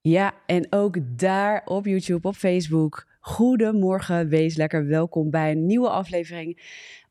Ja, 0.00 0.34
en 0.46 0.66
ook 0.70 1.18
daar 1.18 1.62
op 1.64 1.84
YouTube, 1.84 2.28
op 2.28 2.34
Facebook. 2.34 3.06
Goedemorgen, 3.20 4.28
wees 4.28 4.56
lekker 4.56 4.86
welkom 4.86 5.30
bij 5.30 5.50
een 5.50 5.66
nieuwe 5.66 5.88
aflevering 5.88 6.60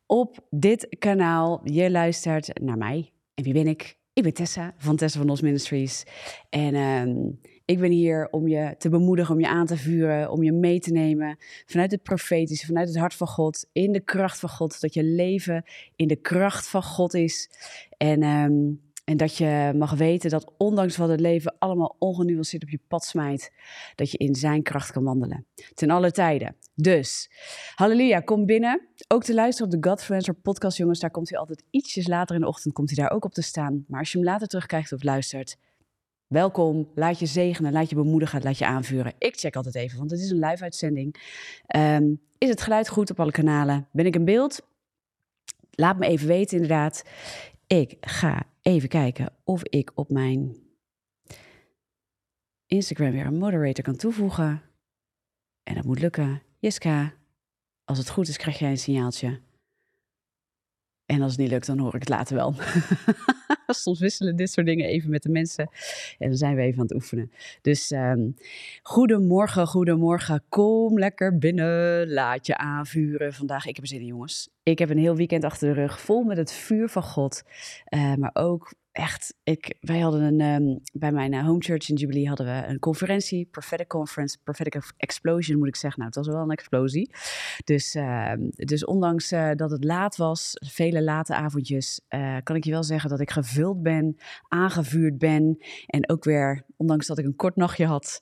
op 0.05 0.47
dit 0.49 0.95
kanaal. 0.99 1.61
Je 1.63 1.91
luistert 1.91 2.59
naar 2.61 2.77
mij. 2.77 3.11
En 3.33 3.43
wie 3.43 3.53
ben 3.53 3.67
ik? 3.67 3.97
Ik 4.13 4.23
ben 4.23 4.33
Tessa 4.33 4.73
van 4.77 4.95
Tessa 4.95 5.19
van 5.19 5.29
Os 5.29 5.41
Ministries. 5.41 6.05
En 6.49 6.75
ehm, 6.75 7.15
ik 7.65 7.79
ben 7.79 7.91
hier 7.91 8.27
om 8.31 8.47
je 8.47 8.75
te 8.77 8.89
bemoedigen, 8.89 9.33
om 9.33 9.39
je 9.39 9.47
aan 9.47 9.65
te 9.65 9.77
vuren, 9.77 10.31
om 10.31 10.43
je 10.43 10.51
mee 10.51 10.79
te 10.79 10.91
nemen 10.91 11.37
vanuit 11.65 11.91
het 11.91 12.03
profetische, 12.03 12.65
vanuit 12.65 12.87
het 12.87 12.97
hart 12.97 13.13
van 13.13 13.27
God, 13.27 13.69
in 13.71 13.91
de 13.91 14.01
kracht 14.01 14.39
van 14.39 14.49
God. 14.49 14.81
Dat 14.81 14.93
je 14.93 15.03
leven 15.03 15.63
in 15.95 16.07
de 16.07 16.15
kracht 16.15 16.67
van 16.67 16.83
God 16.83 17.13
is. 17.13 17.49
En 17.97 18.21
ehm, 18.21 18.86
en 19.07 19.17
dat 19.17 19.37
je 19.37 19.71
mag 19.75 19.93
weten 19.93 20.29
dat 20.29 20.53
ondanks 20.57 20.97
wat 20.97 21.09
het 21.09 21.19
leven 21.19 21.55
allemaal 21.59 21.95
ongenuanceerd 21.99 22.63
op 22.63 22.69
je 22.69 22.79
pad 22.87 23.05
smijt, 23.05 23.51
dat 23.95 24.11
je 24.11 24.17
in 24.17 24.35
zijn 24.35 24.63
kracht 24.63 24.91
kan 24.91 25.03
wandelen. 25.03 25.45
Ten 25.73 25.89
alle 25.89 26.11
tijden. 26.11 26.55
Dus, 26.75 27.31
halleluja, 27.75 28.19
kom 28.19 28.45
binnen. 28.45 28.87
Ook 29.07 29.23
te 29.23 29.33
luisteren 29.33 29.73
op 29.73 29.81
de 29.81 29.89
Godfluencer 29.89 30.33
podcast, 30.33 30.77
jongens. 30.77 30.99
Daar 30.99 31.11
komt 31.11 31.29
hij 31.29 31.39
altijd 31.39 31.63
ietsjes 31.69 32.07
later 32.07 32.35
in 32.35 32.41
de 32.41 32.47
ochtend, 32.47 32.73
komt 32.73 32.89
hij 32.89 33.03
daar 33.03 33.15
ook 33.15 33.25
op 33.25 33.33
te 33.33 33.41
staan. 33.41 33.85
Maar 33.87 33.99
als 33.99 34.11
je 34.11 34.17
hem 34.17 34.27
later 34.27 34.47
terugkijkt 34.47 34.91
of 34.91 35.03
luistert, 35.03 35.57
welkom. 36.27 36.91
Laat 36.95 37.19
je 37.19 37.25
zegenen, 37.25 37.71
laat 37.71 37.89
je 37.89 37.95
bemoedigen, 37.95 38.43
laat 38.43 38.57
je 38.57 38.65
aanvuren. 38.65 39.13
Ik 39.17 39.35
check 39.35 39.55
altijd 39.55 39.75
even, 39.75 39.97
want 39.97 40.11
het 40.11 40.19
is 40.19 40.29
een 40.29 40.45
live 40.45 40.63
uitzending. 40.63 41.15
Ehm, 41.65 42.13
is 42.37 42.49
het 42.49 42.61
geluid 42.61 42.89
goed 42.89 43.11
op 43.11 43.19
alle 43.19 43.31
kanalen? 43.31 43.87
Ben 43.91 44.05
ik 44.05 44.15
in 44.15 44.25
beeld? 44.25 44.67
Laat 45.71 45.97
me 45.97 46.07
even 46.07 46.27
weten, 46.27 46.55
inderdaad. 46.55 47.03
Ik 47.67 47.97
ga 48.01 48.45
even 48.67 48.89
kijken 48.89 49.33
of 49.43 49.63
ik 49.63 49.91
op 49.95 50.09
mijn 50.09 50.55
Instagram 52.65 53.11
weer 53.11 53.25
een 53.25 53.37
moderator 53.37 53.83
kan 53.83 53.95
toevoegen. 53.95 54.61
En 55.63 55.75
dat 55.75 55.83
moet 55.83 55.99
lukken. 55.99 56.41
Jiska, 56.59 57.13
als 57.83 57.97
het 57.97 58.09
goed 58.09 58.27
is, 58.27 58.37
krijg 58.37 58.59
jij 58.59 58.69
een 58.69 58.77
signaaltje. 58.77 59.41
En 61.05 61.21
als 61.21 61.31
het 61.31 61.39
niet 61.41 61.49
lukt, 61.49 61.65
dan 61.65 61.79
hoor 61.79 61.95
ik 61.95 61.99
het 61.99 62.09
later 62.09 62.35
wel. 62.35 62.53
Soms 63.83 63.99
wisselen 63.99 64.35
dit 64.35 64.51
soort 64.51 64.65
dingen 64.65 64.87
even 64.87 65.09
met 65.09 65.23
de 65.23 65.29
mensen. 65.29 65.69
En 66.17 66.27
dan 66.27 66.37
zijn 66.37 66.55
we 66.55 66.61
even 66.61 66.79
aan 66.79 66.85
het 66.85 66.93
oefenen. 66.93 67.31
Dus 67.61 67.91
um, 67.91 68.35
goedemorgen, 68.81 69.67
goedemorgen. 69.67 70.43
Kom 70.49 70.99
lekker 70.99 71.37
binnen. 71.37 72.11
Laat 72.11 72.45
je 72.45 72.57
aanvuren. 72.57 73.33
Vandaag, 73.33 73.65
ik 73.65 73.75
heb 73.75 73.83
er 73.83 73.89
zin 73.89 73.99
in, 73.99 74.05
jongens. 74.05 74.49
Ik 74.63 74.79
heb 74.79 74.89
een 74.89 74.97
heel 74.97 75.15
weekend 75.15 75.43
achter 75.43 75.67
de 75.67 75.81
rug 75.81 76.01
vol 76.01 76.23
met 76.23 76.37
het 76.37 76.51
vuur 76.51 76.89
van 76.89 77.03
God. 77.03 77.43
Uh, 77.89 78.15
maar 78.15 78.31
ook 78.33 78.73
echt, 78.97 79.33
ik, 79.43 79.77
wij 79.79 79.99
hadden 79.99 80.21
een, 80.21 80.41
um, 80.41 80.79
bij 80.93 81.11
mijn 81.11 81.33
uh, 81.33 81.45
home 81.45 81.59
church 81.59 81.89
in 81.89 81.95
Jubilee 81.95 82.27
hadden 82.27 82.45
we 82.45 82.67
een 82.67 82.79
conferentie, 82.79 83.45
prophetic 83.45 83.87
conference, 83.87 84.37
prophetic 84.43 84.93
explosion 84.97 85.57
moet 85.57 85.67
ik 85.67 85.75
zeggen. 85.75 85.99
Nou, 85.99 86.13
het 86.15 86.25
was 86.25 86.35
wel 86.35 86.43
een 86.43 86.51
explosie. 86.51 87.11
Dus, 87.63 87.95
uh, 87.95 88.31
dus 88.55 88.85
ondanks 88.85 89.31
uh, 89.31 89.51
dat 89.55 89.71
het 89.71 89.83
laat 89.83 90.15
was, 90.15 90.51
vele 90.65 91.03
late 91.03 91.35
avondjes, 91.35 92.01
eh, 92.07 92.37
kan 92.43 92.55
ik 92.55 92.63
je 92.63 92.71
wel 92.71 92.83
zeggen 92.83 93.09
dat 93.09 93.19
ik 93.19 93.31
gevuld 93.31 93.83
ben, 93.83 94.17
aangevuurd 94.47 95.17
ben. 95.17 95.57
En 95.85 96.09
ook 96.09 96.23
weer, 96.23 96.65
ondanks 96.77 97.07
dat 97.07 97.17
ik 97.17 97.25
een 97.25 97.35
kort 97.35 97.55
nachtje 97.55 97.85
had, 97.85 98.21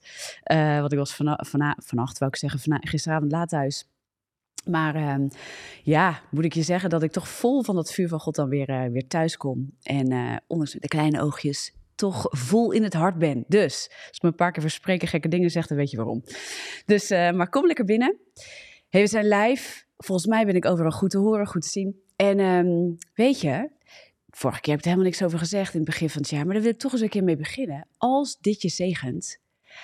want 0.79 0.91
ik 0.91 0.97
was 0.97 1.15
van, 1.15 1.39
van, 1.45 1.75
vannacht, 1.83 2.17
wou 2.17 2.31
ik 2.31 2.37
zeggen, 2.37 2.59
van, 2.59 2.77
gisteravond 2.81 3.31
laat 3.31 3.49
thuis. 3.49 3.94
Maar 4.65 4.95
uh, 4.95 5.29
ja, 5.83 6.21
moet 6.31 6.45
ik 6.45 6.53
je 6.53 6.61
zeggen 6.61 6.89
dat 6.89 7.03
ik 7.03 7.11
toch 7.11 7.29
vol 7.29 7.63
van 7.63 7.75
dat 7.75 7.91
vuur 7.91 8.07
van 8.07 8.19
God 8.19 8.35
dan 8.35 8.49
weer, 8.49 8.69
uh, 8.69 8.91
weer 8.91 9.07
thuis 9.07 9.37
kom. 9.37 9.71
En 9.81 10.11
uh, 10.11 10.35
ondanks 10.47 10.71
de 10.71 10.87
kleine 10.87 11.21
oogjes 11.21 11.73
toch 11.95 12.27
vol 12.29 12.71
in 12.71 12.83
het 12.83 12.93
hart 12.93 13.17
ben. 13.17 13.43
Dus 13.47 13.87
als 13.89 14.15
ik 14.15 14.21
me 14.21 14.29
een 14.29 14.35
paar 14.35 14.51
keer 14.51 14.61
verspreken 14.61 15.07
gekke 15.07 15.27
dingen 15.27 15.49
zeg, 15.49 15.67
dan 15.67 15.77
weet 15.77 15.91
je 15.91 15.97
waarom. 15.97 16.23
Dus, 16.85 17.11
uh, 17.11 17.31
maar 17.31 17.49
kom 17.49 17.65
lekker 17.65 17.85
binnen. 17.85 18.17
Hey, 18.89 19.01
we 19.01 19.07
zijn 19.07 19.27
live. 19.27 19.83
Volgens 19.97 20.27
mij 20.27 20.45
ben 20.45 20.55
ik 20.55 20.65
overal 20.65 20.91
goed 20.91 21.09
te 21.09 21.17
horen, 21.17 21.47
goed 21.47 21.61
te 21.61 21.69
zien. 21.69 21.99
En 22.15 22.39
um, 22.39 22.97
weet 23.13 23.41
je, 23.41 23.69
vorige 24.29 24.61
keer 24.61 24.71
heb 24.71 24.79
ik 24.79 24.85
er 24.85 24.91
helemaal 24.91 25.11
niks 25.11 25.23
over 25.23 25.39
gezegd 25.39 25.73
in 25.73 25.79
het 25.79 25.89
begin 25.89 26.09
van 26.09 26.21
het 26.21 26.29
jaar. 26.29 26.45
Maar 26.45 26.53
daar 26.53 26.63
wil 26.63 26.71
ik 26.71 26.79
toch 26.79 26.91
eens 26.91 27.01
een 27.01 27.09
keer 27.09 27.23
mee 27.23 27.37
beginnen. 27.37 27.87
Als 27.97 28.37
dit 28.39 28.61
je 28.61 28.69
zegent, 28.69 29.39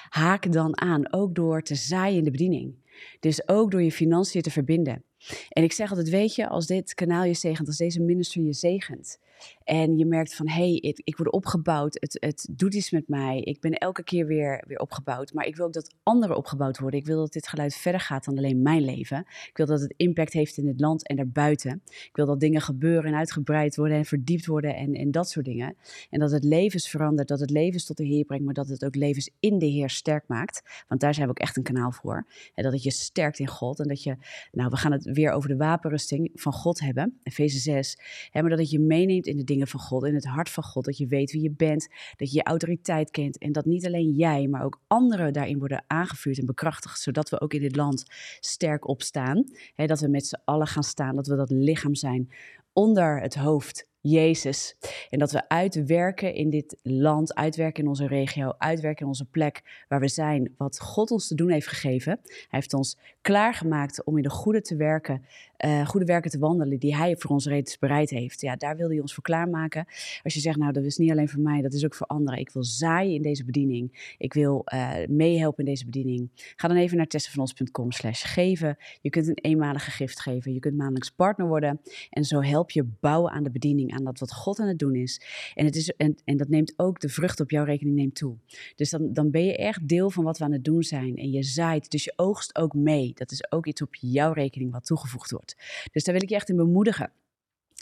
haak 0.09 0.51
dan 0.51 0.81
aan, 0.81 1.13
ook 1.13 1.35
door 1.35 1.61
te 1.61 1.75
zaaien 1.75 2.17
in 2.17 2.23
de 2.23 2.31
bediening. 2.31 2.75
Dus 3.19 3.47
ook 3.47 3.71
door 3.71 3.81
je 3.81 3.91
financiën 3.91 4.41
te 4.41 4.51
verbinden. 4.51 5.03
En 5.49 5.63
ik 5.63 5.71
zeg 5.71 5.89
altijd, 5.89 6.09
weet 6.09 6.35
je, 6.35 6.47
als 6.47 6.67
dit 6.67 6.93
kanaal 6.93 7.23
je 7.23 7.33
zegent, 7.33 7.67
als 7.67 7.77
deze 7.77 8.01
ministry 8.01 8.45
je 8.45 8.53
zegent, 8.53 9.19
en 9.63 9.97
je 9.97 10.05
merkt 10.05 10.35
van, 10.35 10.47
hé, 10.47 10.53
hey, 10.53 10.95
ik, 11.03 11.17
word 11.17 11.31
opgebouwd, 11.31 11.97
het, 11.99 12.17
het 12.19 12.47
doet 12.51 12.73
iets 12.73 12.91
met 12.91 13.07
mij. 13.07 13.39
Ik 13.39 13.59
ben 13.59 13.71
elke 13.71 14.03
keer 14.03 14.25
weer, 14.25 14.63
weer 14.67 14.79
opgebouwd. 14.79 15.33
Maar 15.33 15.45
ik 15.45 15.55
wil 15.55 15.65
ook 15.65 15.73
dat 15.73 15.95
anderen 16.03 16.37
opgebouwd 16.37 16.79
worden. 16.79 16.99
Ik 16.99 17.05
wil 17.05 17.17
dat 17.17 17.33
dit 17.33 17.47
geluid 17.47 17.75
verder 17.75 18.01
gaat 18.01 18.25
dan 18.25 18.37
alleen 18.37 18.61
mijn 18.61 18.81
leven. 18.81 19.19
Ik 19.19 19.57
wil 19.57 19.65
dat 19.65 19.81
het 19.81 19.93
impact 19.97 20.33
heeft 20.33 20.57
in 20.57 20.67
het 20.67 20.79
land 20.79 21.07
en 21.07 21.15
daarbuiten. 21.15 21.81
Ik 21.85 22.09
wil 22.13 22.25
dat 22.25 22.39
dingen 22.39 22.61
gebeuren 22.61 23.11
en 23.11 23.17
uitgebreid 23.17 23.75
worden 23.75 23.97
en 23.97 24.05
verdiept 24.05 24.45
worden 24.45 24.75
en, 24.75 24.93
en 24.93 25.11
dat 25.11 25.29
soort 25.29 25.45
dingen. 25.45 25.75
En 26.09 26.19
dat 26.19 26.31
het 26.31 26.43
levens 26.43 26.89
verandert, 26.89 27.27
dat 27.27 27.39
het 27.39 27.49
levens 27.49 27.85
tot 27.85 27.97
de 27.97 28.05
Heer 28.05 28.25
brengt, 28.25 28.45
maar 28.45 28.53
dat 28.53 28.67
het 28.67 28.85
ook 28.85 28.95
levens 28.95 29.29
in 29.39 29.59
de 29.59 29.65
Heer 29.65 29.89
sterk 29.89 30.27
maakt. 30.27 30.83
Want 30.87 31.01
daar 31.01 31.13
zijn 31.13 31.25
we 31.25 31.31
ook 31.31 31.39
echt 31.39 31.57
een 31.57 31.63
kanaal 31.63 31.91
voor. 31.91 32.25
En 32.53 32.63
dat 32.63 32.73
het 32.73 32.83
je 32.83 32.91
sterkt 32.91 33.39
in 33.39 33.47
God. 33.47 33.79
En 33.79 33.87
dat 33.87 34.03
je, 34.03 34.17
nou, 34.51 34.69
we 34.69 34.77
gaan 34.77 34.91
het 34.91 35.03
weer 35.03 35.31
over 35.31 35.49
de 35.49 35.55
wapenrusting 35.55 36.29
van 36.33 36.53
God 36.53 36.79
hebben, 36.79 37.19
Efeze 37.23 37.59
6. 37.59 37.99
Hè, 38.31 38.41
maar 38.41 38.49
dat 38.49 38.59
het 38.59 38.69
je 38.69 38.79
meeneemt 38.79 39.27
in 39.31 39.37
de 39.37 39.43
dingen 39.43 39.67
van 39.67 39.79
God, 39.79 40.03
in 40.03 40.15
het 40.15 40.25
hart 40.25 40.49
van 40.49 40.63
God. 40.63 40.85
Dat 40.85 40.97
je 40.97 41.07
weet 41.07 41.31
wie 41.31 41.41
je 41.41 41.51
bent, 41.51 41.87
dat 42.15 42.31
je 42.31 42.37
je 42.37 42.43
autoriteit 42.43 43.11
kent. 43.11 43.37
En 43.37 43.51
dat 43.51 43.65
niet 43.65 43.85
alleen 43.85 44.11
jij, 44.11 44.47
maar 44.47 44.63
ook 44.63 44.81
anderen 44.87 45.33
daarin 45.33 45.59
worden 45.59 45.83
aangevuurd 45.87 46.39
en 46.39 46.45
bekrachtigd. 46.45 46.99
Zodat 46.99 47.29
we 47.29 47.41
ook 47.41 47.53
in 47.53 47.61
dit 47.61 47.75
land 47.75 48.03
sterk 48.39 48.87
opstaan. 48.87 49.43
He, 49.73 49.85
dat 49.85 49.99
we 49.99 50.07
met 50.07 50.25
z'n 50.25 50.41
allen 50.45 50.67
gaan 50.67 50.83
staan, 50.83 51.15
dat 51.15 51.27
we 51.27 51.35
dat 51.35 51.49
lichaam 51.49 51.95
zijn 51.95 52.29
onder 52.73 53.21
het 53.21 53.35
hoofd 53.35 53.89
Jezus. 54.01 54.75
En 55.09 55.19
dat 55.19 55.31
we 55.31 55.49
uitwerken 55.49 56.33
in 56.33 56.49
dit 56.49 56.77
land, 56.81 57.35
uitwerken 57.35 57.83
in 57.83 57.89
onze 57.89 58.07
regio, 58.07 58.53
uitwerken 58.57 59.01
in 59.01 59.07
onze 59.07 59.25
plek 59.25 59.85
waar 59.87 59.99
we 59.99 60.07
zijn, 60.07 60.53
wat 60.57 60.79
God 60.79 61.11
ons 61.11 61.27
te 61.27 61.35
doen 61.35 61.49
heeft 61.49 61.67
gegeven. 61.67 62.19
Hij 62.23 62.45
heeft 62.49 62.73
ons 62.73 62.97
klaargemaakt 63.21 64.03
om 64.03 64.17
in 64.17 64.23
de 64.23 64.29
goede 64.29 64.61
te 64.61 64.75
werken, 64.75 65.25
uh, 65.65 65.87
goede 65.87 66.05
werken 66.05 66.31
te 66.31 66.39
wandelen 66.39 66.79
die 66.79 66.95
Hij 66.95 67.15
voor 67.17 67.31
ons 67.31 67.45
reeds 67.45 67.77
bereid 67.77 68.09
heeft. 68.09 68.41
Ja, 68.41 68.55
daar 68.55 68.77
wil 68.77 68.89
Hij 68.89 68.99
ons 68.99 69.13
voor 69.13 69.23
klaarmaken. 69.23 69.85
Als 70.23 70.33
je 70.33 70.39
zegt, 70.39 70.57
nou, 70.57 70.71
dat 70.71 70.83
is 70.83 70.97
niet 70.97 71.11
alleen 71.11 71.29
voor 71.29 71.41
mij, 71.41 71.61
dat 71.61 71.73
is 71.73 71.85
ook 71.85 71.95
voor 71.95 72.07
anderen. 72.07 72.39
Ik 72.39 72.51
wil 72.51 72.63
zaaien 72.63 73.13
in 73.13 73.21
deze 73.21 73.45
bediening. 73.45 74.15
Ik 74.17 74.33
wil 74.33 74.61
uh, 74.73 74.93
meehelpen 75.07 75.63
in 75.63 75.69
deze 75.69 75.85
bediening. 75.85 76.29
Ga 76.55 76.67
dan 76.67 76.77
even 76.77 76.97
naar 76.97 77.07
testenvanons.com 77.07 77.91
slash 77.91 78.33
geven. 78.33 78.77
Je 79.01 79.09
kunt 79.09 79.27
een 79.27 79.37
eenmalige 79.41 79.91
gift 79.91 80.19
geven. 80.19 80.53
Je 80.53 80.59
kunt 80.59 80.75
maandelijks 80.75 81.09
partner 81.09 81.47
worden. 81.47 81.81
En 82.09 82.23
zo 82.23 82.41
help 82.41 82.71
je 82.71 82.83
bouwen 82.99 83.31
aan 83.31 83.43
de 83.43 83.51
bediening, 83.51 83.90
aan 83.91 84.03
dat 84.03 84.19
wat 84.19 84.33
God 84.33 84.59
aan 84.59 84.67
het 84.67 84.79
doen 84.79 84.95
is. 84.95 85.21
En, 85.53 85.65
het 85.65 85.75
is, 85.75 85.89
en, 85.89 86.15
en 86.25 86.37
dat 86.37 86.49
neemt 86.49 86.73
ook 86.75 86.99
de 86.99 87.09
vrucht 87.09 87.39
op 87.39 87.51
jouw 87.51 87.63
rekening 87.63 87.95
neemt 87.95 88.15
toe. 88.15 88.37
Dus 88.75 88.89
dan, 88.89 89.13
dan 89.13 89.31
ben 89.31 89.45
je 89.45 89.57
echt 89.57 89.87
deel 89.87 90.09
van 90.09 90.23
wat 90.23 90.37
we 90.37 90.43
aan 90.43 90.51
het 90.51 90.63
doen 90.63 90.83
zijn. 90.83 91.15
En 91.15 91.31
je 91.31 91.43
zaait, 91.43 91.91
dus 91.91 92.03
je 92.03 92.13
oogst 92.15 92.55
ook 92.55 92.73
mee. 92.73 93.11
Dat 93.13 93.31
is 93.31 93.51
ook 93.51 93.65
iets 93.65 93.81
op 93.81 93.95
jouw 93.95 94.33
rekening 94.33 94.71
wat 94.71 94.85
toegevoegd 94.85 95.31
wordt. 95.31 95.55
Dus 95.91 96.03
daar 96.03 96.13
wil 96.13 96.23
ik 96.23 96.29
je 96.29 96.35
echt 96.35 96.49
in 96.49 96.55
bemoedigen. 96.55 97.11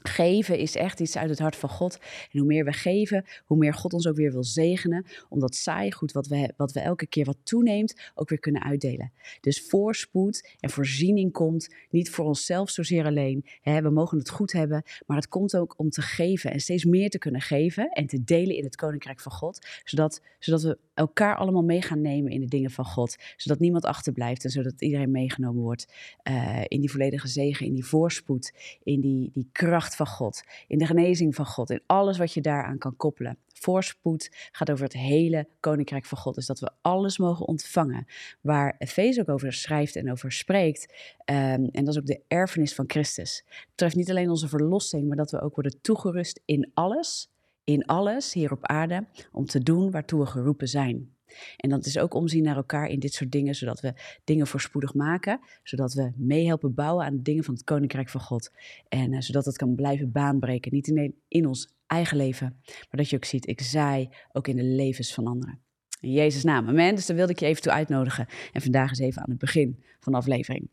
Geven 0.04 0.58
is 0.58 0.76
echt 0.76 1.00
iets 1.00 1.18
uit 1.18 1.30
het 1.30 1.40
hart 1.40 1.56
van 1.56 1.70
God. 1.70 1.98
En 2.32 2.40
hoe 2.40 2.48
meer 2.48 2.66
we 2.66 2.74
geven, 2.74 3.26
hoe 3.46 3.58
meer 3.58 3.74
God 3.74 3.94
ons 3.94 4.08
ook 4.08 4.16
weer 4.16 4.32
wil 4.32 4.44
zegenen. 4.44 5.06
Omdat 5.30 5.56
saai 5.56 5.92
goed 5.92 6.12
wat 6.12 6.28
we, 6.28 6.54
wat 6.58 6.72
we 6.72 6.80
elke 6.80 7.08
keer 7.08 7.26
wat 7.26 7.38
toeneemt, 7.44 8.12
ook 8.16 8.30
weer 8.30 8.40
kunnen 8.40 8.64
uitdelen. 8.64 9.12
Dus 9.42 9.66
voorspoed 9.68 10.56
en 10.60 10.70
voorziening 10.70 11.32
komt 11.32 11.76
niet 11.90 12.10
voor 12.10 12.26
onszelf 12.26 12.70
zozeer 12.70 13.06
alleen. 13.06 13.46
We 13.64 13.90
mogen 13.90 14.18
het 14.18 14.30
goed 14.30 14.52
hebben, 14.52 14.84
maar 15.06 15.18
het 15.18 15.28
komt 15.28 15.56
ook 15.56 15.74
om 15.78 15.90
te 15.90 16.02
geven 16.02 16.52
en 16.52 16.60
steeds 16.60 16.86
meer 16.86 17.10
te 17.10 17.18
kunnen 17.18 17.42
geven 17.42 17.90
en 17.90 18.08
te 18.08 18.24
delen 18.24 18.56
in 18.56 18.64
het 18.64 18.76
koninkrijk 18.76 19.20
van 19.20 19.32
God. 19.32 19.68
Zodat, 19.84 20.22
zodat 20.40 20.62
we 20.62 20.78
elkaar 21.00 21.36
allemaal 21.36 21.64
mee 21.64 21.82
gaan 21.82 22.02
nemen 22.02 22.32
in 22.32 22.40
de 22.40 22.48
dingen 22.48 22.72
van 22.72 22.86
God. 22.86 23.16
Zodat 23.38 23.60
niemand 23.60 23.86
achterblijft 23.86 24.44
en 24.44 24.50
zodat 24.50 24.82
iedereen 24.82 25.12
meegenomen 25.12 25.62
wordt 25.62 25.94
uh, 26.30 26.62
in 26.68 26.80
die 26.80 26.92
volledige 26.92 27.28
zegen, 27.28 27.66
in 27.66 27.74
die 27.74 27.86
voorspoed, 27.86 28.78
in 28.84 29.02
die, 29.02 29.30
die 29.34 29.50
kracht 29.52 29.96
van 29.96 30.08
God, 30.08 30.44
in 30.68 30.78
de 30.78 30.86
genezing 30.86 31.36
van 31.36 31.46
God, 31.46 31.70
in 31.70 31.82
alles 31.86 32.18
wat 32.18 32.34
je 32.34 32.42
daaraan 32.42 32.78
kan 32.78 32.96
koppelen. 32.96 33.38
Voorspoed 33.54 34.30
gaat 34.52 34.72
over 34.72 34.84
het 34.84 34.94
hele 34.94 35.48
koninkrijk 35.60 36.06
van 36.06 36.18
God. 36.18 36.36
Dus 36.36 36.46
dat 36.46 36.60
we 36.60 36.72
alles 36.82 37.18
mogen 37.18 37.48
ontvangen. 37.48 38.06
Waar 38.42 38.76
Efeze 38.78 39.22
ook 39.22 39.30
over 39.30 39.54
schrijft 39.54 39.96
en 39.96 40.12
over 40.12 40.32
spreekt. 40.32 40.94
Um, 41.26 41.70
en 41.72 41.86
dat 41.86 41.88
is 41.88 41.98
ook 41.98 42.06
de 42.06 42.22
erfenis 42.28 42.76
van 42.76 42.86
Christus. 42.88 43.44
Het 43.48 43.70
betreft 43.70 43.96
niet 43.96 44.10
alleen 44.10 44.30
onze 44.30 44.48
verlossing, 44.48 45.08
maar 45.08 45.18
dat 45.18 45.32
we 45.32 45.42
ook 45.42 45.56
worden 45.56 45.82
toegerust 45.82 46.42
in 46.46 46.72
alles. 46.74 47.30
In 47.70 47.86
alles 47.86 48.34
hier 48.34 48.52
op 48.52 48.66
aarde 48.66 49.08
om 49.32 49.46
te 49.46 49.64
doen 49.64 49.92
waartoe 49.92 50.20
we 50.20 50.26
geroepen 50.26 50.68
zijn. 50.68 51.16
En 51.58 51.70
dat 51.70 51.86
is 51.86 51.98
ook 52.00 52.14
omzien 52.14 52.44
naar 52.44 52.56
elkaar 52.56 52.88
in 52.88 53.00
dit 53.00 53.14
soort 53.14 53.32
dingen, 53.32 53.56
zodat 53.56 53.82
we 53.82 53.94
dingen 54.24 54.48
voorspoedig 54.48 54.94
maken, 54.94 55.40
zodat 55.64 55.94
we 55.94 56.12
meehelpen 56.16 56.74
bouwen 56.74 57.06
aan 57.06 57.16
de 57.16 57.22
dingen 57.22 57.44
van 57.44 57.54
het 57.54 57.64
Koninkrijk 57.64 58.10
van 58.10 58.22
God. 58.22 58.52
En 58.88 59.14
uh, 59.14 59.22
zodat 59.22 59.46
het 59.46 59.58
kan 59.58 59.76
blijven 59.76 60.12
baanbreken, 60.12 60.74
niet 60.74 60.90
alleen 60.90 61.16
in 61.28 61.48
ons 61.48 61.74
eigen 61.88 62.18
leven, 62.18 62.58
maar 62.66 62.88
dat 62.90 63.10
je 63.10 63.16
ook 63.16 63.26
ziet, 63.26 63.48
ik 63.48 63.62
zaai 63.62 64.10
ook 64.32 64.48
in 64.48 64.56
de 64.56 64.64
levens 64.64 65.14
van 65.14 65.28
anderen. 65.28 65.60
In 66.00 66.12
Jezus' 66.12 66.44
naam, 66.44 66.68
amen. 66.68 66.96
Dus 66.96 67.06
daar 67.06 67.16
wilde 67.16 67.32
ik 67.32 67.40
je 67.40 67.46
even 67.46 67.62
toe 67.62 67.72
uitnodigen. 67.72 68.28
En 68.52 68.62
vandaag 68.62 68.92
is 68.92 69.00
even 69.00 69.22
aan 69.22 69.30
het 69.30 69.40
begin 69.40 69.84
van 70.00 70.12
de 70.12 70.18
aflevering. 70.18 70.70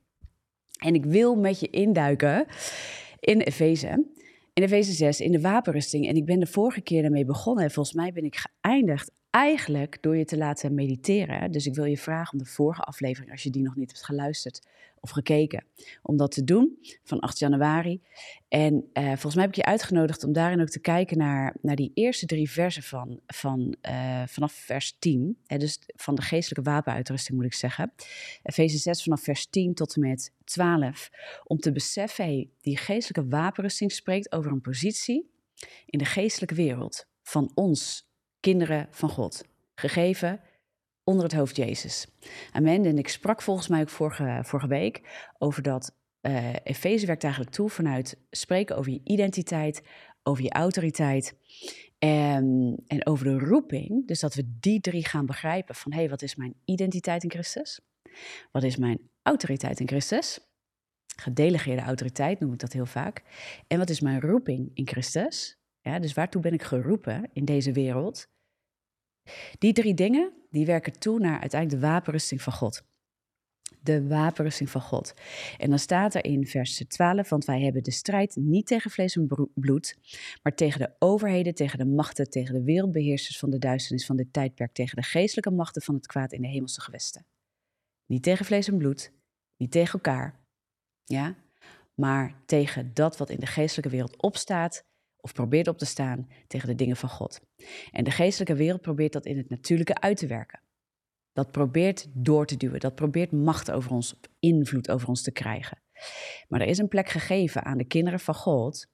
En 0.78 0.94
ik 0.94 1.04
wil 1.04 1.34
met 1.34 1.60
je 1.60 1.70
induiken 1.70 2.46
in 3.20 3.40
Efeze. 3.40 4.14
In 4.56 4.62
Efeze 4.62 4.92
6, 4.92 5.20
in 5.20 5.32
de 5.32 5.40
wapenrusting. 5.40 6.08
En 6.08 6.16
ik 6.16 6.24
ben 6.24 6.40
de 6.40 6.46
vorige 6.46 6.80
keer 6.80 7.02
daarmee 7.02 7.24
begonnen. 7.24 7.64
En 7.64 7.70
volgens 7.70 7.96
mij 7.96 8.12
ben 8.12 8.24
ik 8.24 8.36
geëindigd 8.36 9.10
eigenlijk 9.36 9.98
door 10.00 10.16
je 10.16 10.24
te 10.24 10.36
laten 10.36 10.74
mediteren. 10.74 11.52
Dus 11.52 11.66
ik 11.66 11.74
wil 11.74 11.84
je 11.84 11.98
vragen 11.98 12.32
om 12.32 12.38
de 12.38 12.50
vorige 12.50 12.82
aflevering, 12.82 13.30
als 13.30 13.42
je 13.42 13.50
die 13.50 13.62
nog 13.62 13.76
niet 13.76 13.90
hebt 13.90 14.04
geluisterd 14.04 14.66
of 15.00 15.10
gekeken, 15.10 15.64
om 16.02 16.16
dat 16.16 16.30
te 16.30 16.44
doen 16.44 16.78
van 17.04 17.20
8 17.20 17.38
januari. 17.38 18.02
En 18.48 18.74
uh, 18.74 19.04
volgens 19.06 19.34
mij 19.34 19.44
heb 19.44 19.52
ik 19.52 19.64
je 19.64 19.64
uitgenodigd 19.64 20.24
om 20.24 20.32
daarin 20.32 20.60
ook 20.60 20.68
te 20.68 20.80
kijken 20.80 21.18
naar, 21.18 21.56
naar 21.62 21.76
die 21.76 21.90
eerste 21.94 22.26
drie 22.26 22.50
versen 22.50 22.82
van, 22.82 23.20
van, 23.26 23.76
uh, 23.88 24.22
vanaf 24.26 24.52
vers 24.52 24.96
10. 24.98 25.38
Hè, 25.46 25.58
dus 25.58 25.78
van 25.86 26.14
de 26.14 26.22
geestelijke 26.22 26.70
wapenuitrusting 26.70 27.36
moet 27.36 27.46
ik 27.46 27.54
zeggen. 27.54 27.92
Efeze 28.42 28.78
6 28.78 29.02
vanaf 29.02 29.20
vers 29.20 29.46
10 29.46 29.74
tot 29.74 29.94
en 29.94 30.00
met 30.00 30.32
12. 30.44 31.10
Om 31.44 31.58
te 31.58 31.72
beseffen, 31.72 32.50
die 32.60 32.76
geestelijke 32.76 33.30
wapenrusting 33.30 33.92
spreekt 33.92 34.32
over 34.32 34.50
een 34.50 34.60
positie 34.60 35.30
in 35.86 35.98
de 35.98 36.04
geestelijke 36.04 36.54
wereld 36.54 37.06
van 37.22 37.50
ons 37.54 38.05
kinderen 38.52 38.86
van 38.90 39.08
God. 39.08 39.44
Gegeven 39.74 40.40
onder 41.04 41.24
het 41.24 41.34
hoofd 41.34 41.56
Jezus. 41.56 42.06
Amen. 42.52 42.84
En 42.84 42.98
ik 42.98 43.08
sprak 43.08 43.42
volgens 43.42 43.68
mij 43.68 43.80
ook 43.80 43.88
vorige, 43.88 44.40
vorige 44.42 44.68
week 44.68 45.00
over 45.38 45.62
dat 45.62 45.96
uh, 46.22 46.52
Efeze 46.64 47.06
werkt 47.06 47.22
eigenlijk 47.22 47.54
toe 47.54 47.70
vanuit 47.70 48.18
spreken 48.30 48.76
over 48.76 48.92
je 48.92 49.00
identiteit, 49.04 49.82
over 50.22 50.42
je 50.42 50.50
autoriteit 50.50 51.34
en, 51.98 52.76
en 52.86 53.06
over 53.06 53.24
de 53.24 53.38
roeping. 53.38 54.06
Dus 54.06 54.20
dat 54.20 54.34
we 54.34 54.56
die 54.60 54.80
drie 54.80 55.06
gaan 55.06 55.26
begrijpen 55.26 55.74
van 55.74 55.92
hé, 55.92 55.98
hey, 55.98 56.08
wat 56.08 56.22
is 56.22 56.36
mijn 56.36 56.54
identiteit 56.64 57.22
in 57.22 57.30
Christus? 57.30 57.80
Wat 58.52 58.62
is 58.62 58.76
mijn 58.76 59.10
autoriteit 59.22 59.80
in 59.80 59.88
Christus? 59.88 60.40
Gedelegeerde 61.16 61.82
autoriteit 61.82 62.40
noem 62.40 62.52
ik 62.52 62.58
dat 62.58 62.72
heel 62.72 62.86
vaak. 62.86 63.22
En 63.66 63.78
wat 63.78 63.90
is 63.90 64.00
mijn 64.00 64.20
roeping 64.20 64.70
in 64.74 64.86
Christus? 64.86 65.58
Ja, 65.80 65.98
dus 65.98 66.14
waartoe 66.14 66.42
ben 66.42 66.52
ik 66.52 66.62
geroepen 66.62 67.30
in 67.32 67.44
deze 67.44 67.72
wereld? 67.72 68.26
Die 69.58 69.72
drie 69.72 69.94
dingen, 69.94 70.32
die 70.50 70.66
werken 70.66 70.98
toe 70.98 71.18
naar 71.18 71.40
uiteindelijk 71.40 71.82
de 71.82 71.88
wapenrusting 71.88 72.42
van 72.42 72.52
God. 72.52 72.82
De 73.80 74.06
wapenrusting 74.06 74.70
van 74.70 74.80
God. 74.80 75.14
En 75.58 75.70
dan 75.70 75.78
staat 75.78 76.14
er 76.14 76.24
in 76.24 76.46
vers 76.46 76.84
12, 76.88 77.28
want 77.28 77.44
wij 77.44 77.60
hebben 77.60 77.82
de 77.82 77.90
strijd 77.90 78.36
niet 78.36 78.66
tegen 78.66 78.90
vlees 78.90 79.16
en 79.16 79.50
bloed, 79.54 79.98
maar 80.42 80.54
tegen 80.54 80.80
de 80.80 80.94
overheden, 80.98 81.54
tegen 81.54 81.78
de 81.78 81.84
machten, 81.84 82.30
tegen 82.30 82.54
de 82.54 82.62
wereldbeheersers 82.62 83.38
van 83.38 83.50
de 83.50 83.58
duisternis 83.58 84.06
van 84.06 84.16
dit 84.16 84.32
tijdperk, 84.32 84.72
tegen 84.72 84.96
de 84.96 85.02
geestelijke 85.02 85.50
machten 85.50 85.82
van 85.82 85.94
het 85.94 86.06
kwaad 86.06 86.32
in 86.32 86.42
de 86.42 86.48
hemelse 86.48 86.80
gewesten. 86.80 87.26
Niet 88.06 88.22
tegen 88.22 88.44
vlees 88.44 88.68
en 88.68 88.78
bloed, 88.78 89.12
niet 89.56 89.70
tegen 89.70 89.92
elkaar, 89.92 90.40
ja, 91.04 91.36
maar 91.94 92.42
tegen 92.46 92.94
dat 92.94 93.16
wat 93.16 93.30
in 93.30 93.40
de 93.40 93.46
geestelijke 93.46 93.90
wereld 93.90 94.22
opstaat 94.22 94.84
of 95.26 95.32
probeert 95.32 95.68
op 95.68 95.78
te 95.78 95.86
staan 95.86 96.28
tegen 96.46 96.68
de 96.68 96.74
dingen 96.74 96.96
van 96.96 97.08
God. 97.08 97.40
En 97.90 98.04
de 98.04 98.10
geestelijke 98.10 98.54
wereld 98.54 98.80
probeert 98.80 99.12
dat 99.12 99.26
in 99.26 99.36
het 99.36 99.48
natuurlijke 99.48 100.00
uit 100.00 100.16
te 100.16 100.26
werken. 100.26 100.60
Dat 101.32 101.50
probeert 101.50 102.06
door 102.12 102.46
te 102.46 102.56
duwen, 102.56 102.80
dat 102.80 102.94
probeert 102.94 103.32
macht 103.32 103.70
over 103.70 103.90
ons, 103.90 104.20
invloed 104.38 104.90
over 104.90 105.08
ons 105.08 105.22
te 105.22 105.32
krijgen. 105.32 105.78
Maar 106.48 106.60
er 106.60 106.66
is 106.66 106.78
een 106.78 106.88
plek 106.88 107.08
gegeven 107.08 107.64
aan 107.64 107.78
de 107.78 107.84
kinderen 107.84 108.20
van 108.20 108.34
God, 108.34 108.86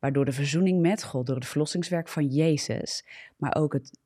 waardoor 0.00 0.24
de 0.24 0.32
verzoening 0.32 0.80
met 0.80 1.04
God, 1.04 1.26
door 1.26 1.36
het 1.36 1.46
verlossingswerk 1.46 2.08
van 2.08 2.26
Jezus, 2.26 3.06
maar 3.36 3.54
ook 3.54 3.72
het, 3.72 3.98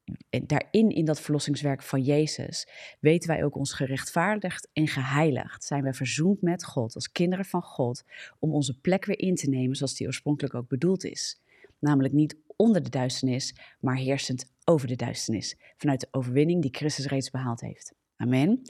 daarin 0.46 0.90
in 0.90 1.04
dat 1.04 1.20
verlossingswerk 1.20 1.82
van 1.82 2.02
Jezus, 2.02 2.68
weten 3.00 3.28
wij 3.28 3.44
ook 3.44 3.56
ons 3.56 3.72
gerechtvaardigd 3.72 4.68
en 4.72 4.88
geheiligd. 4.88 5.64
Zijn 5.64 5.82
wij 5.82 5.94
verzoend 5.94 6.42
met 6.42 6.64
God 6.64 6.94
als 6.94 7.12
kinderen 7.12 7.44
van 7.44 7.62
God 7.62 8.04
om 8.38 8.52
onze 8.52 8.80
plek 8.80 9.04
weer 9.04 9.18
in 9.18 9.34
te 9.34 9.48
nemen 9.48 9.76
zoals 9.76 9.94
die 9.94 10.06
oorspronkelijk 10.06 10.54
ook 10.54 10.68
bedoeld 10.68 11.04
is. 11.04 11.40
Namelijk 11.78 12.14
niet 12.14 12.36
onder 12.56 12.82
de 12.82 12.90
duisternis, 12.90 13.54
maar 13.80 13.96
heersend 13.96 14.52
over 14.64 14.88
de 14.88 14.96
duisternis. 14.96 15.56
Vanuit 15.76 16.00
de 16.00 16.08
overwinning 16.10 16.62
die 16.62 16.74
Christus 16.74 17.06
reeds 17.06 17.30
behaald 17.30 17.60
heeft. 17.60 17.92
Amen. 18.16 18.62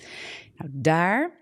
Nou, 0.54 0.70
daar 0.72 1.38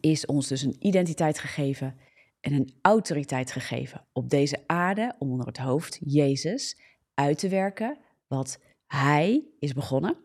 is 0.00 0.26
ons 0.26 0.48
dus 0.48 0.62
een 0.62 0.86
identiteit 0.86 1.38
gegeven 1.38 1.96
en 2.40 2.52
een 2.52 2.74
autoriteit 2.82 3.52
gegeven 3.52 4.06
op 4.12 4.30
deze 4.30 4.62
aarde 4.66 5.14
om 5.18 5.30
onder 5.30 5.46
het 5.46 5.58
hoofd 5.58 5.98
Jezus 6.00 6.80
uit 7.14 7.38
te 7.38 7.48
werken 7.48 7.98
wat 8.26 8.60
Hij 8.86 9.44
is 9.58 9.72
begonnen 9.72 10.16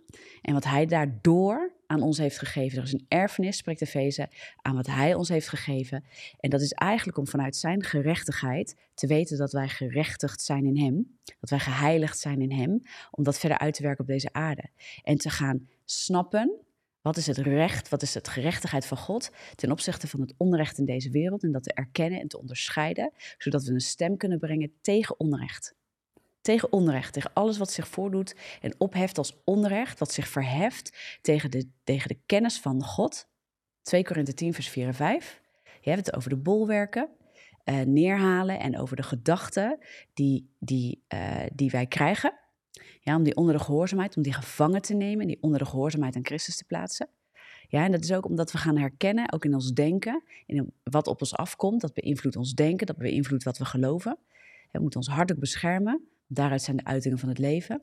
en 0.42 0.54
wat 0.54 0.64
Hij 0.64 0.86
daardoor 0.86 1.75
aan 1.88 2.02
ons 2.02 2.18
heeft 2.18 2.38
gegeven. 2.38 2.78
Er 2.78 2.84
is 2.84 2.94
een 2.94 3.06
erfenis, 3.08 3.58
spreekt 3.58 3.80
de 3.80 3.86
Efeze, 3.86 4.30
aan 4.62 4.76
wat 4.76 4.86
Hij 4.86 5.14
ons 5.14 5.30
heeft 5.30 5.50
gegeven. 5.50 6.04
En 6.40 6.50
dat 6.50 6.62
is 6.62 6.72
eigenlijk 6.72 7.18
om 7.18 7.28
vanuit 7.28 7.56
Zijn 7.56 7.84
gerechtigheid 7.84 8.76
te 8.94 9.08
weten 9.08 9.38
dat 9.38 9.52
wij 9.52 9.68
gerechtigd 9.68 10.42
zijn 10.42 10.66
in 10.66 10.78
Hem. 10.78 11.18
Dat 11.40 11.50
wij 11.50 11.60
geheiligd 11.60 12.20
zijn 12.20 12.42
in 12.42 12.52
Hem. 12.52 12.82
Om 13.12 13.24
dat 13.24 13.40
verder 13.40 13.58
uit 13.58 13.74
te 13.74 13.84
werken 13.84 14.02
op 14.02 14.08
deze 14.08 14.34
aarde. 14.34 14.70
En 15.04 15.18
te 15.18 15.30
gaan 15.30 15.68
snappen 15.86 16.60
wat 17.02 17.18
is 17.18 17.28
het 17.28 17.38
recht, 17.38 17.90
wat 17.90 18.02
is 18.02 18.14
het 18.14 18.28
gerechtigheid 18.28 18.86
van 18.86 18.98
God 18.98 19.32
ten 19.56 19.72
opzichte 19.72 20.08
van 20.08 20.22
het 20.22 20.34
onrecht 20.38 20.78
in 20.78 20.86
deze 20.86 21.10
wereld. 21.10 21.44
En 21.44 21.52
dat 21.52 21.64
te 21.64 21.74
erkennen 21.74 22.20
en 22.20 22.28
te 22.28 22.40
onderscheiden, 22.40 23.12
zodat 23.38 23.64
we 23.64 23.74
een 23.74 23.80
stem 23.80 24.18
kunnen 24.18 24.40
brengen 24.40 24.72
tegen 24.82 25.20
onrecht 25.20 25.76
tegen 26.46 26.72
onrecht, 26.72 27.14
tegen 27.14 27.32
alles 27.34 27.58
wat 27.58 27.72
zich 27.72 27.88
voordoet 27.88 28.36
en 28.62 28.76
opheft 28.78 29.18
als 29.18 29.42
onrecht, 29.44 30.00
wat 30.00 30.12
zich 30.12 30.28
verheft 30.28 31.18
tegen 31.22 31.52
de, 31.52 31.70
tegen 31.84 32.08
de 32.08 32.20
kennis 32.26 32.60
van 32.60 32.84
God. 32.84 33.28
2 33.82 34.04
Korinthe 34.04 34.34
10, 34.34 34.54
vers 34.54 34.70
4 34.70 34.88
en 34.88 34.94
5. 34.94 35.42
Je 35.82 35.90
hebt 35.90 36.06
het 36.06 36.16
over 36.16 36.30
de 36.30 36.38
bolwerken, 36.38 37.10
uh, 37.66 37.82
neerhalen 37.82 38.60
en 38.60 38.80
over 38.80 38.96
de 38.96 39.04
gedachten 39.04 39.78
die, 40.14 40.50
die, 40.60 41.04
uh, 41.14 41.44
die 41.54 41.70
wij 41.70 41.86
krijgen. 41.86 42.34
Ja, 43.02 43.16
om 43.16 43.24
die 43.24 43.36
onder 43.36 43.54
de 43.54 43.64
gehoorzaamheid, 43.64 44.18
om 44.18 44.24
die 44.24 44.34
gevangen 44.34 44.82
te 44.82 44.94
nemen 44.94 45.22
en 45.22 45.28
die 45.28 45.42
onder 45.42 45.60
de 45.60 45.66
gehoorzaamheid 45.66 46.16
aan 46.16 46.26
Christus 46.26 46.58
te 46.58 46.66
plaatsen. 46.66 47.10
Ja, 47.68 47.84
en 47.84 47.92
dat 47.92 48.04
is 48.04 48.14
ook 48.14 48.26
omdat 48.26 48.52
we 48.52 48.58
gaan 48.58 48.78
herkennen, 48.78 49.32
ook 49.32 49.46
in 49.46 49.54
ons 49.54 49.74
denken, 49.74 50.24
in 50.46 50.74
wat 50.84 51.08
op 51.08 51.20
ons 51.20 51.36
afkomt. 51.36 51.82
Dat 51.82 51.94
beïnvloedt 51.94 52.36
ons 52.36 52.54
denken, 52.54 52.88
dat 52.88 52.98
beïnvloedt 52.98 53.44
wat 53.44 53.58
we 53.58 53.66
geloven. 53.66 54.18
We 54.72 54.80
moeten 54.80 55.00
ons 55.00 55.10
hart 55.10 55.32
ook 55.32 55.40
beschermen. 55.40 56.10
Daaruit 56.28 56.62
zijn 56.62 56.78
de 56.78 56.86
uitingen 56.86 57.20
van 57.20 57.30
het 57.30 57.38
leven. 57.38 57.82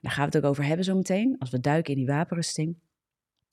Daar 0.00 0.12
gaan 0.12 0.28
we 0.28 0.36
het 0.36 0.44
ook 0.44 0.50
over 0.50 0.64
hebben 0.64 0.84
zometeen, 0.84 1.36
als 1.38 1.50
we 1.50 1.60
duiken 1.60 1.92
in 1.92 1.98
die 1.98 2.08
wapenrusting. 2.08 2.76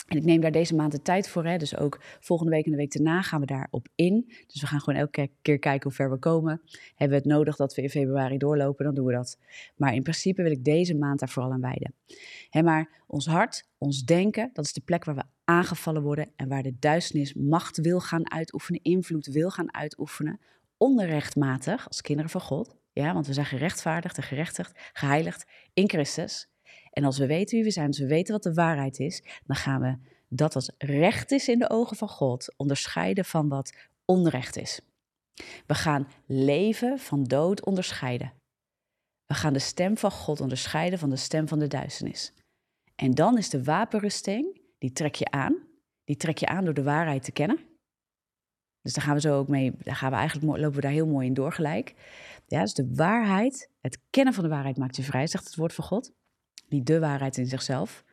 En 0.07 0.17
ik 0.17 0.23
neem 0.23 0.41
daar 0.41 0.51
deze 0.51 0.75
maand 0.75 0.91
de 0.91 1.01
tijd 1.01 1.29
voor. 1.29 1.45
Hè. 1.45 1.57
Dus 1.57 1.77
ook 1.77 1.99
volgende 2.19 2.51
week 2.51 2.65
en 2.65 2.71
de 2.71 2.77
week 2.77 2.93
daarna 2.93 3.21
gaan 3.21 3.39
we 3.39 3.45
daarop 3.45 3.87
in. 3.95 4.33
Dus 4.47 4.61
we 4.61 4.67
gaan 4.67 4.79
gewoon 4.79 4.99
elke 4.99 5.29
keer 5.41 5.59
kijken 5.59 5.83
hoe 5.83 5.91
ver 5.91 6.09
we 6.09 6.17
komen. 6.17 6.61
Hebben 6.95 7.17
we 7.17 7.23
het 7.23 7.33
nodig 7.33 7.55
dat 7.55 7.75
we 7.75 7.81
in 7.81 7.89
februari 7.89 8.37
doorlopen, 8.37 8.85
dan 8.85 8.95
doen 8.95 9.05
we 9.05 9.13
dat. 9.13 9.37
Maar 9.75 9.93
in 9.93 10.03
principe 10.03 10.41
wil 10.41 10.51
ik 10.51 10.63
deze 10.63 10.95
maand 10.95 11.19
daar 11.19 11.29
vooral 11.29 11.51
aan 11.51 11.61
wijden. 11.61 11.93
Hè, 12.49 12.63
maar 12.63 13.03
ons 13.07 13.25
hart, 13.25 13.67
ons 13.77 14.03
denken, 14.03 14.49
dat 14.53 14.65
is 14.65 14.73
de 14.73 14.81
plek 14.81 15.05
waar 15.05 15.15
we 15.15 15.23
aangevallen 15.43 16.01
worden. 16.01 16.29
En 16.35 16.47
waar 16.47 16.63
de 16.63 16.75
duisternis 16.79 17.33
macht 17.33 17.77
wil 17.77 17.99
gaan 17.99 18.31
uitoefenen, 18.31 18.83
invloed 18.83 19.25
wil 19.25 19.49
gaan 19.49 19.73
uitoefenen. 19.73 20.39
Onrechtmatig, 20.77 21.87
als 21.87 22.01
kinderen 22.01 22.31
van 22.31 22.41
God. 22.41 22.76
Ja, 22.97 23.13
want 23.13 23.27
we 23.27 23.33
zijn 23.33 23.45
gerechtvaardigd 23.45 24.17
en 24.17 24.23
gerechtigd, 24.23 24.71
geheiligd 24.93 25.45
in 25.73 25.89
Christus. 25.89 26.49
En 26.91 27.03
als 27.03 27.17
we 27.17 27.25
weten 27.25 27.55
wie 27.55 27.63
we 27.63 27.71
zijn, 27.71 27.87
als 27.87 27.99
we 27.99 28.07
weten 28.07 28.33
wat 28.33 28.43
de 28.43 28.53
waarheid 28.53 28.99
is, 28.99 29.23
dan 29.45 29.55
gaan 29.55 29.81
we 29.81 29.97
dat 30.29 30.53
wat 30.53 30.73
recht 30.77 31.31
is 31.31 31.47
in 31.47 31.59
de 31.59 31.69
ogen 31.69 31.97
van 31.97 32.09
God 32.09 32.53
onderscheiden 32.55 33.25
van 33.25 33.47
wat 33.47 33.73
onrecht 34.05 34.57
is. 34.57 34.81
We 35.65 35.73
gaan 35.73 36.07
leven 36.25 36.99
van 36.99 37.23
dood 37.23 37.65
onderscheiden. 37.65 38.33
We 39.25 39.33
gaan 39.33 39.53
de 39.53 39.59
stem 39.59 39.97
van 39.97 40.11
God 40.11 40.41
onderscheiden 40.41 40.99
van 40.99 41.09
de 41.09 41.15
stem 41.15 41.47
van 41.47 41.59
de 41.59 41.67
duisternis. 41.67 42.33
En 42.95 43.11
dan 43.11 43.37
is 43.37 43.49
de 43.49 43.63
wapenrusting, 43.63 44.61
die 44.77 44.91
trek 44.91 45.15
je 45.15 45.31
aan. 45.31 45.55
Die 46.03 46.17
trek 46.17 46.37
je 46.37 46.45
aan 46.45 46.65
door 46.65 46.73
de 46.73 46.83
waarheid 46.83 47.23
te 47.23 47.31
kennen. 47.31 47.76
Dus 48.87 48.95
daar 48.95 49.05
gaan 49.05 49.15
we 49.15 49.21
zo 49.21 49.37
ook 49.37 49.47
mee, 49.47 49.73
daar 49.77 49.95
gaan 49.95 50.11
we 50.11 50.17
eigenlijk, 50.17 50.57
lopen 50.57 50.75
we 50.75 50.81
daar 50.81 50.91
heel 50.91 51.07
mooi 51.07 51.27
in 51.27 51.33
door 51.33 51.51
gelijk. 51.51 51.93
Ja, 52.45 52.61
dus 52.61 52.73
de 52.73 52.93
waarheid, 52.95 53.71
het 53.81 53.99
kennen 54.09 54.33
van 54.33 54.43
de 54.43 54.49
waarheid 54.49 54.77
maakt 54.77 54.95
je 54.95 55.03
vrij, 55.03 55.27
zegt 55.27 55.45
het 55.45 55.55
woord 55.55 55.73
van 55.73 55.83
God. 55.83 56.11
Niet 56.67 56.85
de 56.85 56.99
waarheid 56.99 57.37
in 57.37 57.45
zichzelf, 57.45 58.03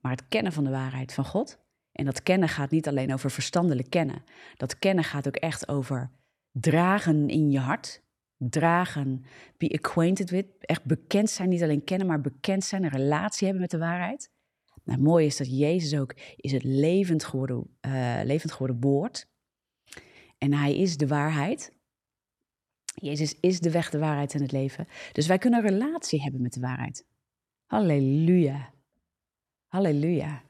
maar 0.00 0.12
het 0.12 0.28
kennen 0.28 0.52
van 0.52 0.64
de 0.64 0.70
waarheid 0.70 1.14
van 1.14 1.24
God. 1.24 1.58
En 1.92 2.04
dat 2.04 2.22
kennen 2.22 2.48
gaat 2.48 2.70
niet 2.70 2.88
alleen 2.88 3.12
over 3.12 3.30
verstandelijk 3.30 3.90
kennen. 3.90 4.22
Dat 4.56 4.78
kennen 4.78 5.04
gaat 5.04 5.26
ook 5.26 5.36
echt 5.36 5.68
over 5.68 6.10
dragen 6.50 7.28
in 7.28 7.50
je 7.50 7.58
hart. 7.58 8.02
Dragen, 8.36 9.24
be 9.56 9.70
acquainted 9.82 10.30
with. 10.30 10.46
Echt 10.58 10.84
bekend 10.84 11.30
zijn, 11.30 11.48
niet 11.48 11.62
alleen 11.62 11.84
kennen, 11.84 12.06
maar 12.06 12.20
bekend 12.20 12.64
zijn, 12.64 12.84
een 12.84 12.90
relatie 12.90 13.44
hebben 13.44 13.62
met 13.62 13.70
de 13.70 13.78
waarheid. 13.78 14.30
Nou, 14.84 15.00
mooi 15.00 15.26
is 15.26 15.36
dat 15.36 15.58
Jezus 15.58 15.98
ook 15.98 16.14
is 16.36 16.52
het 16.52 16.64
levend 16.64 17.24
geworden, 17.24 17.76
uh, 17.86 18.20
levend 18.24 18.52
geworden 18.52 18.80
woord. 18.80 19.26
En 20.38 20.52
hij 20.52 20.76
is 20.76 20.96
de 20.96 21.06
waarheid. 21.06 21.72
Jezus 22.94 23.40
is 23.40 23.60
de 23.60 23.70
weg, 23.70 23.90
de 23.90 23.98
waarheid 23.98 24.34
en 24.34 24.42
het 24.42 24.52
leven. 24.52 24.88
Dus 25.12 25.26
wij 25.26 25.38
kunnen 25.38 25.64
een 25.64 25.70
relatie 25.70 26.22
hebben 26.22 26.42
met 26.42 26.52
de 26.52 26.60
waarheid. 26.60 27.04
Halleluja. 27.66 28.72
Halleluja. 29.66 30.42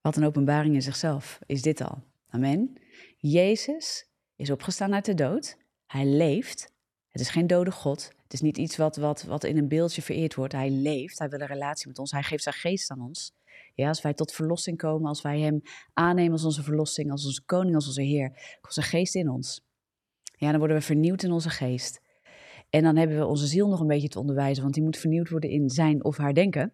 Wat 0.00 0.16
een 0.16 0.24
openbaring 0.24 0.74
in 0.74 0.82
zichzelf 0.82 1.38
is 1.46 1.62
dit 1.62 1.80
al. 1.80 2.02
Amen. 2.28 2.78
Jezus 3.16 4.08
is 4.36 4.50
opgestaan 4.50 4.94
uit 4.94 5.04
de 5.04 5.14
dood. 5.14 5.58
Hij 5.86 6.06
leeft. 6.06 6.72
Het 7.08 7.20
is 7.20 7.28
geen 7.28 7.46
dode 7.46 7.70
God. 7.70 8.12
Het 8.22 8.32
is 8.32 8.40
niet 8.40 8.58
iets 8.58 8.76
wat, 8.76 8.96
wat, 8.96 9.22
wat 9.22 9.44
in 9.44 9.56
een 9.56 9.68
beeldje 9.68 10.02
vereerd 10.02 10.34
wordt. 10.34 10.52
Hij 10.52 10.70
leeft. 10.70 11.18
Hij 11.18 11.28
wil 11.28 11.40
een 11.40 11.46
relatie 11.46 11.88
met 11.88 11.98
ons. 11.98 12.10
Hij 12.10 12.22
geeft 12.22 12.42
zijn 12.42 12.54
geest 12.54 12.90
aan 12.90 13.00
ons. 13.00 13.32
Ja, 13.78 13.88
als 13.88 14.02
wij 14.02 14.14
tot 14.14 14.32
verlossing 14.32 14.76
komen, 14.76 15.08
als 15.08 15.22
wij 15.22 15.40
Hem 15.40 15.62
aannemen 15.92 16.32
als 16.32 16.44
onze 16.44 16.62
verlossing, 16.62 17.10
als 17.10 17.26
onze 17.26 17.44
koning, 17.44 17.74
als 17.74 17.86
onze 17.86 18.02
Heer, 18.02 18.28
komt 18.60 18.74
zijn 18.74 18.86
geest 18.86 19.14
in 19.14 19.28
ons. 19.28 19.64
Ja, 20.36 20.50
dan 20.50 20.58
worden 20.58 20.76
we 20.76 20.82
vernieuwd 20.82 21.22
in 21.22 21.32
onze 21.32 21.50
geest. 21.50 22.00
En 22.70 22.82
dan 22.82 22.96
hebben 22.96 23.18
we 23.18 23.26
onze 23.26 23.46
ziel 23.46 23.68
nog 23.68 23.80
een 23.80 23.86
beetje 23.86 24.08
te 24.08 24.18
onderwijzen, 24.18 24.62
want 24.62 24.74
die 24.74 24.82
moet 24.82 24.96
vernieuwd 24.96 25.28
worden 25.28 25.50
in 25.50 25.70
zijn 25.70 26.04
of 26.04 26.16
haar 26.16 26.34
denken. 26.34 26.72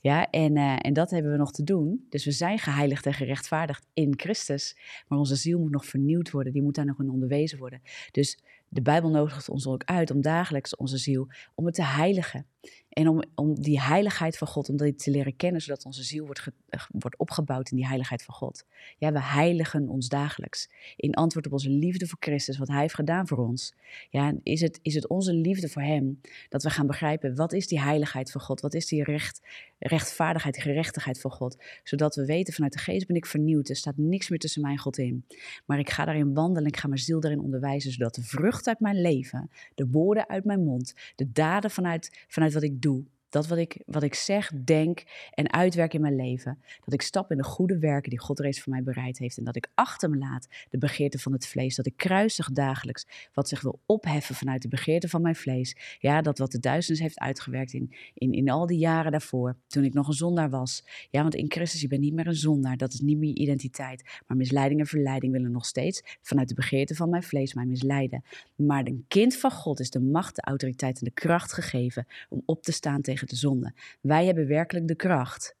Ja, 0.00 0.30
en, 0.30 0.56
uh, 0.56 0.76
en 0.78 0.92
dat 0.92 1.10
hebben 1.10 1.32
we 1.32 1.38
nog 1.38 1.52
te 1.52 1.64
doen. 1.64 2.06
Dus 2.08 2.24
we 2.24 2.30
zijn 2.30 2.58
geheiligd 2.58 3.06
en 3.06 3.14
gerechtvaardigd 3.14 3.86
in 3.92 4.14
Christus. 4.16 4.76
Maar 5.08 5.18
onze 5.18 5.36
ziel 5.36 5.58
moet 5.58 5.70
nog 5.70 5.86
vernieuwd 5.86 6.30
worden. 6.30 6.52
Die 6.52 6.62
moet 6.62 6.74
daar 6.74 6.84
nog 6.84 7.00
in 7.00 7.10
onderwezen 7.10 7.58
worden. 7.58 7.82
Dus 8.10 8.38
de 8.68 8.82
Bijbel 8.82 9.10
nodigt 9.10 9.48
ons 9.48 9.66
ook 9.66 9.84
uit 9.84 10.10
om 10.10 10.20
dagelijks 10.20 10.76
onze 10.76 10.98
ziel, 10.98 11.28
om 11.54 11.66
het 11.66 11.74
te 11.74 11.84
heiligen. 11.84 12.46
En 12.88 13.08
om, 13.08 13.22
om 13.34 13.60
die 13.60 13.80
heiligheid 13.80 14.38
van 14.38 14.46
God, 14.48 14.68
om 14.68 14.76
die 14.76 14.94
te 14.94 15.10
leren 15.10 15.36
kennen, 15.36 15.60
zodat 15.60 15.84
onze 15.84 16.02
ziel 16.02 16.26
wordt, 16.26 16.50
eh, 16.68 16.80
wordt 16.88 17.18
opgebouwd 17.18 17.70
in 17.70 17.76
die 17.76 17.86
heiligheid 17.86 18.22
van 18.22 18.34
God. 18.34 18.66
Ja, 18.98 19.12
we 19.12 19.22
heiligen 19.22 19.88
ons 19.88 20.08
dagelijks. 20.08 20.70
In 20.96 21.14
antwoord 21.14 21.46
op 21.46 21.52
onze 21.52 21.70
liefde 21.70 22.06
voor 22.06 22.18
Christus, 22.20 22.58
wat 22.58 22.68
Hij 22.68 22.80
heeft 22.80 22.94
gedaan 22.94 23.26
voor 23.26 23.38
ons. 23.38 23.74
Ja, 24.10 24.34
is 24.42 24.60
het, 24.60 24.78
is 24.82 24.94
het 24.94 25.08
onze 25.08 25.32
liefde 25.32 25.68
voor 25.68 25.82
Hem 25.82 26.20
dat 26.48 26.62
we 26.62 26.70
gaan 26.70 26.86
begrijpen, 26.86 27.36
wat 27.36 27.52
is 27.52 27.66
die 27.66 27.80
heiligheid 27.80 28.30
van 28.30 28.40
God? 28.40 28.60
Wat 28.60 28.74
is 28.74 28.86
die 28.86 29.04
recht, 29.04 29.40
rechtvaardigheid, 29.78 30.58
gerechtigheid 30.58 31.20
van 31.20 31.30
God? 31.30 31.56
Zodat 31.82 32.14
we 32.14 32.24
weten, 32.24 32.54
vanuit 32.54 32.72
de 32.72 32.78
geest 32.78 33.06
ben 33.06 33.16
ik 33.16 33.26
vernieuwd. 33.26 33.68
Er 33.68 33.76
staat 33.76 33.96
niks 33.96 34.28
meer 34.28 34.38
tussen 34.38 34.62
mij 34.62 34.72
en 34.72 34.78
God 34.78 34.98
in. 34.98 35.24
Maar 35.66 35.78
ik 35.78 35.90
ga 35.90 36.04
daarin 36.04 36.34
wandelen, 36.34 36.68
ik 36.68 36.76
ga 36.76 36.88
mijn 36.88 37.00
ziel 37.00 37.20
daarin 37.20 37.40
onderwijzen, 37.40 37.92
zodat 37.92 38.14
de 38.14 38.22
vrucht 38.22 38.57
uit 38.66 38.80
mijn 38.80 39.00
leven, 39.00 39.50
de 39.74 39.86
woorden 39.86 40.28
uit 40.28 40.44
mijn 40.44 40.64
mond, 40.64 40.94
de 41.16 41.32
daden 41.32 41.70
vanuit, 41.70 42.24
vanuit 42.28 42.52
wat 42.52 42.62
ik 42.62 42.82
doe, 42.82 43.04
dat 43.28 43.46
wat 43.46 43.58
ik, 43.58 43.82
wat 43.86 44.02
ik 44.02 44.14
zeg, 44.14 44.50
denk 44.64 45.02
en 45.30 45.52
uitwerk 45.52 45.94
in 45.94 46.00
mijn 46.00 46.16
leven. 46.16 46.58
Dat 46.84 46.94
ik 46.94 47.02
stap 47.02 47.30
in 47.30 47.36
de 47.36 47.44
goede 47.44 47.78
werken 47.78 48.10
die 48.10 48.18
God 48.18 48.38
reeds 48.38 48.60
voor 48.60 48.72
mij 48.72 48.82
bereid 48.82 49.18
heeft. 49.18 49.38
En 49.38 49.44
dat 49.44 49.56
ik 49.56 49.70
achter 49.74 50.10
me 50.10 50.16
laat 50.16 50.48
de 50.70 50.78
begeerte 50.78 51.18
van 51.18 51.32
het 51.32 51.46
vlees. 51.46 51.76
Dat 51.76 51.86
ik 51.86 51.96
kruisig 51.96 52.50
dagelijks 52.50 53.06
wat 53.32 53.48
zich 53.48 53.60
wil 53.60 53.80
opheffen 53.86 54.34
vanuit 54.34 54.62
de 54.62 54.68
begeerte 54.68 55.08
van 55.08 55.22
mijn 55.22 55.36
vlees. 55.36 55.76
Ja, 55.98 56.22
dat 56.22 56.38
wat 56.38 56.52
de 56.52 56.58
duisternis 56.58 57.02
heeft 57.02 57.18
uitgewerkt 57.18 57.72
in, 57.72 57.94
in, 58.14 58.32
in 58.32 58.50
al 58.50 58.66
die 58.66 58.78
jaren 58.78 59.10
daarvoor. 59.10 59.56
Toen 59.66 59.84
ik 59.84 59.94
nog 59.94 60.08
een 60.08 60.14
zondaar 60.14 60.50
was. 60.50 60.84
Ja, 61.10 61.22
want 61.22 61.34
in 61.34 61.50
Christus, 61.50 61.80
je 61.80 61.88
bent 61.88 62.00
niet 62.00 62.14
meer 62.14 62.26
een 62.26 62.34
zondaar. 62.34 62.76
Dat 62.76 62.92
is 62.92 63.00
niet 63.00 63.18
meer 63.18 63.28
je 63.28 63.34
identiteit. 63.34 64.22
Maar 64.26 64.36
misleiding 64.36 64.80
en 64.80 64.86
verleiding 64.86 65.32
willen 65.32 65.50
nog 65.50 65.66
steeds 65.66 66.02
vanuit 66.22 66.48
de 66.48 66.54
begeerte 66.54 66.94
van 66.94 67.08
mijn 67.08 67.22
vlees 67.22 67.54
mij 67.54 67.66
misleiden. 67.66 68.24
Maar 68.54 68.86
een 68.86 69.04
kind 69.08 69.36
van 69.36 69.50
God 69.50 69.80
is 69.80 69.90
de 69.90 70.00
macht, 70.00 70.36
de 70.36 70.42
autoriteit 70.42 70.98
en 70.98 71.04
de 71.04 71.10
kracht 71.10 71.52
gegeven 71.52 72.06
om 72.28 72.42
op 72.44 72.62
te 72.62 72.72
staan 72.72 73.00
tegen 73.00 73.17
de 73.26 73.36
zonde. 73.36 73.74
Wij 74.00 74.26
hebben 74.26 74.46
werkelijk 74.46 74.88
de 74.88 74.96
kracht 74.96 75.56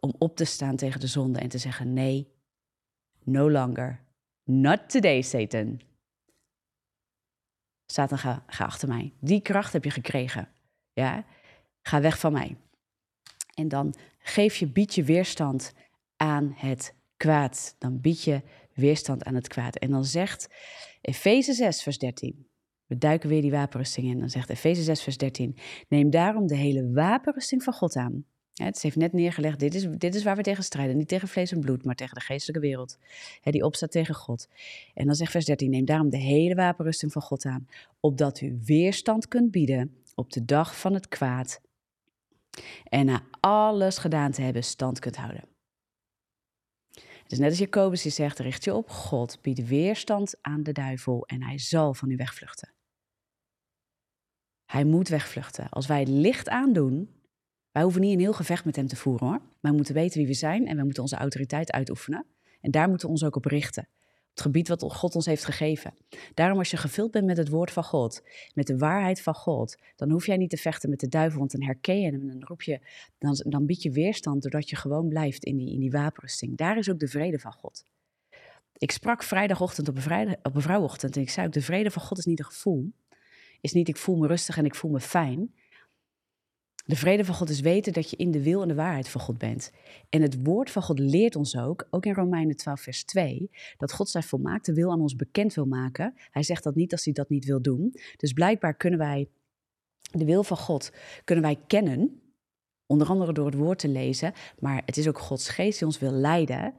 om 0.00 0.14
op 0.18 0.36
te 0.36 0.44
staan 0.44 0.76
tegen 0.76 1.00
de 1.00 1.06
zonde 1.06 1.38
en 1.38 1.48
te 1.48 1.58
zeggen: 1.58 1.92
nee, 1.92 2.32
no 3.24 3.50
longer. 3.50 4.04
Not 4.44 4.90
today, 4.90 5.22
Satan. 5.22 5.80
Satan, 7.86 8.18
ga, 8.18 8.44
ga 8.46 8.64
achter 8.64 8.88
mij. 8.88 9.12
Die 9.20 9.40
kracht 9.40 9.72
heb 9.72 9.84
je 9.84 9.90
gekregen. 9.90 10.48
Ja? 10.92 11.24
Ga 11.82 12.00
weg 12.00 12.18
van 12.18 12.32
mij. 12.32 12.56
En 13.54 13.68
dan 13.68 13.94
geef 14.18 14.56
je, 14.56 14.66
bied 14.66 14.94
je 14.94 15.04
weerstand 15.04 15.72
aan 16.16 16.52
het 16.56 16.94
kwaad. 17.16 17.74
Dan 17.78 18.00
bied 18.00 18.22
je 18.22 18.42
weerstand 18.74 19.24
aan 19.24 19.34
het 19.34 19.48
kwaad. 19.48 19.76
En 19.76 19.90
dan 19.90 20.04
zegt 20.04 20.48
Efeze 21.00 21.52
6, 21.52 21.82
vers 21.82 21.98
13. 21.98 22.51
We 22.92 22.98
duiken 22.98 23.28
weer 23.28 23.40
die 23.40 23.50
wapenrusting 23.50 24.06
in. 24.06 24.18
Dan 24.18 24.30
zegt 24.30 24.50
Efeze 24.50 24.82
6, 24.82 25.02
vers 25.02 25.16
13: 25.16 25.56
Neem 25.88 26.10
daarom 26.10 26.46
de 26.46 26.56
hele 26.56 26.90
wapenrusting 26.90 27.62
van 27.62 27.72
God 27.72 27.96
aan. 27.96 28.24
het 28.54 28.82
heeft 28.82 28.96
net 28.96 29.12
neergelegd, 29.12 29.58
dit 29.58 29.74
is, 29.74 29.86
dit 29.90 30.14
is 30.14 30.22
waar 30.22 30.36
we 30.36 30.42
tegen 30.42 30.64
strijden. 30.64 30.96
Niet 30.96 31.08
tegen 31.08 31.28
vlees 31.28 31.52
en 31.52 31.60
bloed, 31.60 31.84
maar 31.84 31.94
tegen 31.94 32.14
de 32.14 32.20
geestelijke 32.20 32.66
wereld. 32.66 32.98
die 33.42 33.64
opstaat 33.64 33.90
tegen 33.90 34.14
God. 34.14 34.48
En 34.94 35.06
dan 35.06 35.14
zegt 35.14 35.30
vers 35.30 35.44
13, 35.44 35.70
neem 35.70 35.84
daarom 35.84 36.10
de 36.10 36.18
hele 36.18 36.54
wapenrusting 36.54 37.12
van 37.12 37.22
God 37.22 37.44
aan. 37.44 37.68
Opdat 38.00 38.40
u 38.40 38.60
weerstand 38.64 39.28
kunt 39.28 39.50
bieden 39.50 39.96
op 40.14 40.32
de 40.32 40.44
dag 40.44 40.78
van 40.78 40.94
het 40.94 41.08
kwaad. 41.08 41.60
En 42.84 43.06
na 43.06 43.22
alles 43.40 43.98
gedaan 43.98 44.30
te 44.30 44.42
hebben, 44.42 44.64
stand 44.64 44.98
kunt 44.98 45.16
houden. 45.16 45.44
Dus 47.26 47.38
net 47.38 47.50
als 47.50 47.58
Jacobus 47.58 48.02
die 48.02 48.12
zegt, 48.12 48.38
richt 48.38 48.64
je 48.64 48.74
op 48.74 48.88
God, 48.88 49.38
bied 49.42 49.66
weerstand 49.68 50.34
aan 50.40 50.62
de 50.62 50.72
duivel 50.72 51.26
en 51.26 51.42
hij 51.42 51.58
zal 51.58 51.94
van 51.94 52.10
u 52.10 52.16
wegvluchten. 52.16 52.72
Hij 54.72 54.84
moet 54.84 55.08
wegvluchten. 55.08 55.68
Als 55.68 55.86
wij 55.86 56.06
licht 56.06 56.48
aandoen, 56.48 57.08
wij 57.72 57.82
hoeven 57.82 58.00
niet 58.00 58.12
een 58.12 58.20
heel 58.20 58.32
gevecht 58.32 58.64
met 58.64 58.76
hem 58.76 58.86
te 58.86 58.96
voeren 58.96 59.26
hoor. 59.26 59.40
Wij 59.60 59.72
moeten 59.72 59.94
weten 59.94 60.18
wie 60.18 60.26
we 60.26 60.34
zijn 60.34 60.66
en 60.66 60.76
we 60.76 60.84
moeten 60.84 61.02
onze 61.02 61.16
autoriteit 61.16 61.72
uitoefenen. 61.72 62.26
En 62.60 62.70
daar 62.70 62.88
moeten 62.88 63.06
we 63.06 63.12
ons 63.12 63.24
ook 63.24 63.36
op 63.36 63.44
richten. 63.44 63.88
Het 64.30 64.40
gebied 64.40 64.68
wat 64.68 64.82
God 64.82 65.14
ons 65.14 65.26
heeft 65.26 65.44
gegeven. 65.44 65.94
Daarom 66.34 66.58
als 66.58 66.70
je 66.70 66.76
gevuld 66.76 67.10
bent 67.10 67.26
met 67.26 67.36
het 67.36 67.48
woord 67.48 67.70
van 67.70 67.84
God, 67.84 68.22
met 68.54 68.66
de 68.66 68.78
waarheid 68.78 69.22
van 69.22 69.34
God, 69.34 69.76
dan 69.96 70.10
hoef 70.10 70.26
jij 70.26 70.36
niet 70.36 70.50
te 70.50 70.56
vechten 70.56 70.90
met 70.90 71.00
de 71.00 71.08
duivel, 71.08 71.38
want 71.38 71.52
dan 71.52 71.62
herken 71.62 72.00
je 72.00 72.04
hem 72.10 72.20
en 72.20 72.26
dan, 72.26 72.44
roep 72.44 72.62
je, 72.62 72.80
dan, 73.18 73.44
dan 73.48 73.66
bied 73.66 73.82
je 73.82 73.90
weerstand 73.90 74.42
doordat 74.42 74.70
je 74.70 74.76
gewoon 74.76 75.08
blijft 75.08 75.44
in 75.44 75.56
die, 75.56 75.72
in 75.72 75.80
die 75.80 75.90
wapenrusting. 75.90 76.56
Daar 76.56 76.78
is 76.78 76.90
ook 76.90 76.98
de 76.98 77.08
vrede 77.08 77.38
van 77.38 77.52
God. 77.52 77.84
Ik 78.78 78.90
sprak 78.90 79.22
vrijdagochtend 79.22 79.88
op 79.88 79.96
een, 79.96 80.02
vrijdag, 80.02 80.34
op 80.42 80.54
een 80.54 80.62
vrouwochtend 80.62 81.16
en 81.16 81.22
ik 81.22 81.30
zei 81.30 81.46
ook, 81.46 81.52
de 81.52 81.62
vrede 81.62 81.90
van 81.90 82.02
God 82.02 82.18
is 82.18 82.24
niet 82.24 82.38
een 82.38 82.44
gevoel, 82.44 82.92
is 83.62 83.72
niet 83.72 83.88
ik 83.88 83.96
voel 83.96 84.16
me 84.16 84.26
rustig 84.26 84.56
en 84.56 84.64
ik 84.64 84.74
voel 84.74 84.90
me 84.90 85.00
fijn. 85.00 85.54
De 86.84 86.96
vrede 86.96 87.24
van 87.24 87.34
God 87.34 87.48
is 87.48 87.60
weten 87.60 87.92
dat 87.92 88.10
je 88.10 88.16
in 88.16 88.30
de 88.30 88.42
wil 88.42 88.62
en 88.62 88.68
de 88.68 88.74
waarheid 88.74 89.08
van 89.08 89.20
God 89.20 89.38
bent. 89.38 89.70
En 90.08 90.22
het 90.22 90.42
woord 90.42 90.70
van 90.70 90.82
God 90.82 90.98
leert 90.98 91.36
ons 91.36 91.56
ook, 91.56 91.86
ook 91.90 92.06
in 92.06 92.14
Romeinen 92.14 92.56
12, 92.56 92.80
vers 92.80 93.04
2, 93.04 93.50
dat 93.76 93.92
God 93.92 94.08
zijn 94.08 94.24
volmaakte 94.24 94.72
wil 94.72 94.90
aan 94.90 95.00
ons 95.00 95.16
bekend 95.16 95.54
wil 95.54 95.66
maken. 95.66 96.14
Hij 96.30 96.42
zegt 96.42 96.64
dat 96.64 96.74
niet 96.74 96.92
als 96.92 97.04
hij 97.04 97.12
dat 97.12 97.28
niet 97.28 97.44
wil 97.44 97.62
doen. 97.62 97.94
Dus 98.16 98.32
blijkbaar 98.32 98.74
kunnen 98.74 98.98
wij 98.98 99.28
de 100.10 100.24
wil 100.24 100.44
van 100.44 100.56
God 100.56 100.92
kunnen 101.24 101.44
wij 101.44 101.58
kennen, 101.66 102.22
onder 102.86 103.08
andere 103.08 103.32
door 103.32 103.46
het 103.46 103.54
woord 103.54 103.78
te 103.78 103.88
lezen, 103.88 104.32
maar 104.58 104.82
het 104.86 104.96
is 104.96 105.08
ook 105.08 105.18
Gods 105.18 105.48
geest 105.48 105.78
die 105.78 105.86
ons 105.86 105.98
wil 105.98 106.12
leiden 106.12 106.74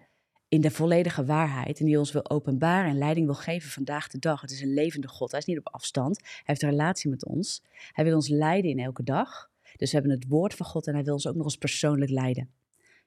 in 0.54 0.62
de 0.62 0.72
volledige 0.72 1.26
waarheid 1.26 1.80
en 1.80 1.86
die 1.86 2.00
ons 2.00 2.12
wil 2.12 2.30
openbaren 2.30 2.90
en 2.90 2.98
leiding 2.98 3.26
wil 3.26 3.36
geven 3.36 3.70
vandaag 3.70 4.08
de 4.08 4.20
dag. 4.20 4.42
Het 4.42 4.52
is 4.52 4.62
een 4.62 4.74
levende 4.74 5.08
God. 5.08 5.32
Hij 5.32 5.40
is 5.40 5.46
niet 5.46 5.58
op 5.58 5.74
afstand. 5.74 6.20
Hij 6.22 6.42
heeft 6.44 6.62
een 6.62 6.70
relatie 6.70 7.10
met 7.10 7.26
ons. 7.26 7.64
Hij 7.92 8.04
wil 8.04 8.16
ons 8.16 8.28
leiden 8.28 8.72
in 8.72 8.80
elke 8.80 9.04
dag. 9.04 9.50
Dus 9.76 9.92
we 9.92 9.98
hebben 9.98 10.16
het 10.16 10.28
woord 10.28 10.54
van 10.54 10.66
God 10.66 10.88
en 10.88 10.94
hij 10.94 11.04
wil 11.04 11.14
ons 11.14 11.28
ook 11.28 11.36
nog 11.36 11.44
eens 11.44 11.58
persoonlijk 11.58 12.12
leiden. 12.12 12.50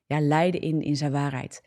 Ja, 0.07 0.21
leiden 0.21 0.61
in, 0.61 0.83
in 0.83 0.97
zijn 0.97 1.13
waarheid. 1.13 1.63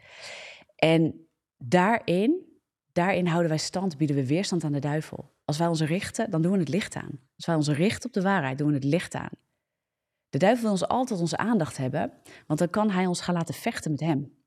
En 0.75 1.27
daarin, 1.57 2.45
daarin 2.91 3.27
houden 3.27 3.49
wij 3.49 3.57
stand, 3.57 3.97
bieden 3.97 4.15
we 4.15 4.25
weerstand 4.25 4.63
aan 4.63 4.71
de 4.71 4.79
duivel. 4.79 5.31
Als 5.45 5.57
wij 5.57 5.67
ons 5.67 5.81
richten, 5.81 6.31
dan 6.31 6.41
doen 6.41 6.51
we 6.51 6.59
het 6.59 6.69
licht 6.69 6.95
aan. 6.95 7.19
Als 7.35 7.45
wij 7.45 7.55
ons 7.55 7.69
richten 7.69 8.07
op 8.07 8.13
de 8.13 8.21
waarheid, 8.21 8.57
doen 8.57 8.67
we 8.67 8.73
het 8.73 8.83
licht 8.83 9.15
aan. 9.15 9.33
De 10.29 10.37
duivel 10.37 10.61
wil 10.63 10.71
ons 10.71 10.87
altijd 10.87 11.19
onze 11.19 11.37
aandacht 11.37 11.77
hebben, 11.77 12.11
want 12.47 12.59
dan 12.59 12.69
kan 12.69 12.89
hij 12.89 13.05
ons 13.05 13.21
gaan 13.21 13.35
laten 13.35 13.53
vechten 13.53 13.91
met 13.91 13.99
hem. 13.99 14.38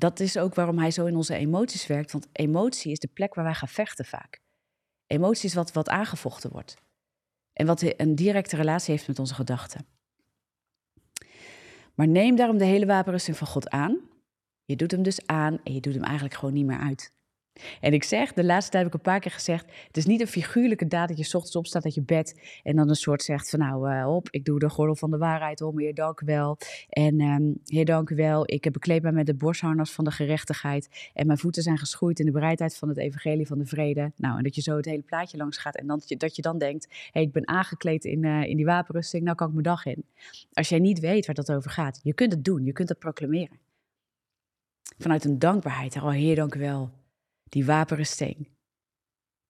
Dat 0.00 0.20
is 0.20 0.36
ook 0.36 0.54
waarom 0.54 0.78
hij 0.78 0.90
zo 0.90 1.06
in 1.06 1.16
onze 1.16 1.34
emoties 1.34 1.86
werkt, 1.86 2.12
want 2.12 2.28
emotie 2.32 2.92
is 2.92 2.98
de 2.98 3.08
plek 3.08 3.34
waar 3.34 3.44
wij 3.44 3.54
gaan 3.54 3.68
vechten 3.68 4.04
vaak. 4.04 4.40
Emotie 5.06 5.48
is 5.48 5.54
wat, 5.54 5.72
wat 5.72 5.88
aangevochten 5.88 6.50
wordt. 6.50 6.76
En 7.52 7.66
wat 7.66 7.82
een 7.96 8.14
directe 8.14 8.56
relatie 8.56 8.94
heeft 8.94 9.08
met 9.08 9.18
onze 9.18 9.34
gedachten. 9.34 9.86
Maar 11.94 12.08
neem 12.08 12.36
daarom 12.36 12.58
de 12.58 12.64
hele 12.64 12.86
wapenrusting 12.86 13.36
van 13.36 13.46
God 13.46 13.70
aan. 13.70 14.00
Je 14.64 14.76
doet 14.76 14.90
hem 14.90 15.02
dus 15.02 15.26
aan 15.26 15.60
en 15.64 15.74
je 15.74 15.80
doet 15.80 15.94
hem 15.94 16.04
eigenlijk 16.04 16.34
gewoon 16.34 16.54
niet 16.54 16.66
meer 16.66 16.78
uit. 16.78 17.12
En 17.80 17.92
ik 17.92 18.04
zeg, 18.04 18.32
de 18.32 18.44
laatste 18.44 18.70
tijd 18.70 18.84
heb 18.84 18.92
ik 18.92 18.98
een 18.98 19.12
paar 19.12 19.20
keer 19.20 19.30
gezegd, 19.30 19.64
het 19.86 19.96
is 19.96 20.06
niet 20.06 20.20
een 20.20 20.26
figuurlijke 20.26 20.86
daad 20.86 21.08
dat 21.08 21.18
je 21.18 21.24
ochtends 21.24 21.56
opstaat 21.56 21.84
uit 21.84 21.94
je 21.94 22.02
bed 22.02 22.40
en 22.62 22.76
dan 22.76 22.88
een 22.88 22.94
soort 22.94 23.22
zegt 23.22 23.50
van 23.50 23.58
nou, 23.58 23.92
uh, 23.92 24.14
op, 24.14 24.28
ik 24.30 24.44
doe 24.44 24.58
de 24.58 24.68
gordel 24.68 24.96
van 24.96 25.10
de 25.10 25.18
waarheid 25.18 25.62
om, 25.62 25.78
heer 25.78 25.94
dank 25.94 26.20
u 26.20 26.26
wel. 26.26 26.58
En 26.88 27.20
um, 27.20 27.60
heer 27.64 27.84
dank 27.84 28.10
u 28.10 28.14
wel, 28.14 28.42
ik 28.52 28.64
heb 28.64 28.72
bekleed 28.72 29.02
mij 29.02 29.12
met 29.12 29.26
de 29.26 29.34
borstharnas 29.34 29.92
van 29.92 30.04
de 30.04 30.10
gerechtigheid 30.10 31.10
en 31.14 31.26
mijn 31.26 31.38
voeten 31.38 31.62
zijn 31.62 31.78
geschoeid 31.78 32.18
in 32.18 32.26
de 32.26 32.32
bereidheid 32.32 32.76
van 32.76 32.88
het 32.88 32.98
evangelie 32.98 33.46
van 33.46 33.58
de 33.58 33.66
vrede. 33.66 34.12
Nou, 34.16 34.36
en 34.36 34.42
dat 34.42 34.54
je 34.54 34.60
zo 34.60 34.76
het 34.76 34.84
hele 34.84 35.02
plaatje 35.02 35.36
langs 35.36 35.58
gaat 35.58 35.76
en 35.76 35.86
dan, 35.86 35.98
dat, 35.98 36.08
je, 36.08 36.16
dat 36.16 36.36
je 36.36 36.42
dan 36.42 36.58
denkt, 36.58 36.86
hé, 36.90 36.96
hey, 37.12 37.22
ik 37.22 37.32
ben 37.32 37.48
aangekleed 37.48 38.04
in, 38.04 38.22
uh, 38.24 38.42
in 38.42 38.56
die 38.56 38.66
wapenrusting, 38.66 39.24
nou 39.24 39.36
kan 39.36 39.46
ik 39.46 39.52
mijn 39.52 39.64
dag 39.64 39.86
in. 39.86 40.04
Als 40.52 40.68
jij 40.68 40.78
niet 40.78 41.00
weet 41.00 41.26
waar 41.26 41.34
dat 41.34 41.52
over 41.52 41.70
gaat, 41.70 42.00
je 42.02 42.14
kunt 42.14 42.32
het 42.32 42.44
doen, 42.44 42.64
je 42.64 42.72
kunt 42.72 42.88
het 42.88 42.98
proclameren. 42.98 43.58
Vanuit 44.98 45.24
een 45.24 45.38
dankbaarheid, 45.38 45.96
oh 45.96 46.10
heer 46.10 46.36
dank 46.36 46.54
u 46.54 46.58
wel 46.58 46.90
die 47.50 47.64
wapenrusting. 47.64 48.48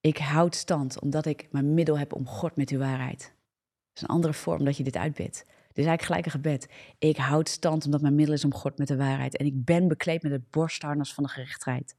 Ik 0.01 0.17
houd 0.17 0.55
stand 0.55 0.99
omdat 0.99 1.25
ik 1.25 1.47
mijn 1.51 1.73
middel 1.73 1.97
heb 1.97 2.13
omgord 2.13 2.55
met 2.55 2.69
uw 2.69 2.79
waarheid. 2.79 3.19
Dat 3.19 3.95
is 3.95 4.01
een 4.01 4.07
andere 4.07 4.33
vorm 4.33 4.65
dat 4.65 4.77
je 4.77 4.83
dit 4.83 4.97
uitbidt. 4.97 5.45
Dit 5.73 5.77
is 5.77 5.85
eigenlijk 5.85 6.01
gelijk 6.01 6.25
een 6.25 6.31
gebed. 6.31 6.69
Ik 6.97 7.17
houd 7.17 7.49
stand 7.49 7.85
omdat 7.85 8.01
mijn 8.01 8.15
middel 8.15 8.33
is 8.33 8.45
omgord 8.45 8.77
met 8.77 8.87
de 8.87 8.95
waarheid. 8.95 9.37
En 9.37 9.45
ik 9.45 9.65
ben 9.65 9.87
bekleed 9.87 10.23
met 10.23 10.31
het 10.31 10.49
borstharnas 10.49 11.13
van 11.13 11.23
de 11.23 11.29
gerechtigheid. 11.29 11.95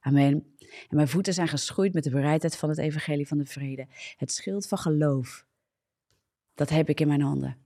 Amen. 0.00 0.56
En 0.88 0.96
mijn 0.96 1.08
voeten 1.08 1.34
zijn 1.34 1.48
geschoeid 1.48 1.94
met 1.94 2.04
de 2.04 2.10
bereidheid 2.10 2.56
van 2.56 2.68
het 2.68 2.78
evangelie 2.78 3.28
van 3.28 3.38
de 3.38 3.46
vrede. 3.46 3.86
Het 4.16 4.32
schild 4.32 4.68
van 4.68 4.78
geloof. 4.78 5.46
Dat 6.54 6.68
heb 6.68 6.88
ik 6.88 7.00
in 7.00 7.08
mijn 7.08 7.20
handen. 7.20 7.56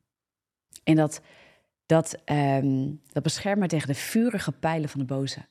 En 0.85 0.97
dat, 0.97 1.21
dat, 1.87 2.23
um, 2.25 3.01
dat 3.13 3.23
beschermt 3.23 3.59
mij 3.59 3.69
tegen 3.69 3.89
de 3.89 3.95
vurige 3.95 4.53
pijlen 4.53 4.89
van 4.89 5.01
de 5.01 5.07
boze. 5.07 5.47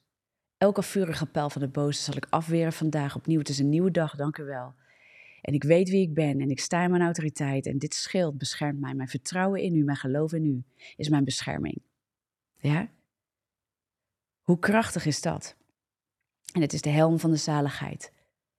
Elke 0.59 0.83
vurige 0.83 1.25
pijl 1.25 1.49
van 1.49 1.61
de 1.61 1.67
boze 1.67 2.01
zal 2.01 2.15
ik 2.15 2.27
afweren 2.29 2.73
vandaag 2.73 3.15
opnieuw. 3.15 3.39
Het 3.39 3.49
is 3.49 3.59
een 3.59 3.69
nieuwe 3.69 3.91
dag, 3.91 4.15
dank 4.15 4.37
u 4.37 4.43
wel. 4.43 4.73
En 5.41 5.53
ik 5.53 5.63
weet 5.63 5.89
wie 5.89 6.01
ik 6.01 6.13
ben 6.13 6.41
en 6.41 6.49
ik 6.49 6.59
sta 6.59 6.83
in 6.83 6.89
mijn 6.89 7.01
autoriteit. 7.01 7.65
En 7.65 7.77
dit 7.77 7.93
schild 7.93 8.37
beschermt 8.37 8.79
mij. 8.79 8.93
Mijn 8.93 9.07
vertrouwen 9.07 9.61
in 9.61 9.75
u, 9.75 9.83
mijn 9.83 9.97
geloof 9.97 10.33
in 10.33 10.45
u 10.45 10.63
is 10.95 11.09
mijn 11.09 11.23
bescherming. 11.23 11.81
Ja? 12.57 12.89
Hoe 14.41 14.59
krachtig 14.59 15.05
is 15.05 15.21
dat? 15.21 15.55
En 16.53 16.61
het 16.61 16.73
is 16.73 16.81
de 16.81 16.89
helm 16.89 17.19
van 17.19 17.31
de 17.31 17.37
zaligheid. 17.37 18.11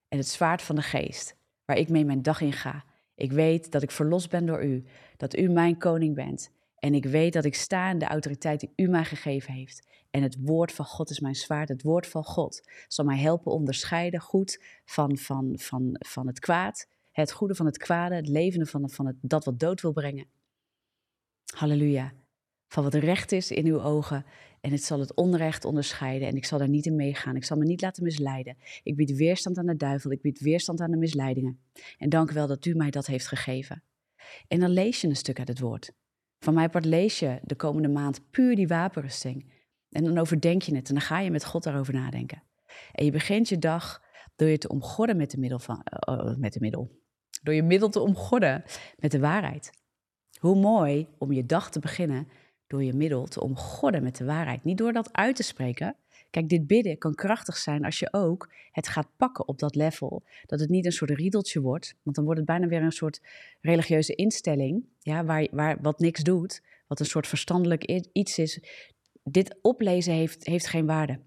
En 0.08 0.18
het 0.18 0.28
zwaard 0.28 0.62
van 0.62 0.76
de 0.76 0.82
geest, 0.82 1.36
waar 1.64 1.76
ik 1.76 1.88
mee 1.88 2.04
mijn 2.04 2.22
dag 2.22 2.40
in 2.40 2.52
ga. 2.52 2.84
Ik 3.14 3.32
weet 3.32 3.72
dat 3.72 3.82
ik 3.82 3.90
verlost 3.90 4.30
ben 4.30 4.46
door 4.46 4.64
u, 4.64 4.84
dat 5.16 5.36
u 5.36 5.48
mijn 5.48 5.78
koning 5.78 6.14
bent. 6.14 6.50
En 6.80 6.94
ik 6.94 7.04
weet 7.04 7.32
dat 7.32 7.44
ik 7.44 7.54
sta 7.54 7.90
in 7.90 7.98
de 7.98 8.06
autoriteit 8.06 8.60
die 8.60 8.72
u 8.76 8.88
mij 8.88 9.04
gegeven 9.04 9.52
heeft. 9.52 9.88
En 10.10 10.22
het 10.22 10.36
woord 10.40 10.72
van 10.72 10.84
God 10.84 11.10
is 11.10 11.20
mijn 11.20 11.34
zwaard. 11.34 11.68
Het 11.68 11.82
woord 11.82 12.06
van 12.06 12.24
God 12.24 12.68
zal 12.88 13.04
mij 13.04 13.18
helpen 13.18 13.52
onderscheiden 13.52 14.20
goed 14.20 14.64
van, 14.84 15.16
van, 15.16 15.54
van, 15.58 15.96
van 15.98 16.26
het 16.26 16.38
kwaad. 16.38 16.88
Het 17.10 17.32
goede 17.32 17.54
van 17.54 17.66
het 17.66 17.78
kwade, 17.78 18.14
het 18.14 18.28
levende 18.28 18.66
van, 18.66 18.90
van 18.90 19.06
het, 19.06 19.16
dat 19.20 19.44
wat 19.44 19.58
dood 19.58 19.80
wil 19.80 19.92
brengen. 19.92 20.26
Halleluja. 21.54 22.12
Van 22.68 22.84
wat 22.84 22.94
recht 22.94 23.32
is 23.32 23.50
in 23.50 23.66
uw 23.66 23.82
ogen. 23.82 24.24
En 24.60 24.70
het 24.70 24.84
zal 24.84 25.00
het 25.00 25.14
onrecht 25.14 25.64
onderscheiden. 25.64 26.28
En 26.28 26.36
ik 26.36 26.44
zal 26.44 26.58
daar 26.58 26.68
niet 26.68 26.86
in 26.86 26.96
meegaan. 26.96 27.36
Ik 27.36 27.44
zal 27.44 27.56
me 27.56 27.64
niet 27.64 27.80
laten 27.80 28.02
misleiden. 28.02 28.56
Ik 28.82 28.96
bied 28.96 29.16
weerstand 29.16 29.58
aan 29.58 29.66
de 29.66 29.76
duivel. 29.76 30.10
Ik 30.10 30.20
bied 30.20 30.40
weerstand 30.40 30.80
aan 30.80 30.90
de 30.90 30.96
misleidingen. 30.96 31.60
En 31.98 32.08
dank 32.08 32.30
wel 32.30 32.46
dat 32.46 32.64
u 32.64 32.74
mij 32.74 32.90
dat 32.90 33.06
heeft 33.06 33.26
gegeven. 33.26 33.82
En 34.48 34.60
dan 34.60 34.70
lees 34.70 35.00
je 35.00 35.08
een 35.08 35.16
stuk 35.16 35.38
uit 35.38 35.48
het 35.48 35.60
woord. 35.60 35.92
Van 36.40 36.54
mij 36.54 36.68
part 36.68 36.84
lees 36.84 37.18
je 37.18 37.38
de 37.42 37.54
komende 37.54 37.88
maand 37.88 38.30
puur 38.30 38.56
die 38.56 38.68
wapenrusting. 38.68 39.52
En 39.90 40.04
dan 40.04 40.18
overdenk 40.18 40.62
je 40.62 40.74
het 40.74 40.88
en 40.88 40.94
dan 40.94 41.02
ga 41.02 41.18
je 41.18 41.30
met 41.30 41.44
God 41.44 41.62
daarover 41.62 41.94
nadenken. 41.94 42.42
En 42.92 43.04
je 43.04 43.10
begint 43.10 43.48
je 43.48 43.58
dag 43.58 44.02
door 44.36 44.48
je 44.48 44.58
te 44.58 44.68
omgorden 44.68 45.16
met 45.16 45.30
de 45.30 45.38
middel 45.38 45.58
van, 45.58 45.86
uh, 46.08 46.36
met 46.36 46.52
de 46.52 46.60
middel. 46.60 46.98
Door 47.42 47.54
je 47.54 47.62
middel 47.62 47.88
te 47.88 48.00
omgorden 48.00 48.64
met 48.96 49.10
de 49.10 49.18
waarheid. 49.18 49.70
Hoe 50.38 50.56
mooi 50.56 51.08
om 51.18 51.32
je 51.32 51.46
dag 51.46 51.70
te 51.70 51.78
beginnen 51.78 52.28
door 52.66 52.82
je 52.82 52.92
middel 52.92 53.24
te 53.24 53.40
omgorden 53.40 54.02
met 54.02 54.16
de 54.16 54.24
waarheid. 54.24 54.64
Niet 54.64 54.78
door 54.78 54.92
dat 54.92 55.12
uit 55.12 55.36
te 55.36 55.42
spreken. 55.42 55.96
Kijk, 56.30 56.48
dit 56.48 56.66
bidden 56.66 56.98
kan 56.98 57.14
krachtig 57.14 57.56
zijn 57.56 57.84
als 57.84 57.98
je 57.98 58.12
ook 58.12 58.52
het 58.72 58.88
gaat 58.88 59.08
pakken 59.16 59.48
op 59.48 59.58
dat 59.58 59.74
level. 59.74 60.22
Dat 60.46 60.60
het 60.60 60.68
niet 60.68 60.84
een 60.84 60.92
soort 60.92 61.10
riedeltje 61.10 61.60
wordt, 61.60 61.94
want 62.02 62.16
dan 62.16 62.24
wordt 62.24 62.40
het 62.40 62.48
bijna 62.48 62.66
weer 62.66 62.82
een 62.82 62.92
soort 62.92 63.20
religieuze 63.60 64.14
instelling, 64.14 64.84
ja, 64.98 65.24
waar, 65.24 65.48
waar, 65.50 65.78
wat 65.80 65.98
niks 65.98 66.22
doet, 66.22 66.62
wat 66.86 67.00
een 67.00 67.06
soort 67.06 67.26
verstandelijk 67.26 67.84
iets 68.12 68.38
is 68.38 68.60
dit 69.22 69.58
oplezen 69.62 70.14
heeft, 70.14 70.46
heeft 70.46 70.66
geen 70.66 70.86
waarde. 70.86 71.20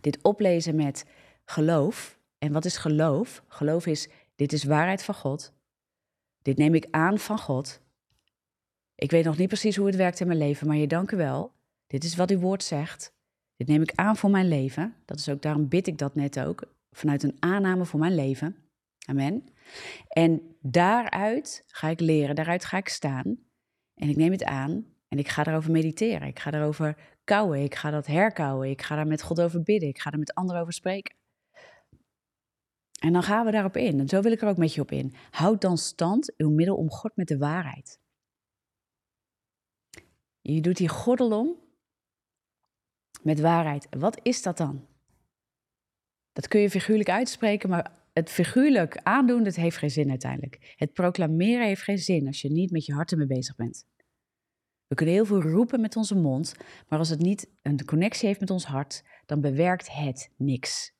Dit 0.00 0.22
oplezen 0.22 0.76
met 0.76 1.04
geloof. 1.44 2.18
En 2.38 2.52
wat 2.52 2.64
is 2.64 2.76
geloof? 2.76 3.42
Geloof 3.48 3.86
is, 3.86 4.08
dit 4.34 4.52
is 4.52 4.64
waarheid 4.64 5.02
van 5.02 5.14
God. 5.14 5.52
Dit 6.42 6.56
neem 6.56 6.74
ik 6.74 6.86
aan 6.90 7.18
van 7.18 7.38
God. 7.38 7.80
Ik 8.94 9.10
weet 9.10 9.24
nog 9.24 9.36
niet 9.36 9.48
precies 9.48 9.76
hoe 9.76 9.86
het 9.86 9.96
werkt 9.96 10.20
in 10.20 10.26
mijn 10.26 10.38
leven, 10.38 10.66
maar 10.66 10.76
je 10.76 10.86
dank 10.86 11.10
u 11.10 11.16
wel. 11.16 11.52
Dit 11.86 12.04
is 12.04 12.16
wat 12.16 12.30
uw 12.30 12.38
woord 12.38 12.62
zegt. 12.62 13.14
Dit 13.56 13.66
neem 13.66 13.82
ik 13.82 13.92
aan 13.94 14.16
voor 14.16 14.30
mijn 14.30 14.48
leven. 14.48 14.94
Dat 15.04 15.18
is 15.18 15.28
ook, 15.28 15.42
daarom 15.42 15.68
bid 15.68 15.86
ik 15.86 15.98
dat 15.98 16.14
net 16.14 16.40
ook. 16.40 16.74
Vanuit 16.90 17.22
een 17.22 17.36
aanname 17.38 17.84
voor 17.84 18.00
mijn 18.00 18.14
leven. 18.14 18.56
Amen. 19.08 19.44
En 20.08 20.56
daaruit 20.60 21.64
ga 21.66 21.88
ik 21.88 22.00
leren, 22.00 22.34
daaruit 22.34 22.64
ga 22.64 22.76
ik 22.76 22.88
staan. 22.88 23.38
En 23.94 24.08
ik 24.08 24.16
neem 24.16 24.32
het 24.32 24.44
aan 24.44 24.86
en 25.08 25.18
ik 25.18 25.28
ga 25.28 25.42
daarover 25.42 25.70
mediteren. 25.70 26.28
Ik 26.28 26.38
ga 26.38 26.50
daarover 26.50 26.98
kouwen. 27.24 27.62
Ik 27.62 27.74
ga 27.74 27.90
dat 27.90 28.06
herkouwen. 28.06 28.70
Ik 28.70 28.82
ga 28.82 28.96
daar 28.96 29.06
met 29.06 29.22
God 29.22 29.40
over 29.40 29.62
bidden. 29.62 29.88
Ik 29.88 29.98
ga 29.98 30.10
er 30.10 30.18
met 30.18 30.34
anderen 30.34 30.60
over 30.60 30.72
spreken. 30.72 31.16
En 33.00 33.12
dan 33.12 33.22
gaan 33.22 33.44
we 33.44 33.50
daarop 33.50 33.76
in. 33.76 34.00
En 34.00 34.08
zo 34.08 34.20
wil 34.20 34.32
ik 34.32 34.42
er 34.42 34.48
ook 34.48 34.56
met 34.56 34.74
je 34.74 34.80
op 34.80 34.90
in. 34.90 35.14
Houd 35.30 35.60
dan 35.60 35.78
stand 35.78 36.32
uw 36.36 36.50
middel 36.50 36.76
om 36.76 36.90
God 36.90 37.16
met 37.16 37.28
de 37.28 37.38
waarheid. 37.38 38.00
Je 40.40 40.60
doet 40.60 40.76
die 40.76 40.88
gordel 40.88 41.38
om 41.38 41.56
met 43.26 43.40
waarheid. 43.40 43.86
Wat 43.90 44.18
is 44.22 44.42
dat 44.42 44.56
dan? 44.56 44.86
Dat 46.32 46.48
kun 46.48 46.60
je 46.60 46.70
figuurlijk 46.70 47.08
uitspreken, 47.08 47.68
maar 47.68 47.92
het 48.12 48.30
figuurlijk 48.30 48.96
aandoen, 48.96 49.42
dat 49.42 49.54
heeft 49.54 49.76
geen 49.76 49.90
zin 49.90 50.10
uiteindelijk. 50.10 50.74
Het 50.76 50.92
proclameren 50.92 51.66
heeft 51.66 51.82
geen 51.82 51.98
zin 51.98 52.26
als 52.26 52.40
je 52.40 52.50
niet 52.50 52.70
met 52.70 52.84
je 52.84 52.92
hart 52.92 53.10
ermee 53.10 53.26
bezig 53.26 53.56
bent. 53.56 53.86
We 54.86 54.94
kunnen 54.94 55.14
heel 55.14 55.24
veel 55.24 55.42
roepen 55.42 55.80
met 55.80 55.96
onze 55.96 56.14
mond, 56.14 56.54
maar 56.88 56.98
als 56.98 57.08
het 57.08 57.18
niet 57.18 57.50
een 57.62 57.84
connectie 57.84 58.26
heeft 58.26 58.40
met 58.40 58.50
ons 58.50 58.64
hart, 58.64 59.04
dan 59.24 59.40
bewerkt 59.40 59.92
het 59.92 60.30
niks. 60.36 60.94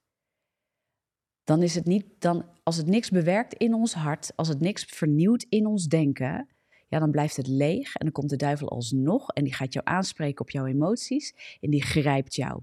Dan 1.44 1.62
is 1.62 1.74
het 1.74 1.84
niet, 1.84 2.06
dan, 2.18 2.44
als 2.62 2.76
het 2.76 2.86
niks 2.86 3.10
bewerkt 3.10 3.54
in 3.54 3.74
ons 3.74 3.94
hart, 3.94 4.32
als 4.36 4.48
het 4.48 4.60
niks 4.60 4.84
vernieuwt 4.84 5.46
in 5.48 5.66
ons 5.66 5.86
denken, 5.86 6.55
ja, 6.88 6.98
dan 6.98 7.10
blijft 7.10 7.36
het 7.36 7.46
leeg 7.46 7.94
en 7.94 8.04
dan 8.04 8.12
komt 8.12 8.30
de 8.30 8.36
duivel 8.36 8.68
alsnog 8.68 9.28
en 9.28 9.44
die 9.44 9.54
gaat 9.54 9.72
jou 9.72 9.86
aanspreken 9.88 10.40
op 10.40 10.50
jouw 10.50 10.66
emoties 10.66 11.56
en 11.60 11.70
die 11.70 11.82
grijpt 11.82 12.34
jou. 12.34 12.62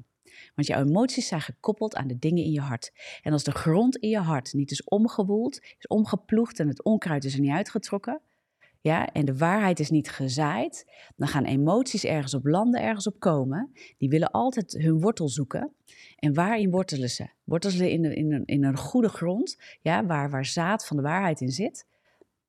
Want 0.55 0.67
jouw 0.67 0.83
emoties 0.85 1.27
zijn 1.27 1.41
gekoppeld 1.41 1.95
aan 1.95 2.07
de 2.07 2.19
dingen 2.19 2.43
in 2.43 2.51
je 2.51 2.61
hart. 2.61 2.91
En 3.21 3.31
als 3.31 3.43
de 3.43 3.51
grond 3.51 3.97
in 3.97 4.09
je 4.09 4.19
hart 4.19 4.53
niet 4.53 4.71
is 4.71 4.83
omgewoeld, 4.83 5.61
is 5.61 5.87
omgeploegd 5.87 6.59
en 6.59 6.67
het 6.67 6.83
onkruid 6.83 7.23
is 7.23 7.33
er 7.33 7.39
niet 7.39 7.51
uitgetrokken, 7.51 8.21
ja, 8.83 9.11
en 9.11 9.25
de 9.25 9.37
waarheid 9.37 9.79
is 9.79 9.89
niet 9.89 10.09
gezaaid, 10.09 10.85
dan 11.15 11.27
gaan 11.27 11.45
emoties 11.45 12.03
ergens 12.03 12.33
op 12.33 12.45
landen, 12.45 12.81
ergens 12.81 13.07
op 13.07 13.19
komen. 13.19 13.71
Die 13.97 14.09
willen 14.09 14.31
altijd 14.31 14.71
hun 14.71 14.99
wortel 14.99 15.29
zoeken. 15.29 15.73
En 16.15 16.33
waarin 16.33 16.71
wortelen 16.71 17.09
ze? 17.09 17.27
Wortelen 17.43 17.77
ze 17.77 17.91
in, 17.91 18.15
in, 18.15 18.31
een, 18.31 18.45
in 18.45 18.63
een 18.63 18.77
goede 18.77 19.09
grond, 19.09 19.57
ja, 19.81 20.05
waar, 20.05 20.29
waar 20.29 20.45
zaad 20.45 20.87
van 20.87 20.97
de 20.97 21.03
waarheid 21.03 21.41
in 21.41 21.49
zit. 21.49 21.87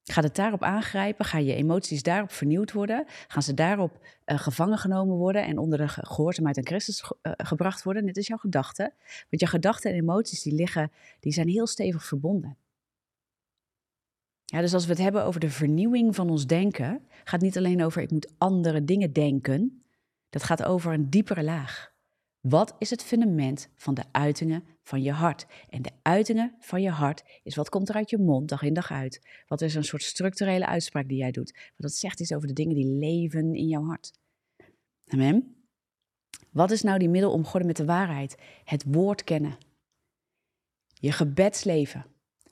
Gaat 0.05 0.25
het 0.25 0.35
daarop 0.35 0.63
aangrijpen? 0.63 1.25
Gaan 1.25 1.45
je 1.45 1.55
emoties 1.55 2.03
daarop 2.03 2.33
vernieuwd 2.33 2.73
worden? 2.73 3.05
Gaan 3.29 3.43
ze 3.43 3.55
daarop 3.55 3.99
uh, 4.27 4.39
gevangen 4.39 4.79
genomen 4.79 5.17
worden 5.17 5.45
en 5.45 5.59
onder 5.59 5.79
de 5.79 5.89
gehoorzaamheid 5.89 6.59
aan 6.59 6.67
Christus 6.67 7.03
uh, 7.03 7.33
gebracht 7.37 7.83
worden? 7.83 8.07
Dit 8.07 8.17
is 8.17 8.27
jouw 8.27 8.37
gedachte. 8.37 8.93
Want 9.31 9.41
jouw 9.43 9.51
gedachten 9.51 9.91
en 9.91 9.97
emoties 9.97 10.43
die 10.43 10.55
liggen, 10.55 10.93
die 11.21 11.33
zijn 11.33 11.49
heel 11.49 11.67
stevig 11.67 12.05
verbonden. 12.05 12.57
Ja, 14.45 14.61
dus 14.61 14.75
als 14.75 14.85
we 14.85 14.91
het 14.91 15.03
hebben 15.03 15.25
over 15.25 15.41
de 15.41 15.51
vernieuwing 15.51 16.15
van 16.15 16.31
ons 16.31 16.47
denken, 16.47 17.01
gaat 17.09 17.31
het 17.31 17.41
niet 17.41 17.57
alleen 17.57 17.85
over 17.85 18.03
ik 18.03 18.11
moet 18.11 18.33
andere 18.39 18.85
dingen 18.85 19.13
denken. 19.13 19.85
Dat 20.31 20.43
gaat 20.43 20.65
over 20.65 20.93
een 20.93 21.11
diepere 21.11 21.43
laag. 21.43 21.94
Wat 22.49 22.75
is 22.79 22.91
het 22.91 23.03
fundament 23.03 23.69
van 23.77 23.95
de 23.95 24.05
uitingen 24.13 24.65
van 24.83 25.03
je 25.03 25.13
hart? 25.13 25.47
En 25.69 25.83
de 25.83 25.91
uitingen 26.03 26.55
van 26.59 26.83
je 26.83 26.91
hart 26.91 27.41
is 27.43 27.55
wat 27.55 27.69
komt 27.69 27.89
er 27.89 27.95
uit 27.95 28.11
je 28.11 28.19
mond 28.19 28.49
dag 28.49 28.63
in 28.63 28.75
dag 28.75 28.91
uit. 28.91 29.27
Wat 29.47 29.61
is 29.61 29.75
een 29.75 29.85
soort 29.85 30.03
structurele 30.03 30.67
uitspraak 30.67 31.09
die 31.09 31.19
jij 31.19 31.31
doet? 31.31 31.53
Want 31.53 31.75
dat 31.77 31.93
zegt 31.93 32.21
iets 32.21 32.33
over 32.35 32.49
de 32.49 32.55
dingen 32.55 32.75
die 32.75 32.87
leven 32.87 33.55
in 33.55 33.69
jouw 33.69 33.85
hart. 33.85 34.13
Amen. 35.07 35.67
Wat 36.51 36.71
is 36.71 36.83
nou 36.83 36.99
die 36.99 37.09
middel 37.09 37.33
om 37.33 37.45
God 37.45 37.65
met 37.65 37.77
de 37.77 37.85
waarheid? 37.85 38.37
Het 38.65 38.85
woord 38.87 39.25
kennen. 39.25 39.59
Je 40.95 41.13
gebedsleven. 41.13 42.07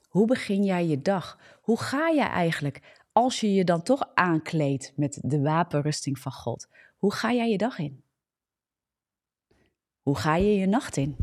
Hoe 0.07 0.27
begin 0.27 0.63
jij 0.63 0.87
je 0.87 1.01
dag? 1.01 1.39
Hoe 1.61 1.79
ga 1.79 2.07
je 2.07 2.21
eigenlijk 2.21 3.03
als 3.11 3.39
je 3.39 3.53
je 3.53 3.63
dan 3.63 3.83
toch 3.83 4.11
aankleedt 4.13 4.93
met 4.95 5.19
de 5.21 5.41
wapenrusting 5.41 6.19
van 6.19 6.31
God? 6.31 6.67
Hoe 6.97 7.13
ga 7.13 7.33
jij 7.33 7.49
je 7.49 7.57
dag 7.57 7.79
in? 7.79 8.03
Hoe 10.03 10.17
ga 10.17 10.35
je 10.35 10.55
je 10.55 10.65
nacht 10.65 10.97
in? 10.97 11.17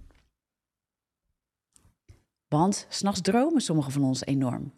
Want 2.49 2.87
s'nachts 2.89 3.21
dromen 3.21 3.61
sommigen 3.61 3.93
van 3.93 4.05
ons 4.05 4.25
enorm. 4.25 4.73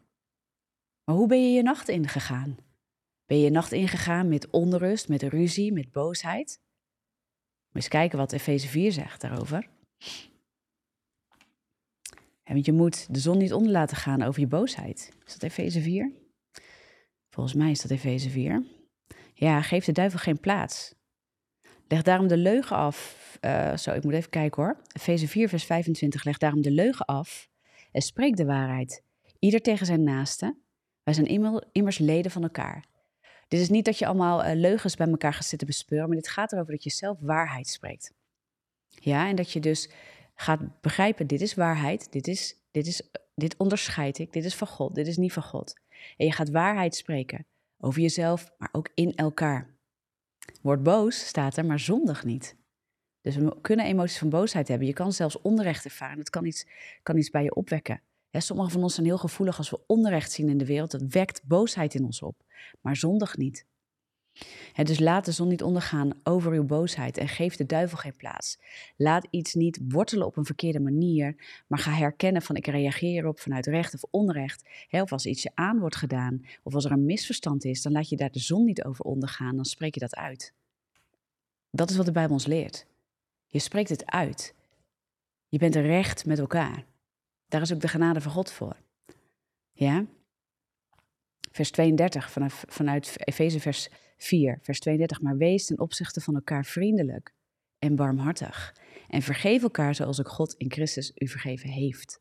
Maar 1.04 1.16
hoe 1.16 1.28
ben 1.28 1.42
je 1.42 1.52
je 1.56 1.62
nacht 1.62 1.88
ingegaan? 1.88 2.56
Ben 3.26 3.36
je 3.36 3.44
je 3.44 3.50
nacht 3.50 3.72
ingegaan 3.72 4.28
met 4.28 4.50
onrust, 4.50 5.08
met 5.08 5.22
ruzie, 5.22 5.72
met 5.72 5.92
boosheid? 5.92 6.60
eens 7.72 7.88
kijken 7.88 8.18
wat 8.18 8.32
Efeze 8.32 8.68
4 8.68 8.92
zegt 8.92 9.20
daarover. 9.20 9.68
want 12.44 12.66
je 12.66 12.72
moet 12.72 13.14
de 13.14 13.18
zon 13.18 13.38
niet 13.38 13.52
onder 13.52 13.72
laten 13.72 13.96
gaan 13.96 14.22
over 14.22 14.40
je 14.40 14.46
boosheid. 14.46 15.12
Is 15.26 15.32
dat 15.32 15.42
Efeze 15.42 15.80
4? 15.80 16.12
Volgens 17.28 17.54
mij 17.54 17.70
is 17.70 17.80
dat 17.80 17.90
Efeze 17.90 18.30
4. 18.30 18.64
Ja, 19.34 19.62
geef 19.62 19.84
de 19.84 19.92
duivel 19.92 20.18
geen 20.18 20.40
plaats. 20.40 20.94
Leg 21.88 22.02
daarom 22.02 22.28
de 22.28 22.36
leugen 22.36 22.76
af. 22.76 23.21
Uh, 23.40 23.76
zo, 23.76 23.92
ik 23.92 24.04
moet 24.04 24.12
even 24.12 24.30
kijken 24.30 24.62
hoor. 24.62 24.76
Efeze 24.92 25.28
4, 25.28 25.48
vers 25.48 25.64
25. 25.64 26.24
Leg 26.24 26.38
daarom 26.38 26.62
de 26.62 26.70
leugen 26.70 27.06
af 27.06 27.48
en 27.92 28.02
spreek 28.02 28.36
de 28.36 28.44
waarheid. 28.44 29.02
Ieder 29.38 29.60
tegen 29.60 29.86
zijn 29.86 30.02
naaste. 30.02 30.56
Wij 31.02 31.14
zijn 31.14 31.62
immers 31.72 31.98
leden 31.98 32.30
van 32.30 32.42
elkaar. 32.42 32.84
Dit 33.48 33.60
is 33.60 33.68
niet 33.68 33.84
dat 33.84 33.98
je 33.98 34.06
allemaal 34.06 34.44
uh, 34.44 34.52
leugens 34.54 34.96
bij 34.96 35.06
elkaar 35.06 35.34
gaat 35.34 35.44
zitten 35.44 35.66
bespeuren, 35.66 36.08
maar 36.08 36.16
dit 36.16 36.28
gaat 36.28 36.52
erover 36.52 36.72
dat 36.72 36.84
je 36.84 36.90
zelf 36.90 37.18
waarheid 37.20 37.68
spreekt. 37.68 38.12
Ja, 38.88 39.28
en 39.28 39.36
dat 39.36 39.52
je 39.52 39.60
dus 39.60 39.90
gaat 40.34 40.80
begrijpen, 40.80 41.26
dit 41.26 41.40
is 41.40 41.54
waarheid, 41.54 42.12
dit, 42.12 42.26
is, 42.26 42.56
dit, 42.70 42.86
is, 42.86 43.10
dit 43.34 43.56
onderscheid 43.56 44.18
ik, 44.18 44.32
dit 44.32 44.44
is 44.44 44.54
van 44.54 44.66
God, 44.66 44.94
dit 44.94 45.06
is 45.06 45.16
niet 45.16 45.32
van 45.32 45.42
God. 45.42 45.80
En 46.16 46.26
je 46.26 46.32
gaat 46.32 46.50
waarheid 46.50 46.94
spreken 46.94 47.46
over 47.78 48.00
jezelf, 48.00 48.52
maar 48.58 48.68
ook 48.72 48.90
in 48.94 49.14
elkaar. 49.14 49.76
Word 50.62 50.82
boos, 50.82 51.26
staat 51.26 51.56
er, 51.56 51.66
maar 51.66 51.80
zondig 51.80 52.24
niet. 52.24 52.56
Dus 53.22 53.36
we 53.36 53.56
kunnen 53.60 53.86
emoties 53.86 54.18
van 54.18 54.28
boosheid 54.28 54.68
hebben. 54.68 54.86
Je 54.86 54.92
kan 54.92 55.12
zelfs 55.12 55.40
onrecht 55.40 55.84
ervaren. 55.84 56.16
Dat 56.16 56.30
kan 56.30 56.44
iets, 56.44 56.66
kan 57.02 57.16
iets 57.16 57.30
bij 57.30 57.42
je 57.42 57.54
opwekken. 57.54 58.00
Ja, 58.30 58.40
sommigen 58.40 58.72
van 58.72 58.82
ons 58.82 58.94
zijn 58.94 59.06
heel 59.06 59.18
gevoelig 59.18 59.58
als 59.58 59.70
we 59.70 59.80
onrecht 59.86 60.32
zien 60.32 60.48
in 60.48 60.58
de 60.58 60.66
wereld. 60.66 60.90
Dat 60.90 61.02
wekt 61.02 61.42
boosheid 61.44 61.94
in 61.94 62.04
ons 62.04 62.22
op. 62.22 62.36
Maar 62.80 62.96
zondig 62.96 63.36
niet. 63.36 63.66
dus 64.82 64.98
laat 64.98 65.24
de 65.24 65.32
zon 65.32 65.48
niet 65.48 65.62
ondergaan 65.62 66.10
over 66.22 66.52
uw 66.52 66.64
boosheid 66.64 67.18
en 67.18 67.28
geef 67.28 67.56
de 67.56 67.66
duivel 67.66 67.98
geen 67.98 68.16
plaats. 68.16 68.58
Laat 68.96 69.26
iets 69.30 69.54
niet 69.54 69.80
wortelen 69.88 70.26
op 70.26 70.36
een 70.36 70.44
verkeerde 70.44 70.80
manier, 70.80 71.36
maar 71.66 71.78
ga 71.78 71.90
herkennen 71.90 72.42
van 72.42 72.56
ik 72.56 72.66
reageer 72.66 73.26
op 73.26 73.40
vanuit 73.40 73.66
recht 73.66 73.94
of 73.94 74.02
onrecht. 74.10 74.68
of 74.90 75.12
als 75.12 75.26
iets 75.26 75.42
je 75.42 75.50
aan 75.54 75.78
wordt 75.78 75.96
gedaan, 75.96 76.44
of 76.62 76.74
als 76.74 76.84
er 76.84 76.92
een 76.92 77.04
misverstand 77.04 77.64
is, 77.64 77.82
dan 77.82 77.92
laat 77.92 78.08
je 78.08 78.16
daar 78.16 78.30
de 78.30 78.38
zon 78.38 78.64
niet 78.64 78.84
over 78.84 79.04
ondergaan, 79.04 79.56
dan 79.56 79.64
spreek 79.64 79.94
je 79.94 80.00
dat 80.00 80.14
uit. 80.14 80.52
Dat 81.70 81.90
is 81.90 81.96
wat 81.96 82.06
de 82.06 82.12
Bijbel 82.12 82.34
ons 82.34 82.46
leert. 82.46 82.86
Je 83.52 83.58
spreekt 83.58 83.88
het 83.88 84.06
uit. 84.06 84.54
Je 85.48 85.58
bent 85.58 85.74
recht 85.74 86.26
met 86.26 86.38
elkaar. 86.38 86.84
Daar 87.46 87.60
is 87.60 87.72
ook 87.72 87.80
de 87.80 87.88
genade 87.88 88.20
van 88.20 88.32
God 88.32 88.50
voor. 88.50 88.76
Ja? 89.72 90.06
Vers 91.50 91.70
32 91.70 92.30
vanaf, 92.30 92.64
vanuit 92.68 93.14
Efeze 93.16 93.60
vers 93.60 93.88
4, 94.16 94.58
vers 94.62 94.80
32. 94.80 95.20
Maar 95.20 95.36
wees 95.36 95.66
ten 95.66 95.78
opzichte 95.78 96.20
van 96.20 96.34
elkaar 96.34 96.64
vriendelijk 96.64 97.34
en 97.78 97.96
barmhartig. 97.96 98.76
En 99.08 99.22
vergeef 99.22 99.62
elkaar 99.62 99.94
zoals 99.94 100.20
ook 100.20 100.28
God 100.28 100.54
in 100.54 100.72
Christus 100.72 101.12
u 101.14 101.28
vergeven 101.28 101.68
heeft. 101.68 102.20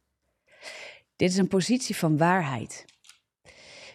Dit 1.15 1.29
is 1.29 1.37
een 1.37 1.47
positie 1.47 1.95
van 1.95 2.17
waarheid. 2.17 2.85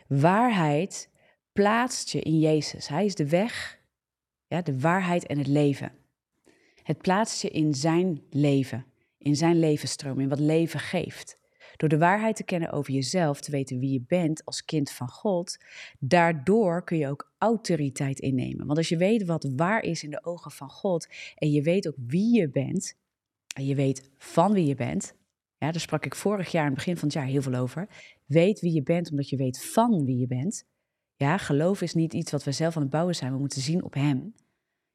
Waarheid 0.07 1.11
plaatst 1.53 2.11
je 2.11 2.21
in 2.21 2.39
Jezus. 2.39 2.89
Hij 2.89 3.05
is 3.05 3.15
de 3.15 3.29
weg, 3.29 3.81
ja, 4.47 4.63
de 4.63 4.81
waarheid 4.81 5.27
en 5.27 5.39
het 5.39 5.47
leven. 5.47 6.06
Het 6.87 6.99
plaatst 6.99 7.43
je 7.43 7.49
in 7.49 7.75
zijn 7.75 8.23
leven, 8.31 8.87
in 9.19 9.37
zijn 9.37 9.59
levensstroom, 9.59 10.21
in 10.21 10.29
wat 10.29 10.39
leven 10.39 10.81
geeft. 10.81 11.39
Door 11.77 11.89
de 11.89 11.99
waarheid 11.99 12.37
te 12.37 12.45
kennen 12.45 12.71
over 12.71 12.93
jezelf, 12.93 13.41
te 13.41 13.51
weten 13.51 13.79
wie 13.79 13.93
je 13.93 14.05
bent 14.07 14.45
als 14.45 14.65
kind 14.65 14.91
van 14.91 15.09
God, 15.09 15.57
daardoor 15.99 16.85
kun 16.85 16.99
je 16.99 17.09
ook 17.09 17.33
autoriteit 17.39 18.19
innemen. 18.19 18.67
Want 18.67 18.79
als 18.79 18.89
je 18.89 18.97
weet 18.97 19.25
wat 19.25 19.53
waar 19.57 19.83
is 19.83 20.03
in 20.03 20.11
de 20.11 20.25
ogen 20.25 20.51
van 20.51 20.71
God 20.71 21.09
en 21.35 21.51
je 21.51 21.63
weet 21.63 21.89
ook 21.89 21.97
wie 22.07 22.35
je 22.35 22.51
bent, 22.51 22.97
en 23.55 23.67
je 23.67 23.75
weet 23.75 24.11
van 24.19 24.53
wie 24.53 24.67
je 24.67 24.75
bent, 24.75 25.15
ja, 25.59 25.71
daar 25.71 25.81
sprak 25.81 26.05
ik 26.05 26.15
vorig 26.15 26.51
jaar, 26.51 26.63
aan 26.63 26.69
het 26.69 26.77
begin 26.77 26.97
van 26.97 27.09
het 27.09 27.17
jaar, 27.17 27.27
heel 27.27 27.43
veel 27.43 27.55
over. 27.55 27.89
Weet 28.27 28.61
wie 28.61 28.73
je 28.73 28.83
bent 28.83 29.11
omdat 29.11 29.29
je 29.29 29.37
weet 29.37 29.65
van 29.65 30.05
wie 30.05 30.19
je 30.19 30.27
bent. 30.27 30.65
Ja, 31.17 31.37
geloof 31.37 31.83
is 31.83 31.95
niet 31.95 32.15
iets 32.15 32.31
wat 32.31 32.45
we 32.45 32.53
zelf 32.53 32.77
aan 32.77 32.83
het 32.83 32.91
bouwen 32.91 33.15
zijn. 33.15 33.33
We 33.33 33.39
moeten 33.39 33.61
zien 33.61 33.85
op 33.85 33.95
Hem. 33.95 34.35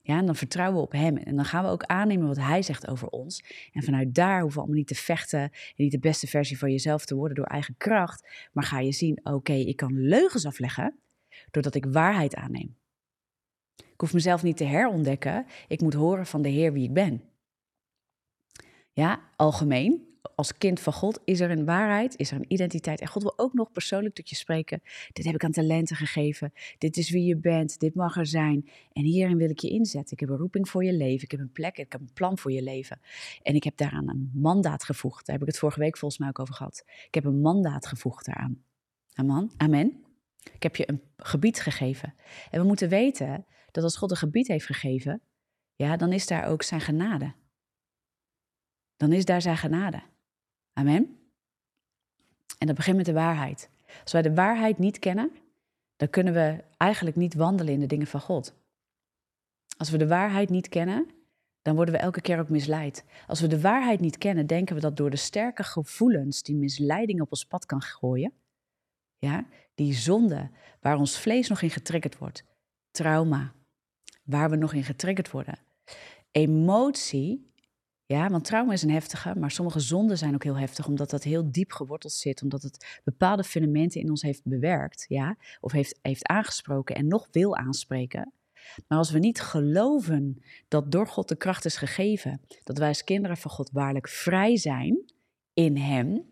Ja, 0.01 0.17
en 0.17 0.25
dan 0.25 0.35
vertrouwen 0.35 0.77
we 0.77 0.83
op 0.85 0.91
Hem. 0.91 1.17
En 1.17 1.35
dan 1.35 1.45
gaan 1.45 1.63
we 1.63 1.69
ook 1.69 1.83
aannemen 1.83 2.27
wat 2.27 2.37
Hij 2.37 2.61
zegt 2.61 2.87
over 2.87 3.07
ons. 3.07 3.43
En 3.71 3.83
vanuit 3.83 4.15
daar 4.15 4.39
hoeven 4.41 4.53
we 4.53 4.59
allemaal 4.59 4.77
niet 4.77 4.87
te 4.87 4.95
vechten 4.95 5.39
en 5.39 5.51
niet 5.75 5.91
de 5.91 5.99
beste 5.99 6.27
versie 6.27 6.57
van 6.57 6.71
jezelf 6.71 7.05
te 7.05 7.15
worden 7.15 7.35
door 7.35 7.45
eigen 7.45 7.75
kracht. 7.77 8.49
Maar 8.51 8.63
ga 8.63 8.79
je 8.79 8.91
zien, 8.91 9.19
oké, 9.23 9.53
ik 9.53 9.75
kan 9.75 9.99
leugens 9.99 10.45
afleggen 10.45 10.99
doordat 11.51 11.75
ik 11.75 11.85
waarheid 11.85 12.35
aanneem. 12.35 12.75
Ik 13.75 14.07
hoef 14.07 14.13
mezelf 14.13 14.43
niet 14.43 14.57
te 14.57 14.63
herontdekken. 14.63 15.45
Ik 15.67 15.81
moet 15.81 15.93
horen 15.93 16.25
van 16.25 16.41
de 16.41 16.49
Heer 16.49 16.73
wie 16.73 16.83
ik 16.83 16.93
ben. 16.93 17.21
Ja, 18.91 19.29
algemeen 19.35 20.10
als 20.35 20.57
kind 20.57 20.79
van 20.79 20.93
God 20.93 21.19
is 21.25 21.39
er 21.39 21.51
een 21.51 21.65
waarheid, 21.65 22.17
is 22.17 22.31
er 22.31 22.37
een 22.37 22.53
identiteit. 22.53 23.01
En 23.01 23.07
God 23.07 23.23
wil 23.23 23.33
ook 23.37 23.53
nog 23.53 23.71
persoonlijk 23.71 24.15
tot 24.15 24.29
je 24.29 24.35
spreken. 24.35 24.81
Dit 25.13 25.25
heb 25.25 25.35
ik 25.35 25.43
aan 25.43 25.51
talenten 25.51 25.95
gegeven. 25.95 26.53
Dit 26.77 26.97
is 26.97 27.09
wie 27.09 27.25
je 27.25 27.37
bent. 27.37 27.79
Dit 27.79 27.95
mag 27.95 28.17
er 28.17 28.25
zijn. 28.25 28.69
En 28.93 29.03
hierin 29.03 29.37
wil 29.37 29.49
ik 29.49 29.59
je 29.59 29.69
inzetten. 29.69 30.13
Ik 30.13 30.19
heb 30.19 30.29
een 30.29 30.37
roeping 30.37 30.69
voor 30.69 30.83
je 30.83 30.93
leven. 30.93 31.23
Ik 31.23 31.31
heb 31.31 31.39
een 31.39 31.51
plek. 31.51 31.77
Ik 31.77 31.91
heb 31.91 32.01
een 32.01 32.13
plan 32.13 32.37
voor 32.37 32.51
je 32.51 32.61
leven. 32.61 32.99
En 33.43 33.55
ik 33.55 33.63
heb 33.63 33.77
daaraan 33.77 34.09
een 34.09 34.31
mandaat 34.33 34.83
gevoegd. 34.83 35.25
Daar 35.25 35.35
heb 35.35 35.43
ik 35.43 35.51
het 35.51 35.59
vorige 35.59 35.79
week 35.79 35.97
volgens 35.97 36.19
mij 36.19 36.29
ook 36.29 36.39
over 36.39 36.53
gehad. 36.53 36.83
Ik 37.07 37.13
heb 37.13 37.25
een 37.25 37.41
mandaat 37.41 37.87
gevoegd 37.87 38.25
daaraan. 38.25 38.63
Amen. 39.13 39.51
Amen. 39.57 40.03
Ik 40.53 40.63
heb 40.63 40.75
je 40.75 40.89
een 40.89 41.01
gebied 41.17 41.59
gegeven. 41.59 42.13
En 42.49 42.61
we 42.61 42.67
moeten 42.67 42.89
weten 42.89 43.45
dat 43.71 43.83
als 43.83 43.97
God 43.97 44.11
een 44.11 44.17
gebied 44.17 44.47
heeft 44.47 44.65
gegeven, 44.65 45.21
ja, 45.75 45.97
dan 45.97 46.11
is 46.11 46.27
daar 46.27 46.45
ook 46.45 46.63
zijn 46.63 46.81
genade. 46.81 47.33
Dan 48.97 49.11
is 49.11 49.25
daar 49.25 49.41
zijn 49.41 49.57
genade. 49.57 50.01
Amen. 50.73 51.17
En 52.57 52.67
dat 52.67 52.75
begint 52.75 52.97
met 52.97 53.05
de 53.05 53.13
waarheid. 53.13 53.69
Als 54.03 54.11
wij 54.11 54.21
de 54.21 54.33
waarheid 54.33 54.77
niet 54.77 54.99
kennen, 54.99 55.31
dan 55.95 56.09
kunnen 56.09 56.33
we 56.33 56.63
eigenlijk 56.77 57.15
niet 57.15 57.33
wandelen 57.33 57.73
in 57.73 57.79
de 57.79 57.85
dingen 57.85 58.07
van 58.07 58.21
God. 58.21 58.53
Als 59.77 59.89
we 59.89 59.97
de 59.97 60.07
waarheid 60.07 60.49
niet 60.49 60.69
kennen, 60.69 61.09
dan 61.61 61.75
worden 61.75 61.93
we 61.93 61.99
elke 61.99 62.21
keer 62.21 62.39
ook 62.39 62.49
misleid. 62.49 63.05
Als 63.27 63.41
we 63.41 63.47
de 63.47 63.61
waarheid 63.61 63.99
niet 63.99 64.17
kennen, 64.17 64.47
denken 64.47 64.75
we 64.75 64.81
dat 64.81 64.97
door 64.97 65.09
de 65.09 65.15
sterke 65.15 65.63
gevoelens 65.63 66.43
die 66.43 66.55
misleiding 66.55 67.21
op 67.21 67.31
ons 67.31 67.45
pad 67.45 67.65
kan 67.65 67.81
gooien, 67.81 68.33
ja, 69.17 69.45
die 69.75 69.93
zonde 69.93 70.49
waar 70.79 70.97
ons 70.97 71.19
vlees 71.19 71.47
nog 71.47 71.61
in 71.61 71.69
getriggerd 71.69 72.17
wordt, 72.17 72.43
trauma, 72.91 73.53
waar 74.23 74.49
we 74.49 74.55
nog 74.55 74.73
in 74.73 74.83
getriggerd 74.83 75.31
worden, 75.31 75.59
emotie 76.31 77.50
ja, 78.11 78.29
want 78.29 78.45
trauma 78.45 78.73
is 78.73 78.81
een 78.81 78.91
heftige, 78.91 79.35
maar 79.35 79.51
sommige 79.51 79.79
zonden 79.79 80.17
zijn 80.17 80.33
ook 80.33 80.43
heel 80.43 80.57
heftig, 80.57 80.87
omdat 80.87 81.09
dat 81.09 81.23
heel 81.23 81.51
diep 81.51 81.71
geworteld 81.71 82.13
zit, 82.13 82.41
omdat 82.41 82.61
het 82.61 83.01
bepaalde 83.03 83.43
fundamenten 83.43 84.01
in 84.01 84.09
ons 84.09 84.21
heeft 84.21 84.43
bewerkt, 84.43 85.05
ja, 85.07 85.37
of 85.59 85.71
heeft, 85.71 85.99
heeft 86.01 86.27
aangesproken 86.27 86.95
en 86.95 87.07
nog 87.07 87.27
wil 87.31 87.55
aanspreken. 87.55 88.33
Maar 88.87 88.97
als 88.97 89.11
we 89.11 89.19
niet 89.19 89.41
geloven 89.41 90.43
dat 90.67 90.91
door 90.91 91.07
God 91.07 91.27
de 91.27 91.35
kracht 91.35 91.65
is 91.65 91.77
gegeven, 91.77 92.41
dat 92.63 92.77
wij 92.77 92.87
als 92.87 93.03
kinderen 93.03 93.37
van 93.37 93.51
God 93.51 93.69
waarlijk 93.71 94.07
vrij 94.07 94.57
zijn 94.57 95.13
in 95.53 95.77
Hem, 95.77 96.25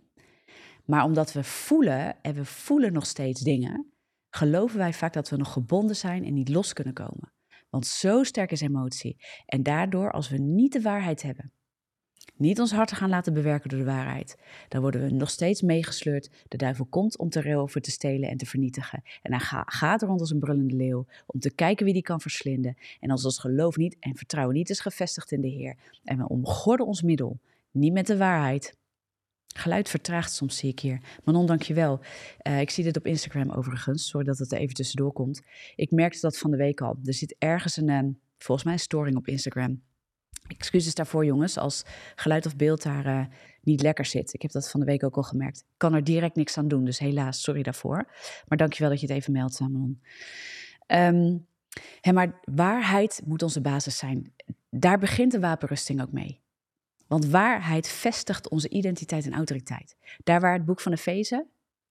maar 0.86 1.04
omdat 1.04 1.34
we 1.34 1.44
voelen 1.44 2.22
en 2.22 2.34
we 2.34 2.46
voelen 2.46 2.94
nog 2.94 3.06
steeds 3.06 3.42
dingen, 3.42 3.92
geloven 4.30 4.78
wij 4.78 4.94
vaak 4.94 5.14
dat 5.14 5.30
we 5.30 5.38
nog 5.38 5.54
gebonden 5.54 5.96
zijn 5.96 6.26
en 6.26 6.34
niet 6.34 6.50
los 6.50 6.74
kunnen 6.74 6.94
komen. 6.94 7.34
Want 7.70 7.86
zo 7.88 8.24
sterk 8.24 8.52
is 8.52 8.62
emotie. 8.62 9.18
En 9.46 9.64
daardoor, 9.64 10.12
als 10.12 10.30
we 10.30 10.38
niet 10.38 10.74
de 10.74 10.82
waarheid 10.82 11.22
hebben, 11.22 11.54
niet 12.36 12.60
ons 12.60 12.72
hart 12.72 12.92
gaan 12.92 13.10
laten 13.10 13.34
bewerken 13.34 13.70
door 13.70 13.80
de 13.80 13.86
waarheid. 13.86 14.38
Dan 14.68 14.82
worden 14.82 15.02
we 15.02 15.10
nog 15.10 15.30
steeds 15.30 15.62
meegesleurd. 15.62 16.30
De 16.48 16.58
duivel 16.58 16.86
komt 16.86 17.18
om 17.18 17.30
te 17.30 17.42
roven, 17.42 17.82
te 17.82 17.92
stelen 17.92 18.30
en 18.30 18.38
te 18.38 18.46
vernietigen. 18.46 19.04
En 19.22 19.34
hij 19.34 19.64
gaat 19.66 20.02
rond 20.02 20.20
als 20.20 20.32
een 20.32 20.40
brullende 20.40 20.76
leeuw 20.76 21.06
om 21.26 21.40
te 21.40 21.54
kijken 21.56 21.86
wie 21.86 21.94
die 21.94 22.04
kan 22.04 22.22
verslinden. 22.22 22.78
En 23.00 23.12
als 23.12 23.26
ons 23.26 23.40
geloof 23.40 23.78
niet 23.78 23.96
en 24.00 24.16
vertrouwen 24.16 24.56
niet 24.56 24.70
is 24.70 24.80
gevestigd 24.80 25.32
in 25.32 25.42
de 25.42 25.48
Heer 25.48 25.76
en 26.04 26.18
we 26.18 26.28
omgorden 26.28 26.86
ons 26.86 27.02
middel, 27.02 27.40
niet 27.72 27.94
met 27.94 28.08
de 28.08 28.18
waarheid. 28.18 28.78
Geluid 29.56 29.90
vertraagt 29.90 30.34
soms, 30.34 30.58
zie 30.58 30.70
ik 30.70 30.80
hier. 30.80 31.02
Manon, 31.24 31.46
dank 31.46 31.62
je 31.62 31.74
wel. 31.74 32.00
Uh, 32.48 32.60
ik 32.60 32.70
zie 32.70 32.84
dit 32.84 32.98
op 32.98 33.06
Instagram 33.06 33.50
overigens, 33.50 34.08
sorry 34.08 34.26
dat 34.26 34.38
het 34.38 34.52
er 34.52 34.58
even 34.58 34.76
tussendoor 34.76 35.12
komt. 35.12 35.42
Ik 35.76 35.92
merkte 35.92 36.20
dat 36.22 36.38
van 36.38 36.52
de 36.52 36.58
week 36.58 36.82
al. 36.82 36.98
Er 37.04 37.14
zit 37.14 37.36
ergens 37.38 37.78
een, 37.78 37.90
uh, 37.90 38.00
volgens 38.38 38.66
mij 38.66 38.74
een 38.74 38.80
storing 38.80 39.18
op 39.18 39.28
Instagram. 39.28 39.82
Excuses 40.48 40.96
daarvoor, 40.96 41.26
jongens, 41.26 41.58
als 41.58 41.84
geluid 42.16 42.46
of 42.46 42.56
beeld 42.56 42.84
daar 42.84 43.06
uh, 43.06 43.26
niet 43.62 43.82
lekker 43.82 44.06
zit. 44.06 44.34
Ik 44.34 44.42
heb 44.42 44.52
dat 44.52 44.70
van 44.70 44.80
de 44.80 44.86
week 44.86 45.04
ook 45.04 45.16
al 45.16 45.24
gemerkt. 45.24 45.60
Ik 45.60 45.78
kan 45.78 45.94
er 45.94 46.04
direct 46.04 46.36
niks 46.36 46.58
aan 46.58 46.68
doen, 46.68 46.86
dus 46.86 47.00
helaas, 47.00 47.42
sorry 47.42 47.64
daarvoor. 47.64 48.08
Maar 48.48 48.58
dankjewel 48.58 48.90
dat 48.90 49.00
je 49.00 49.08
het 49.08 49.16
even 49.16 49.34
meldt, 49.34 49.54
Samon. 49.56 50.02
Um, 50.88 51.48
hè, 52.02 52.12
maar 52.12 52.40
waarheid 52.44 53.22
moet 53.26 53.44
onze 53.44 53.62
basis 53.62 53.98
zijn. 53.98 54.34
Daar 54.70 55.00
begint 55.00 55.32
de 55.32 55.40
wapenrusting 55.40 56.02
ook 56.02 56.12
mee. 56.12 56.42
Want 57.08 57.26
waarheid 57.26 57.88
vestigt 57.88 58.50
onze 58.50 58.70
identiteit 58.70 59.26
en 59.26 59.34
autoriteit. 59.34 59.98
Daar 60.24 60.42
waar 60.42 60.54
het 60.54 60.66
boek 60.66 60.82
van 60.82 60.92
Efeze 60.92 61.48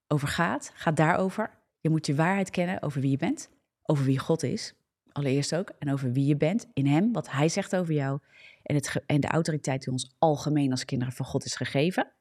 over 0.09 0.29
gaat, 0.29 0.70
gaat 0.74 0.96
daarover. 0.96 1.51
Je 1.81 1.90
moet 1.90 2.07
je 2.07 2.14
waarheid 2.14 2.51
kennen 2.51 2.83
over 2.83 3.01
wie 3.01 3.11
je 3.11 3.16
bent, 3.16 3.51
over 3.83 4.05
wie 4.05 4.18
God 4.18 4.42
is, 4.42 4.74
allereerst 5.18 5.54
ook, 5.54 5.72
en 5.78 5.92
over 5.92 6.12
wie 6.12 6.26
je 6.26 6.37
bent 6.37 6.66
in 6.72 6.87
Hem, 6.87 7.12
wat 7.12 7.31
Hij 7.31 7.48
zegt 7.48 7.76
over 7.76 7.94
jou 7.94 8.18
en, 8.62 8.74
het, 8.74 9.02
en 9.07 9.20
de 9.20 9.28
autoriteit 9.28 9.83
die 9.83 9.92
ons 9.92 10.14
algemeen 10.18 10.70
als 10.70 10.85
kinderen 10.85 11.14
van 11.14 11.26
God 11.26 11.44
is 11.44 11.57
gegeven. 11.57 12.12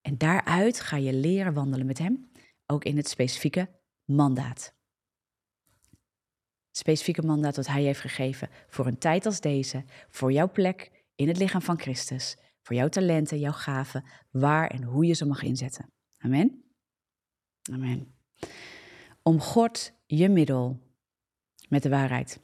En 0.00 0.18
daaruit 0.18 0.80
ga 0.80 0.96
je 0.96 1.12
leren 1.12 1.54
wandelen 1.54 1.86
met 1.86 1.98
Hem, 1.98 2.30
ook 2.66 2.84
in 2.84 2.96
het 2.96 3.08
specifieke 3.08 3.68
mandaat. 4.04 4.74
Het 6.66 6.78
specifieke 6.78 7.22
mandaat 7.22 7.54
dat 7.54 7.66
Hij 7.66 7.82
heeft 7.82 8.00
gegeven 8.00 8.48
voor 8.68 8.86
een 8.86 8.98
tijd 8.98 9.26
als 9.26 9.40
deze, 9.40 9.84
voor 10.08 10.32
jouw 10.32 10.50
plek 10.50 11.04
in 11.14 11.28
het 11.28 11.38
lichaam 11.38 11.62
van 11.62 11.80
Christus, 11.80 12.36
voor 12.62 12.76
jouw 12.76 12.88
talenten, 12.88 13.38
jouw 13.38 13.52
gaven, 13.52 14.04
waar 14.30 14.70
en 14.70 14.82
hoe 14.82 15.06
je 15.06 15.14
ze 15.14 15.26
mag 15.26 15.42
inzetten. 15.42 15.92
Amen. 16.18 16.64
Amen. 17.72 18.14
Om 19.22 19.40
God 19.40 19.92
je 20.06 20.28
middel 20.28 20.89
met 21.70 21.82
de 21.82 21.88
waarheid. 21.88 22.40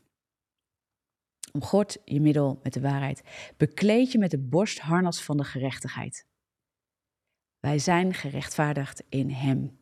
Om 1.52 1.62
God 1.62 1.96
je 2.04 2.20
middel 2.20 2.60
met 2.62 2.72
de 2.72 2.80
waarheid. 2.80 3.22
Bekleed 3.56 4.12
je 4.12 4.18
met 4.18 4.30
de 4.30 4.38
borstharnas 4.38 5.22
van 5.22 5.36
de 5.36 5.44
gerechtigheid. 5.44 6.26
Wij 7.60 7.78
zijn 7.78 8.14
gerechtvaardigd 8.14 9.02
in 9.08 9.30
Hem. 9.30 9.78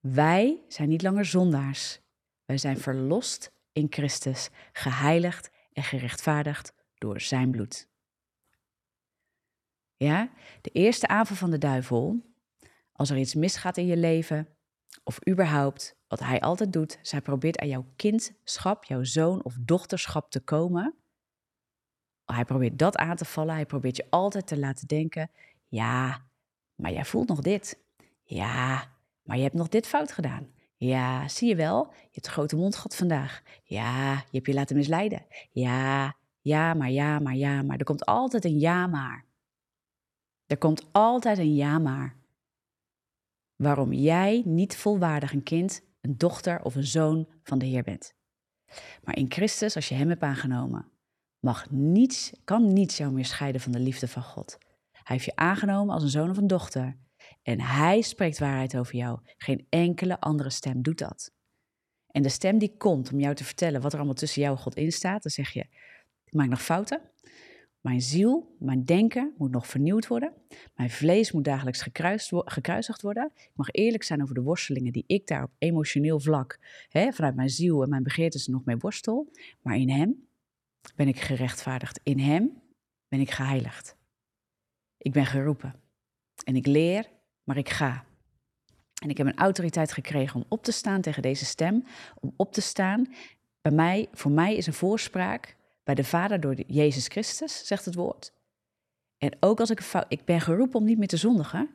Wij 0.00 0.62
zijn 0.68 0.88
niet 0.88 1.02
langer 1.02 1.24
zondaars. 1.24 2.00
Wij 2.44 2.58
zijn 2.58 2.78
verlost 2.78 3.52
in 3.72 3.86
Christus, 3.90 4.50
geheiligd 4.72 5.50
en 5.72 5.82
gerechtvaardigd 5.82 6.72
door 6.94 7.20
Zijn 7.20 7.50
bloed. 7.50 7.88
Ja, 9.96 10.30
de 10.60 10.70
eerste 10.70 11.08
aanval 11.08 11.36
van 11.36 11.50
de 11.50 11.58
duivel, 11.58 12.20
als 12.92 13.10
er 13.10 13.16
iets 13.16 13.34
misgaat 13.34 13.76
in 13.76 13.86
je 13.86 13.96
leven, 13.96 14.48
of 15.04 15.28
überhaupt 15.28 15.97
wat 16.08 16.20
hij 16.20 16.40
altijd 16.40 16.72
doet, 16.72 16.98
hij 17.02 17.20
probeert 17.20 17.58
aan 17.58 17.68
jouw 17.68 17.86
kindschap, 17.96 18.84
jouw 18.84 19.04
zoon 19.04 19.44
of 19.44 19.56
dochterschap 19.60 20.30
te 20.30 20.40
komen. 20.40 20.94
Hij 22.24 22.44
probeert 22.44 22.78
dat 22.78 22.96
aan 22.96 23.16
te 23.16 23.24
vallen. 23.24 23.54
Hij 23.54 23.66
probeert 23.66 23.96
je 23.96 24.06
altijd 24.10 24.46
te 24.46 24.58
laten 24.58 24.86
denken: 24.86 25.30
ja, 25.68 26.26
maar 26.74 26.92
jij 26.92 27.04
voelt 27.04 27.28
nog 27.28 27.40
dit. 27.40 27.78
Ja, 28.22 28.92
maar 29.22 29.36
je 29.36 29.42
hebt 29.42 29.54
nog 29.54 29.68
dit 29.68 29.86
fout 29.86 30.12
gedaan. 30.12 30.48
Ja, 30.76 31.28
zie 31.28 31.48
je 31.48 31.56
wel, 31.56 31.86
je 31.92 32.08
hebt 32.12 32.26
een 32.26 32.32
grote 32.32 32.56
mond 32.56 32.76
gehad 32.76 32.96
vandaag. 32.96 33.42
Ja, 33.62 34.12
je 34.12 34.36
hebt 34.36 34.46
je 34.46 34.54
laten 34.54 34.76
misleiden. 34.76 35.26
Ja, 35.50 36.16
ja, 36.40 36.74
maar 36.74 36.90
ja, 36.90 37.18
maar 37.18 37.34
ja, 37.34 37.62
maar. 37.62 37.78
Er 37.78 37.84
komt 37.84 38.06
altijd 38.06 38.44
een 38.44 38.58
ja, 38.58 38.86
maar. 38.86 39.24
Er 40.46 40.58
komt 40.58 40.88
altijd 40.92 41.38
een 41.38 41.54
ja, 41.54 41.78
maar. 41.78 42.16
Waarom 43.56 43.92
jij 43.92 44.42
niet 44.44 44.76
volwaardig 44.76 45.32
een 45.32 45.42
kind, 45.42 45.82
een 46.08 46.18
dochter 46.18 46.62
of 46.62 46.74
een 46.74 46.86
zoon 46.86 47.28
van 47.42 47.58
de 47.58 47.66
Heer 47.66 47.82
bent. 47.82 48.14
Maar 49.02 49.16
in 49.16 49.32
Christus, 49.32 49.76
als 49.76 49.88
je 49.88 49.94
Hem 49.94 50.08
hebt 50.08 50.22
aangenomen, 50.22 50.90
mag 51.38 51.70
niets, 51.70 52.32
kan 52.44 52.72
niets 52.72 52.96
jou 52.96 53.12
meer 53.12 53.24
scheiden 53.24 53.60
van 53.60 53.72
de 53.72 53.78
liefde 53.78 54.08
van 54.08 54.22
God. 54.22 54.58
Hij 54.92 55.16
heeft 55.16 55.24
je 55.24 55.36
aangenomen 55.36 55.94
als 55.94 56.02
een 56.02 56.08
zoon 56.08 56.30
of 56.30 56.36
een 56.36 56.46
dochter. 56.46 56.96
En 57.42 57.60
Hij 57.60 58.00
spreekt 58.00 58.38
waarheid 58.38 58.76
over 58.76 58.94
jou. 58.94 59.18
Geen 59.36 59.66
enkele 59.68 60.20
andere 60.20 60.50
stem 60.50 60.82
doet 60.82 60.98
dat. 60.98 61.32
En 62.06 62.22
de 62.22 62.28
stem 62.28 62.58
die 62.58 62.76
komt 62.76 63.12
om 63.12 63.20
jou 63.20 63.34
te 63.34 63.44
vertellen 63.44 63.80
wat 63.80 63.92
er 63.92 63.98
allemaal 63.98 64.16
tussen 64.16 64.42
jou 64.42 64.56
en 64.56 64.62
God 64.62 64.74
in 64.74 64.92
staat, 64.92 65.22
dan 65.22 65.32
zeg 65.32 65.52
je: 65.52 65.66
Ik 66.24 66.32
maak 66.32 66.48
nog 66.48 66.62
fouten. 66.62 67.00
Mijn 67.88 68.00
ziel, 68.00 68.56
mijn 68.58 68.84
denken 68.84 69.34
moet 69.38 69.50
nog 69.50 69.66
vernieuwd 69.66 70.06
worden. 70.06 70.32
Mijn 70.74 70.90
vlees 70.90 71.32
moet 71.32 71.44
dagelijks 71.44 71.82
gekruisigd 72.44 73.02
worden. 73.02 73.30
Ik 73.34 73.50
mag 73.54 73.70
eerlijk 73.70 74.02
zijn 74.02 74.22
over 74.22 74.34
de 74.34 74.42
worstelingen 74.42 74.92
die 74.92 75.04
ik 75.06 75.26
daar 75.26 75.42
op 75.42 75.50
emotioneel 75.58 76.20
vlak, 76.20 76.58
hè, 76.88 77.12
vanuit 77.12 77.34
mijn 77.34 77.48
ziel 77.50 77.82
en 77.82 77.88
mijn 77.88 78.02
begeertes 78.02 78.46
nog 78.46 78.64
mee 78.64 78.76
worstel. 78.76 79.32
Maar 79.62 79.76
in 79.76 79.90
Hem 79.90 80.28
ben 80.96 81.08
ik 81.08 81.20
gerechtvaardigd. 81.20 82.00
In 82.02 82.18
Hem 82.18 82.62
ben 83.08 83.20
ik 83.20 83.30
geheiligd. 83.30 83.96
Ik 84.98 85.12
ben 85.12 85.26
geroepen. 85.26 85.74
En 86.44 86.56
ik 86.56 86.66
leer, 86.66 87.10
maar 87.44 87.56
ik 87.56 87.68
ga. 87.68 88.04
En 89.02 89.10
ik 89.10 89.16
heb 89.16 89.26
een 89.26 89.38
autoriteit 89.38 89.92
gekregen 89.92 90.36
om 90.36 90.46
op 90.48 90.64
te 90.64 90.72
staan 90.72 91.00
tegen 91.00 91.22
deze 91.22 91.44
stem. 91.44 91.84
Om 92.20 92.34
op 92.36 92.52
te 92.52 92.60
staan. 92.60 93.06
Bij 93.60 93.72
mij, 93.72 94.08
voor 94.12 94.30
mij 94.30 94.56
is 94.56 94.66
een 94.66 94.72
voorspraak 94.72 95.56
bij 95.88 95.96
de 95.96 96.04
Vader 96.04 96.40
door 96.40 96.54
Jezus 96.66 97.06
Christus, 97.06 97.66
zegt 97.66 97.84
het 97.84 97.94
woord. 97.94 98.32
En 99.18 99.36
ook 99.40 99.60
als 99.60 99.70
ik 99.70 99.78
een 99.78 99.84
fout, 99.84 100.04
ik 100.08 100.24
ben 100.24 100.40
geroepen 100.40 100.80
om 100.80 100.84
niet 100.84 100.98
meer 100.98 101.08
te 101.08 101.16
zondigen. 101.16 101.70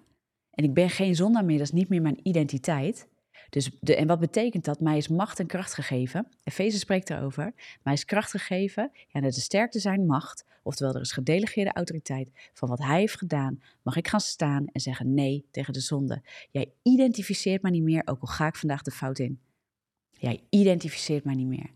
En 0.52 0.64
ik 0.64 0.74
ben 0.74 0.90
geen 0.90 1.16
zondaar 1.16 1.46
meer, 1.46 1.58
dat 1.58 1.68
is 1.68 1.74
niet 1.74 1.90
meer 1.90 2.02
mijn 2.02 2.20
identiteit. 2.28 3.08
Dus 3.50 3.72
de, 3.80 3.96
en 3.96 4.08
wat 4.08 4.20
betekent 4.20 4.66
dat? 4.66 4.80
Mij 4.80 4.98
is 4.98 5.08
macht 5.08 5.40
en 5.40 5.48
kracht 5.48 5.74
gegeven. 5.74 6.28
Efeze 6.44 6.78
spreekt 6.78 7.10
erover. 7.10 7.54
Mij 7.84 7.94
is 7.94 8.06
kracht 8.06 8.32
gegeven. 8.32 8.92
Ja, 9.08 9.22
dat 9.22 9.34
de 9.34 9.42
sterkte 9.42 9.80
zijn 9.80 10.06
macht. 10.06 10.46
Oftewel, 10.64 10.94
er 10.96 11.02
is 11.02 11.12
gedelegeerde 11.12 11.74
autoriteit 11.74 12.30
van 12.54 12.70
wat 12.70 12.80
hij 12.80 13.00
heeft 13.00 13.18
gedaan. 13.18 13.62
Mag 13.82 13.96
ik 13.96 14.08
gaan 14.08 14.20
staan 14.20 14.68
en 14.72 14.82
zeggen 14.82 15.14
nee 15.14 15.46
tegen 15.52 15.74
de 15.74 15.80
zonde. 15.80 16.22
Jij 16.52 16.74
identificeert 16.82 17.62
mij 17.62 17.72
niet 17.72 17.84
meer, 17.84 18.02
ook 18.06 18.22
al 18.22 18.28
ga 18.28 18.48
ik 18.48 18.56
vandaag 18.56 18.82
de 18.82 18.92
fout 18.92 19.20
in. 19.20 19.40
Jij 20.10 20.44
identificeert 20.50 21.24
mij 21.24 21.36
niet 21.36 21.48
meer. 21.48 21.70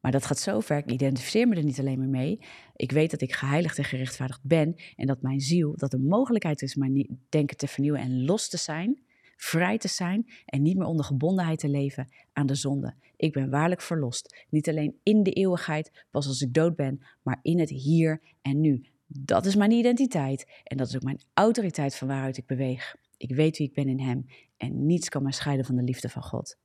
Maar 0.00 0.12
dat 0.12 0.26
gaat 0.26 0.38
zo 0.38 0.60
ver, 0.60 0.78
ik 0.78 0.90
identificeer 0.90 1.48
me 1.48 1.56
er 1.56 1.64
niet 1.64 1.78
alleen 1.78 1.98
meer 1.98 2.08
mee. 2.08 2.40
Ik 2.76 2.92
weet 2.92 3.10
dat 3.10 3.20
ik 3.20 3.34
geheiligd 3.34 3.78
en 3.78 3.84
gerechtvaardigd 3.84 4.40
ben 4.42 4.74
en 4.96 5.06
dat 5.06 5.22
mijn 5.22 5.40
ziel, 5.40 5.76
dat 5.76 5.92
er 5.92 6.00
mogelijkheid 6.00 6.62
is 6.62 6.74
mijn 6.74 7.20
denken 7.28 7.56
te 7.56 7.66
vernieuwen 7.66 8.00
en 8.00 8.24
los 8.24 8.48
te 8.48 8.56
zijn, 8.56 9.02
vrij 9.36 9.78
te 9.78 9.88
zijn 9.88 10.30
en 10.44 10.62
niet 10.62 10.76
meer 10.76 10.86
onder 10.86 11.04
gebondenheid 11.04 11.58
te 11.58 11.68
leven 11.68 12.08
aan 12.32 12.46
de 12.46 12.54
zonde. 12.54 12.94
Ik 13.16 13.32
ben 13.32 13.50
waarlijk 13.50 13.80
verlost, 13.80 14.46
niet 14.50 14.68
alleen 14.68 14.98
in 15.02 15.22
de 15.22 15.32
eeuwigheid, 15.32 16.04
pas 16.10 16.26
als 16.26 16.40
ik 16.40 16.54
dood 16.54 16.76
ben, 16.76 17.00
maar 17.22 17.38
in 17.42 17.58
het 17.58 17.70
hier 17.70 18.20
en 18.42 18.60
nu. 18.60 18.86
Dat 19.06 19.46
is 19.46 19.56
mijn 19.56 19.70
identiteit 19.70 20.46
en 20.64 20.76
dat 20.76 20.88
is 20.88 20.96
ook 20.96 21.02
mijn 21.02 21.20
autoriteit 21.34 21.96
van 21.96 22.08
waaruit 22.08 22.36
ik 22.36 22.46
beweeg. 22.46 22.96
Ik 23.16 23.34
weet 23.34 23.58
wie 23.58 23.66
ik 23.66 23.74
ben 23.74 23.88
in 23.88 24.00
Hem 24.00 24.26
en 24.56 24.86
niets 24.86 25.08
kan 25.08 25.22
mij 25.22 25.32
scheiden 25.32 25.66
van 25.66 25.76
de 25.76 25.82
liefde 25.82 26.08
van 26.08 26.22
God. 26.22 26.56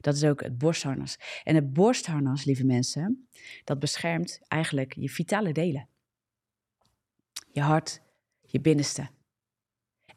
Dat 0.00 0.14
is 0.14 0.24
ook 0.24 0.42
het 0.42 0.58
borstharnas. 0.58 1.18
En 1.44 1.54
het 1.54 1.72
borstharnas, 1.72 2.44
lieve 2.44 2.64
mensen, 2.64 3.28
dat 3.64 3.78
beschermt 3.78 4.40
eigenlijk 4.48 4.94
je 4.94 5.08
vitale 5.08 5.52
delen. 5.52 5.88
Je 7.52 7.60
hart, 7.60 8.02
je 8.40 8.60
binnenste. 8.60 9.08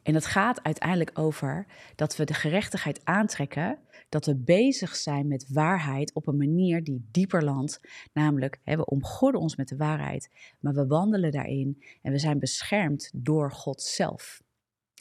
En 0.03 0.13
het 0.13 0.25
gaat 0.25 0.63
uiteindelijk 0.63 1.19
over 1.19 1.67
dat 1.95 2.15
we 2.15 2.23
de 2.23 2.33
gerechtigheid 2.33 3.05
aantrekken, 3.05 3.79
dat 4.09 4.25
we 4.25 4.35
bezig 4.35 4.95
zijn 4.95 5.27
met 5.27 5.49
waarheid 5.49 6.13
op 6.13 6.27
een 6.27 6.37
manier 6.37 6.83
die 6.83 7.07
dieper 7.11 7.43
landt. 7.43 7.79
Namelijk, 8.13 8.59
hè, 8.63 8.75
we 8.75 8.85
omgorden 8.85 9.41
ons 9.41 9.55
met 9.55 9.67
de 9.67 9.75
waarheid, 9.75 10.29
maar 10.59 10.73
we 10.73 10.87
wandelen 10.87 11.31
daarin 11.31 11.83
en 12.01 12.11
we 12.11 12.17
zijn 12.17 12.39
beschermd 12.39 13.11
door 13.13 13.51
God 13.51 13.81
zelf. 13.81 14.41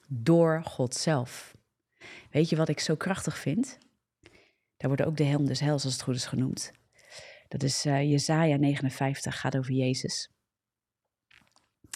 Door 0.08 0.64
God 0.64 0.94
zelf. 0.94 1.56
Weet 2.30 2.48
je 2.48 2.56
wat 2.56 2.68
ik 2.68 2.80
zo 2.80 2.94
krachtig 2.94 3.38
vind? 3.38 3.78
Daar 4.80 4.90
wordt 4.90 5.02
ook 5.02 5.16
de 5.16 5.24
helm 5.24 5.46
des 5.46 5.60
hels, 5.60 5.84
als 5.84 5.92
het 5.92 6.02
goed 6.02 6.14
is, 6.14 6.26
genoemd. 6.26 6.72
Dat 7.48 7.62
is 7.62 7.86
uh, 7.86 8.10
Jezaja 8.10 8.56
59, 8.56 9.40
gaat 9.40 9.56
over 9.56 9.72
Jezus. 9.72 10.30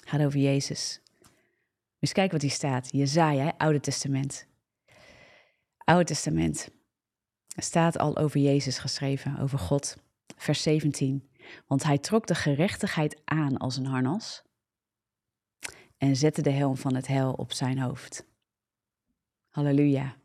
Gaat 0.05 0.21
over 0.21 0.41
Jezus. 0.41 1.01
Eens 1.99 2.13
kijken 2.13 2.33
wat 2.33 2.43
hier 2.43 2.51
staat. 2.51 2.91
Jezaja, 2.93 3.55
Oude 3.57 3.81
Testament. 3.81 4.47
Oude 5.77 6.05
Testament. 6.05 6.71
Er 7.57 7.63
staat 7.63 7.99
al 7.99 8.17
over 8.17 8.41
Jezus 8.41 8.79
geschreven, 8.79 9.39
over 9.39 9.59
God. 9.59 9.97
Vers 10.37 10.63
17. 10.63 11.31
Want 11.67 11.83
hij 11.83 11.99
trok 11.99 12.27
de 12.27 12.35
gerechtigheid 12.35 13.21
aan 13.25 13.57
als 13.57 13.77
een 13.77 13.87
harnas 13.87 14.43
en 15.97 16.17
zette 16.17 16.43
de 16.43 16.51
helm 16.51 16.77
van 16.77 16.95
het 16.95 17.07
hel 17.07 17.33
op 17.33 17.53
zijn 17.53 17.79
hoofd. 17.79 18.27
Halleluja. 19.49 20.17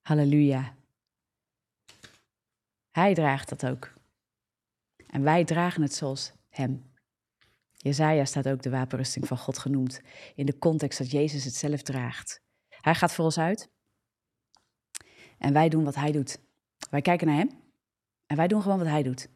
Halleluja. 0.00 0.78
Hij 2.90 3.14
draagt 3.14 3.48
dat 3.48 3.66
ook. 3.66 3.92
En 5.06 5.22
wij 5.22 5.44
dragen 5.44 5.82
het 5.82 5.94
zoals 5.94 6.32
Hem. 6.48 6.92
Jezaja 7.72 8.24
staat 8.24 8.48
ook 8.48 8.62
de 8.62 8.70
wapenrusting 8.70 9.26
van 9.26 9.38
God 9.38 9.58
genoemd, 9.58 10.00
in 10.34 10.46
de 10.46 10.58
context 10.58 10.98
dat 10.98 11.10
Jezus 11.10 11.44
het 11.44 11.54
zelf 11.54 11.82
draagt. 11.82 12.42
Hij 12.68 12.94
gaat 12.94 13.12
voor 13.12 13.24
ons 13.24 13.38
uit 13.38 13.70
en 15.38 15.52
wij 15.52 15.68
doen 15.68 15.84
wat 15.84 15.94
Hij 15.94 16.12
doet. 16.12 16.38
Wij 16.90 17.00
kijken 17.00 17.26
naar 17.26 17.36
Hem 17.36 17.50
en 18.26 18.36
wij 18.36 18.48
doen 18.48 18.62
gewoon 18.62 18.78
wat 18.78 18.86
Hij 18.86 19.02
doet. 19.02 19.28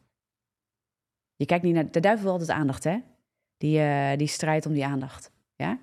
Je 1.35 1.45
kijkt 1.45 1.63
niet 1.63 1.73
naar... 1.73 1.91
De 1.91 1.99
duivel 1.99 2.31
altijd 2.31 2.49
aandacht, 2.49 2.83
hè? 2.83 2.99
Die, 3.57 3.79
uh, 3.79 4.15
die 4.15 4.27
strijdt 4.27 4.65
om 4.65 4.73
die 4.73 4.85
aandacht, 4.85 5.31
ja? 5.55 5.79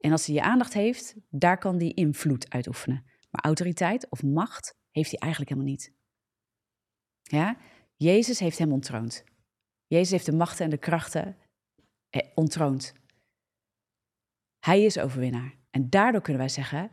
En 0.00 0.12
als 0.12 0.26
hij 0.26 0.34
je 0.34 0.42
aandacht 0.42 0.72
heeft, 0.72 1.14
daar 1.30 1.58
kan 1.58 1.78
die 1.78 1.94
invloed 1.94 2.50
uitoefenen. 2.50 3.04
Maar 3.30 3.44
autoriteit 3.44 4.10
of 4.10 4.22
macht 4.22 4.76
heeft 4.90 5.10
hij 5.10 5.18
eigenlijk 5.18 5.50
helemaal 5.52 5.72
niet. 5.72 5.96
Ja? 7.28 7.56
Jezus 7.96 8.38
heeft 8.38 8.58
hem 8.58 8.72
ontroond. 8.72 9.24
Jezus 9.86 10.10
heeft 10.10 10.26
de 10.26 10.32
machten 10.32 10.64
en 10.64 10.70
de 10.70 10.78
krachten 10.78 11.36
eh, 12.10 12.26
ontroont. 12.34 12.92
Hij 14.58 14.82
is 14.84 14.98
overwinnaar. 14.98 15.54
En 15.70 15.90
daardoor 15.90 16.20
kunnen 16.20 16.42
wij 16.42 16.50
zeggen, 16.50 16.90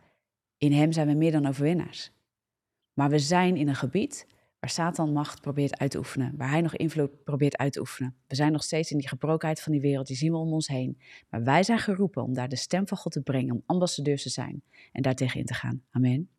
in 0.58 0.71
hem 0.71 0.91
zijn 0.91 1.08
we 1.08 1.13
meer 1.13 1.32
dan 1.32 1.45
overwinnaars. 1.45 2.12
Maar 2.93 3.10
we 3.10 3.19
zijn 3.19 3.56
in 3.56 3.67
een 3.67 3.76
gebied 3.76 4.28
waar 4.60 4.69
Satan 4.69 5.13
macht 5.13 5.41
probeert 5.41 5.80
uit 5.80 5.91
te 5.91 5.98
oefenen, 5.98 6.34
waar 6.38 6.50
hij 6.50 6.62
nog 6.62 6.76
invloed 6.76 7.24
probeert 7.24 7.58
uit 7.58 7.74
te 7.74 7.80
oefenen. 7.80 8.15
We 8.28 8.36
zijn 8.36 8.52
nog 8.52 8.63
steeds 8.63 8.91
in 8.91 8.98
die 8.98 9.08
gebrokenheid 9.08 9.62
van 9.62 9.71
die 9.71 9.82
wereld, 9.82 10.08
die 10.08 10.15
zien 10.15 10.32
we 10.32 10.38
om 10.38 10.54
ons 10.54 10.67
heen. 10.67 10.98
Maar 11.30 11.43
wij 11.43 11.63
zijn 11.63 11.80
geroepen 11.80 12.24
om 12.24 12.34
daar 12.34 12.50
de 12.50 12.56
stem 12.56 12.88
van 12.88 12.98
God 12.98 13.12
te 13.12 13.21
brengen, 13.21 13.56
om 13.56 13.63
ambassadeurs 13.65 14.24
te 14.24 14.30
zijn 14.30 14.63
en 14.91 15.02
daartegen 15.02 15.39
in 15.39 15.45
te 15.45 15.54
gaan. 15.54 15.84
Amen. 15.91 16.30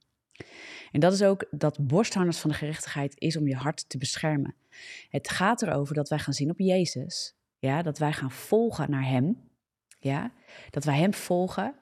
En 0.92 1.00
dat 1.00 1.12
is 1.12 1.22
ook 1.22 1.46
dat 1.50 1.86
borstharnas 1.86 2.38
van 2.38 2.50
de 2.50 2.56
gerechtigheid 2.56 3.14
is 3.20 3.36
om 3.36 3.48
je 3.48 3.56
hart 3.56 3.88
te 3.88 3.98
beschermen. 3.98 4.54
Het 5.08 5.30
gaat 5.30 5.62
erover 5.62 5.94
dat 5.94 6.08
wij 6.08 6.18
gaan 6.18 6.34
zien 6.34 6.50
op 6.50 6.58
Jezus, 6.58 7.36
ja, 7.58 7.82
dat 7.82 7.98
wij 7.98 8.12
gaan 8.12 8.30
volgen 8.30 8.90
naar 8.90 9.08
Hem, 9.08 9.48
ja, 9.98 10.32
dat 10.70 10.84
wij 10.84 10.98
Hem 10.98 11.14
volgen. 11.14 11.74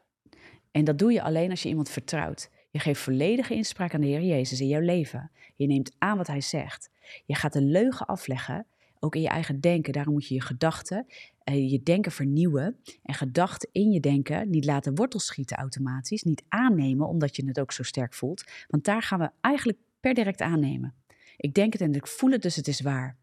En 0.71 0.85
dat 0.85 0.99
doe 0.99 1.13
je 1.13 1.23
alleen 1.23 1.51
als 1.51 1.63
je 1.63 1.69
iemand 1.69 1.91
vertrouwt. 1.91 2.51
Je 2.71 2.79
geeft 2.79 3.01
volledige 3.01 3.55
inspraak 3.55 3.95
aan 3.95 4.01
de 4.01 4.07
Heer 4.07 4.23
Jezus 4.23 4.61
in 4.61 4.69
jouw 4.69 4.81
leven. 4.81 5.31
Je 5.55 5.67
neemt 5.67 5.95
aan 5.99 6.17
wat 6.17 6.27
Hij 6.27 6.41
zegt. 6.41 6.91
Je 7.25 7.35
gaat 7.35 7.53
de 7.53 7.63
leugen 7.63 8.07
afleggen, 8.07 8.67
ook 9.05 9.15
in 9.15 9.21
je 9.21 9.29
eigen 9.29 9.61
denken. 9.61 9.93
Daarom 9.93 10.13
moet 10.13 10.29
je 10.29 10.35
je 10.35 10.41
gedachten, 10.41 11.07
uh, 11.45 11.71
je 11.71 11.83
denken 11.83 12.13
vernieuwen. 12.13 12.77
En 13.03 13.15
gedachten 13.15 13.69
in 13.73 13.91
je 13.91 14.01
denken 14.01 14.51
niet 14.51 14.65
laten 14.65 14.95
wortels 14.95 15.27
schieten 15.27 15.57
automatisch. 15.57 16.23
Niet 16.23 16.45
aannemen, 16.49 17.09
omdat 17.09 17.37
je 17.37 17.47
het 17.47 17.61
ook 17.61 17.73
zo 17.73 17.83
sterk 17.83 18.15
voelt. 18.15 18.45
Want 18.69 18.85
daar 18.85 19.03
gaan 19.03 19.19
we 19.19 19.31
eigenlijk 19.41 19.79
per 20.01 20.15
direct 20.15 20.41
aannemen. 20.41 20.95
Ik 21.37 21.55
denk 21.55 21.73
het 21.73 21.83
en 21.83 21.95
ik 21.95 22.07
voel 22.07 22.31
het, 22.31 22.43
dus 22.43 22.57
het 22.57 22.69
is 22.69 22.81
waar. 22.81 23.17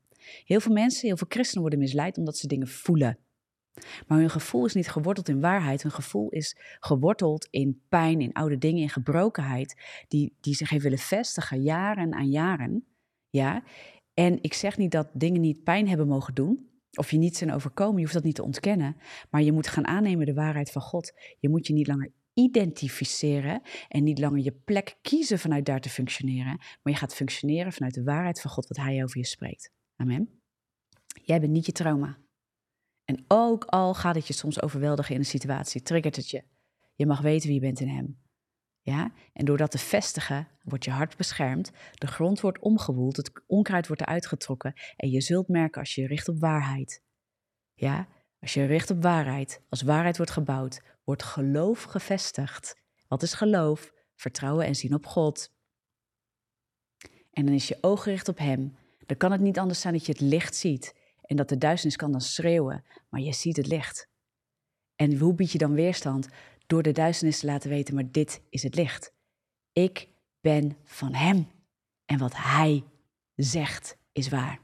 Heel 0.46 0.60
veel 0.60 0.74
mensen, 0.74 1.08
heel 1.08 1.18
veel 1.18 1.28
christenen 1.30 1.62
worden 1.62 1.80
misleid 1.80 2.18
omdat 2.18 2.38
ze 2.38 2.48
dingen 2.48 2.68
voelen. 2.68 3.18
Maar 4.08 4.18
hun 4.18 4.30
gevoel 4.30 4.66
is 4.66 4.74
niet 4.74 4.90
geworteld 4.90 5.30
in 5.30 5.42
waarheid. 5.42 5.82
Hun 5.82 5.92
gevoel 5.92 6.30
is 6.30 6.58
geworteld 6.80 7.48
in 7.50 7.82
pijn, 7.90 8.22
in 8.22 8.34
oude 8.34 8.58
dingen, 8.58 8.82
in 8.82 8.90
gebrokenheid, 8.90 9.82
die, 10.08 10.36
die 10.40 10.56
zich 10.56 10.70
heeft 10.70 10.84
willen 10.84 10.98
vestigen, 10.98 11.62
jaren 11.62 12.14
aan 12.14 12.30
jaren. 12.30 12.86
Ja? 13.30 13.64
En 14.22 14.38
ik 14.42 14.54
zeg 14.54 14.78
niet 14.78 14.92
dat 14.92 15.10
dingen 15.14 15.42
niet 15.42 15.64
pijn 15.64 15.88
hebben 15.88 16.08
mogen 16.08 16.34
doen, 16.34 16.70
of 16.92 17.12
je 17.12 17.18
niet 17.18 17.38
zijn 17.38 17.54
overkomen, 17.54 17.96
je 17.96 18.02
hoeft 18.02 18.14
dat 18.14 18.24
niet 18.24 18.36
te 18.36 18.44
ontkennen. 18.44 18.96
Maar 19.30 19.42
je 19.42 19.52
moet 19.52 19.68
gaan 19.68 19.88
aannemen 19.88 20.26
de 20.26 20.34
waarheid 20.34 20.72
van 20.72 20.82
God. 20.82 21.14
Je 21.40 21.50
moet 21.50 21.68
je 21.68 21.74
niet 21.74 21.88
langer 21.88 22.12
identificeren 22.34 23.62
en 23.88 24.04
niet 24.04 24.20
langer 24.20 24.44
je 24.44 24.52
plek 24.52 24.98
kiezen 25.02 25.40
vanuit 25.40 25.66
daar 25.66 25.80
te 25.80 25.90
functioneren, 25.90 26.58
maar 26.58 26.94
je 26.94 26.96
gaat 26.96 27.16
functioneren 27.16 27.74
vanuit 27.74 27.94
de 27.94 28.04
waarheid 28.04 28.42
van 28.42 28.52
God, 28.52 28.68
wat 28.68 28.78
Hij 28.78 29.04
over 29.04 29.18
je 29.18 29.26
spreekt. 29.26 29.72
Amen. 29.96 30.42
Jij 31.24 31.40
bent 31.40 31.52
niet 31.52 31.66
je 31.66 31.72
trauma. 31.72 32.18
En 33.06 33.26
ook 33.28 33.66
al 33.66 33.94
gaat 33.94 34.16
het 34.16 34.28
je 34.28 34.34
soms 34.34 34.62
overweldigen 34.62 35.14
in 35.14 35.20
een 35.20 35.26
situatie, 35.26 35.82
triggert 35.82 36.16
het 36.16 36.30
je. 36.30 36.44
Je 36.96 37.06
mag 37.06 37.22
weten 37.22 37.48
wie 37.48 37.56
je 37.56 37.66
bent 37.66 37.80
in 37.80 37.88
Hem. 37.88 38.20
Ja? 38.82 39.12
En 39.34 39.46
door 39.46 39.58
dat 39.58 39.72
te 39.72 39.78
vestigen, 39.78 40.48
wordt 40.64 40.86
je 40.86 40.92
hart 40.92 41.18
beschermd, 41.18 41.72
de 41.94 42.08
grond 42.08 42.40
wordt 42.40 42.60
omgewoeld, 42.60 43.18
het 43.18 43.32
onkruid 43.48 43.88
wordt 43.88 44.02
eruit 44.02 44.28
getrokken 44.28 44.74
en 44.96 45.10
je 45.10 45.22
zult 45.22 45.48
merken 45.48 45.80
als 45.80 45.96
je 45.96 46.08
richt 46.08 46.28
op 46.28 46.40
waarheid. 46.40 47.04
Ja? 47.74 48.08
Als 48.40 48.54
je 48.54 48.66
richt 48.66 48.90
op 48.90 49.02
waarheid, 49.02 49.62
als 49.70 49.82
waarheid 49.82 50.18
wordt 50.18 50.32
gebouwd, 50.32 50.82
wordt 51.04 51.24
geloof 51.24 51.84
gevestigd. 51.84 52.76
Wat 53.08 53.24
is 53.24 53.34
geloof? 53.34 53.94
Vertrouwen 54.16 54.66
en 54.66 54.76
zien 54.76 54.94
op 54.94 55.06
God. 55.06 55.54
En 57.32 57.46
dan 57.46 57.56
is 57.56 57.68
je 57.68 57.78
oog 57.82 58.04
gericht 58.04 58.28
op 58.28 58.38
Hem. 58.38 58.76
Dan 59.06 59.18
kan 59.18 59.32
het 59.32 59.42
niet 59.42 59.60
anders 59.60 59.82
zijn 59.82 59.94
dat 59.94 60.06
je 60.06 60.12
het 60.12 60.22
licht 60.22 60.56
ziet. 60.56 60.96
En 61.22 61.36
dat 61.36 61.50
de 61.50 61.58
duisternis 61.58 61.96
kan 61.96 62.12
dan 62.12 62.22
schreeuwen, 62.22 62.86
maar 63.10 63.22
je 63.22 63.34
ziet 63.34 63.58
het 63.58 63.68
licht. 63.68 64.10
En 64.96 65.18
hoe 65.18 65.34
bied 65.34 65.52
je 65.52 65.58
dan 65.58 65.74
weerstand? 65.74 66.28
Door 66.72 66.84
de 66.84 66.92
duisternis 66.92 67.40
te 67.40 67.46
laten 67.46 67.70
weten, 67.70 67.96
maar 67.96 68.12
dit 68.12 68.42
is 68.50 68.64
het 68.64 68.76
licht. 68.76 69.14
Ik 69.74 70.10
ben 70.42 70.78
van 70.84 71.14
Hem. 71.14 71.48
En 72.06 72.18
wat 72.18 72.36
Hij 72.36 72.84
zegt 73.36 73.98
is 74.12 74.30
waar. 74.30 74.60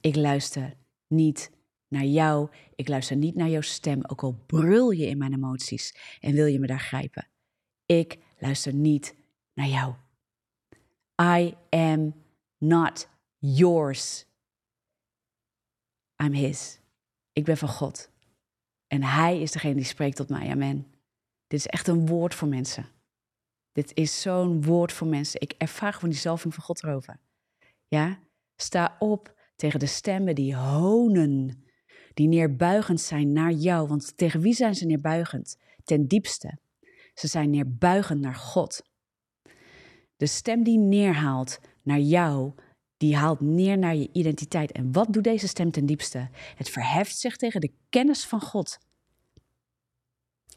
Ik 0.00 0.16
luister 0.16 0.76
niet 1.06 1.50
naar 1.88 2.04
jou. 2.04 2.50
Ik 2.74 2.88
luister 2.88 3.16
niet 3.16 3.34
naar 3.34 3.48
jouw 3.48 3.60
stem, 3.60 4.04
ook 4.06 4.22
al 4.22 4.32
brul 4.46 4.90
je 4.90 5.06
in 5.06 5.18
mijn 5.18 5.32
emoties 5.32 6.18
en 6.20 6.34
wil 6.34 6.46
je 6.46 6.58
me 6.58 6.66
daar 6.66 6.80
grijpen. 6.80 7.28
Ik 7.86 8.18
luister 8.38 8.74
niet 8.74 9.14
naar 9.54 9.68
jou. 9.68 9.94
I 11.22 11.54
am 11.70 12.14
not 12.58 13.08
yours. 13.38 14.26
I'm 16.22 16.32
his. 16.32 16.80
Ik 17.32 17.44
ben 17.44 17.56
van 17.56 17.68
God. 17.68 18.10
En 18.92 19.02
hij 19.02 19.40
is 19.40 19.52
degene 19.52 19.74
die 19.74 19.84
spreekt 19.84 20.16
tot 20.16 20.28
mij. 20.28 20.50
Amen. 20.50 20.86
Dit 21.46 21.58
is 21.58 21.66
echt 21.66 21.88
een 21.88 22.06
woord 22.06 22.34
voor 22.34 22.48
mensen. 22.48 22.86
Dit 23.72 23.94
is 23.94 24.20
zo'n 24.20 24.62
woord 24.62 24.92
voor 24.92 25.06
mensen. 25.06 25.40
Ik 25.40 25.54
ervaar 25.58 25.92
gewoon 25.92 26.10
die 26.10 26.18
zalving 26.18 26.54
van 26.54 26.62
God 26.62 26.82
erover. 26.82 27.20
Ja? 27.86 28.18
Sta 28.56 28.96
op 28.98 29.34
tegen 29.56 29.78
de 29.78 29.86
stemmen 29.86 30.34
die 30.34 30.56
honen, 30.56 31.64
die 32.14 32.28
neerbuigend 32.28 33.00
zijn 33.00 33.32
naar 33.32 33.52
jou. 33.52 33.88
Want 33.88 34.16
tegen 34.16 34.40
wie 34.40 34.54
zijn 34.54 34.74
ze 34.74 34.86
neerbuigend? 34.86 35.58
Ten 35.84 36.06
diepste. 36.06 36.58
Ze 37.14 37.26
zijn 37.26 37.50
neerbuigend 37.50 38.20
naar 38.20 38.34
God. 38.34 38.82
De 40.16 40.26
stem 40.26 40.62
die 40.62 40.78
neerhaalt 40.78 41.60
naar 41.82 42.00
jou, 42.00 42.52
die 43.00 43.16
haalt 43.16 43.40
neer 43.40 43.78
naar 43.78 43.94
je 43.94 44.08
identiteit. 44.12 44.72
En 44.72 44.92
wat 44.92 45.12
doet 45.12 45.24
deze 45.24 45.48
stem 45.48 45.70
ten 45.70 45.86
diepste? 45.86 46.28
Het 46.56 46.70
verheft 46.70 47.18
zich 47.18 47.36
tegen 47.36 47.60
de 47.60 47.72
kennis 47.88 48.24
van 48.24 48.40
God. 48.40 48.78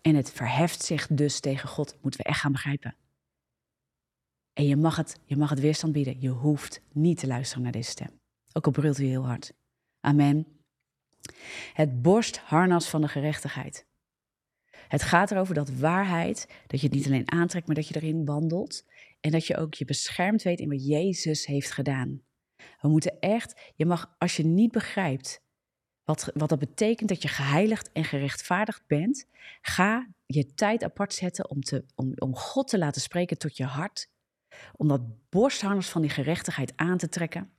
En 0.02 0.16
het 0.16 0.32
verheft 0.32 0.84
zich 0.84 1.08
dus 1.08 1.40
tegen 1.40 1.70
God, 1.70 1.98
moeten 2.02 2.20
we 2.20 2.26
echt 2.28 2.40
gaan 2.40 2.52
begrijpen. 2.52 2.96
En 4.54 4.66
je 4.66 4.76
mag 4.76 4.96
het, 4.96 5.20
je 5.26 5.38
mag 5.38 5.50
het 5.50 5.60
weerstand 5.60 5.94
bieden. 5.94 6.22
Je 6.22 6.30
hoeft 6.30 6.82
niet 6.92 7.20
te 7.20 7.28
luisteren 7.28 7.64
naar 7.64 7.72
deze 7.72 7.90
stem. 7.90 8.20
Ook 8.54 8.66
al 8.66 8.72
brult 8.72 8.98
hij 8.98 9.06
heel 9.06 9.26
hard. 9.26 9.54
Amen. 10.00 10.48
Het 11.74 12.02
borstharnas 12.02 12.90
van 12.90 13.02
de 13.02 13.08
gerechtigheid. 13.08 13.86
Het 14.88 15.02
gaat 15.02 15.32
erover 15.32 15.54
dat 15.56 15.70
waarheid, 15.70 16.48
dat 16.68 16.80
je 16.80 16.88
het 16.88 16.96
niet 16.96 17.06
alleen 17.06 17.32
aantrekt, 17.32 17.66
maar 17.66 17.76
dat 17.76 17.88
je 17.88 17.96
erin 17.96 18.26
wandelt. 18.26 18.86
En 19.20 19.32
dat 19.32 19.48
je 19.48 19.58
ook 19.58 19.74
je 19.74 19.86
beschermd 19.86 20.44
weet 20.44 20.60
in 20.60 20.70
wat 20.70 20.86
Jezus 20.86 21.46
heeft 21.46 21.72
gedaan. 21.72 22.22
We 22.84 22.90
moeten 22.90 23.20
echt, 23.20 23.62
je 23.76 23.86
mag, 23.86 24.16
als 24.18 24.38
je 24.38 24.46
niet 24.46 24.72
begrijpt 24.72 25.42
wat, 26.04 26.32
wat 26.34 26.50
dat 26.50 26.60
betekent 26.60 27.10
dat 27.10 27.22
je 27.22 27.28
geheiligd 27.28 27.92
en 27.92 28.04
gerechtvaardigd 28.04 28.88
bent, 28.88 29.26
ga 29.62 30.08
je 30.26 30.54
tijd 30.54 30.84
apart 30.84 31.14
zetten 31.14 31.50
om, 31.50 31.62
te, 31.62 31.86
om, 31.96 32.14
om 32.16 32.36
God 32.36 32.68
te 32.68 32.78
laten 32.78 33.02
spreken 33.02 33.38
tot 33.38 33.58
je 33.58 33.66
hart. 33.66 34.10
Om 34.76 34.88
dat 34.88 35.30
borstharnas 35.30 35.90
van 35.90 36.02
die 36.02 36.10
gerechtigheid 36.10 36.74
aan 36.76 36.98
te 36.98 37.10
trekken. 37.10 37.52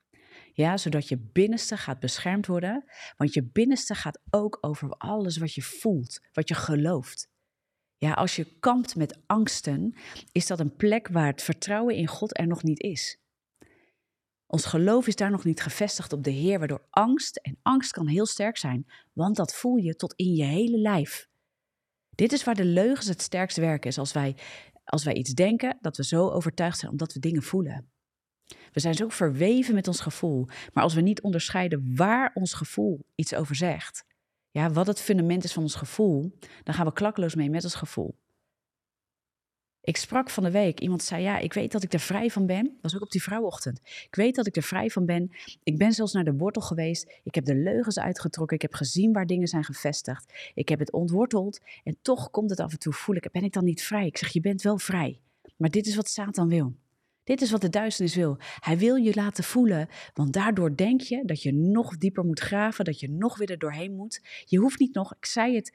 Ja, 0.52 0.76
zodat 0.76 1.08
je 1.08 1.18
binnenste 1.18 1.76
gaat 1.76 2.00
beschermd 2.00 2.46
worden. 2.46 2.84
Want 3.16 3.34
je 3.34 3.42
binnenste 3.42 3.94
gaat 3.94 4.20
ook 4.30 4.58
over 4.60 4.90
alles 4.90 5.36
wat 5.36 5.54
je 5.54 5.62
voelt, 5.62 6.20
wat 6.32 6.48
je 6.48 6.54
gelooft. 6.54 7.28
Ja, 7.96 8.12
als 8.12 8.36
je 8.36 8.58
kampt 8.60 8.96
met 8.96 9.18
angsten, 9.26 9.96
is 10.32 10.46
dat 10.46 10.60
een 10.60 10.76
plek 10.76 11.08
waar 11.08 11.26
het 11.26 11.42
vertrouwen 11.42 11.94
in 11.94 12.06
God 12.06 12.38
er 12.38 12.46
nog 12.46 12.62
niet 12.62 12.80
is. 12.80 13.18
Ons 14.54 14.64
geloof 14.64 15.06
is 15.06 15.16
daar 15.16 15.30
nog 15.30 15.44
niet 15.44 15.60
gevestigd 15.60 16.12
op 16.12 16.24
de 16.24 16.30
Heer, 16.30 16.58
waardoor 16.58 16.86
angst, 16.90 17.36
en 17.36 17.58
angst 17.62 17.92
kan 17.92 18.06
heel 18.06 18.26
sterk 18.26 18.56
zijn, 18.56 18.86
want 19.12 19.36
dat 19.36 19.54
voel 19.54 19.76
je 19.76 19.96
tot 19.96 20.14
in 20.16 20.34
je 20.34 20.44
hele 20.44 20.78
lijf. 20.78 21.28
Dit 22.10 22.32
is 22.32 22.44
waar 22.44 22.54
de 22.54 22.64
leugens 22.64 23.06
het 23.06 23.22
sterkst 23.22 23.56
werken, 23.56 23.90
is 23.90 23.98
als 23.98 24.12
wij, 24.12 24.36
als 24.84 25.04
wij 25.04 25.14
iets 25.14 25.32
denken, 25.32 25.78
dat 25.80 25.96
we 25.96 26.04
zo 26.04 26.28
overtuigd 26.28 26.78
zijn 26.78 26.90
omdat 26.90 27.12
we 27.12 27.20
dingen 27.20 27.42
voelen. 27.42 27.90
We 28.72 28.80
zijn 28.80 28.94
zo 28.94 29.08
verweven 29.08 29.74
met 29.74 29.88
ons 29.88 30.00
gevoel, 30.00 30.46
maar 30.72 30.82
als 30.82 30.94
we 30.94 31.00
niet 31.00 31.22
onderscheiden 31.22 31.96
waar 31.96 32.30
ons 32.34 32.54
gevoel 32.54 33.06
iets 33.14 33.34
over 33.34 33.54
zegt, 33.54 34.04
ja, 34.50 34.70
wat 34.70 34.86
het 34.86 35.00
fundament 35.00 35.44
is 35.44 35.52
van 35.52 35.62
ons 35.62 35.74
gevoel, 35.74 36.38
dan 36.62 36.74
gaan 36.74 36.86
we 36.86 36.92
klakkeloos 36.92 37.34
mee 37.34 37.50
met 37.50 37.64
ons 37.64 37.74
gevoel. 37.74 38.18
Ik 39.84 39.96
sprak 39.96 40.30
van 40.30 40.42
de 40.42 40.50
week, 40.50 40.80
iemand 40.80 41.02
zei, 41.02 41.22
ja, 41.22 41.38
ik 41.38 41.52
weet 41.52 41.72
dat 41.72 41.82
ik 41.82 41.92
er 41.92 42.00
vrij 42.00 42.30
van 42.30 42.46
ben. 42.46 42.64
Dat 42.64 42.72
was 42.80 42.94
ook 42.94 43.02
op 43.02 43.10
die 43.10 43.22
vrouwochtend. 43.22 43.80
Ik 43.84 44.14
weet 44.14 44.34
dat 44.34 44.46
ik 44.46 44.56
er 44.56 44.62
vrij 44.62 44.90
van 44.90 45.06
ben. 45.06 45.30
Ik 45.62 45.78
ben 45.78 45.92
zelfs 45.92 46.12
naar 46.12 46.24
de 46.24 46.36
wortel 46.36 46.62
geweest. 46.62 47.20
Ik 47.22 47.34
heb 47.34 47.44
de 47.44 47.54
leugens 47.54 47.98
uitgetrokken. 47.98 48.56
Ik 48.56 48.62
heb 48.62 48.74
gezien 48.74 49.12
waar 49.12 49.26
dingen 49.26 49.48
zijn 49.48 49.64
gevestigd. 49.64 50.32
Ik 50.54 50.68
heb 50.68 50.78
het 50.78 50.92
ontworteld. 50.92 51.60
En 51.84 51.96
toch 52.02 52.30
komt 52.30 52.50
het 52.50 52.60
af 52.60 52.72
en 52.72 52.78
toe 52.78 52.92
voelen, 52.92 53.28
ben 53.32 53.42
ik 53.42 53.52
dan 53.52 53.64
niet 53.64 53.82
vrij? 53.82 54.06
Ik 54.06 54.18
zeg, 54.18 54.32
je 54.32 54.40
bent 54.40 54.62
wel 54.62 54.78
vrij. 54.78 55.20
Maar 55.56 55.70
dit 55.70 55.86
is 55.86 55.96
wat 55.96 56.08
Satan 56.08 56.48
wil. 56.48 56.74
Dit 57.24 57.42
is 57.42 57.50
wat 57.50 57.60
de 57.60 57.68
duisternis 57.68 58.14
wil. 58.14 58.36
Hij 58.58 58.78
wil 58.78 58.94
je 58.96 59.14
laten 59.14 59.44
voelen, 59.44 59.88
want 60.14 60.32
daardoor 60.32 60.76
denk 60.76 61.00
je 61.00 61.22
dat 61.24 61.42
je 61.42 61.52
nog 61.52 61.96
dieper 61.96 62.24
moet 62.24 62.40
graven, 62.40 62.84
dat 62.84 63.00
je 63.00 63.10
nog 63.10 63.38
weer 63.38 63.50
er 63.50 63.58
doorheen 63.58 63.94
moet. 63.94 64.22
Je 64.44 64.58
hoeft 64.58 64.78
niet 64.78 64.94
nog, 64.94 65.14
ik 65.14 65.24
zei 65.24 65.54
het 65.54 65.72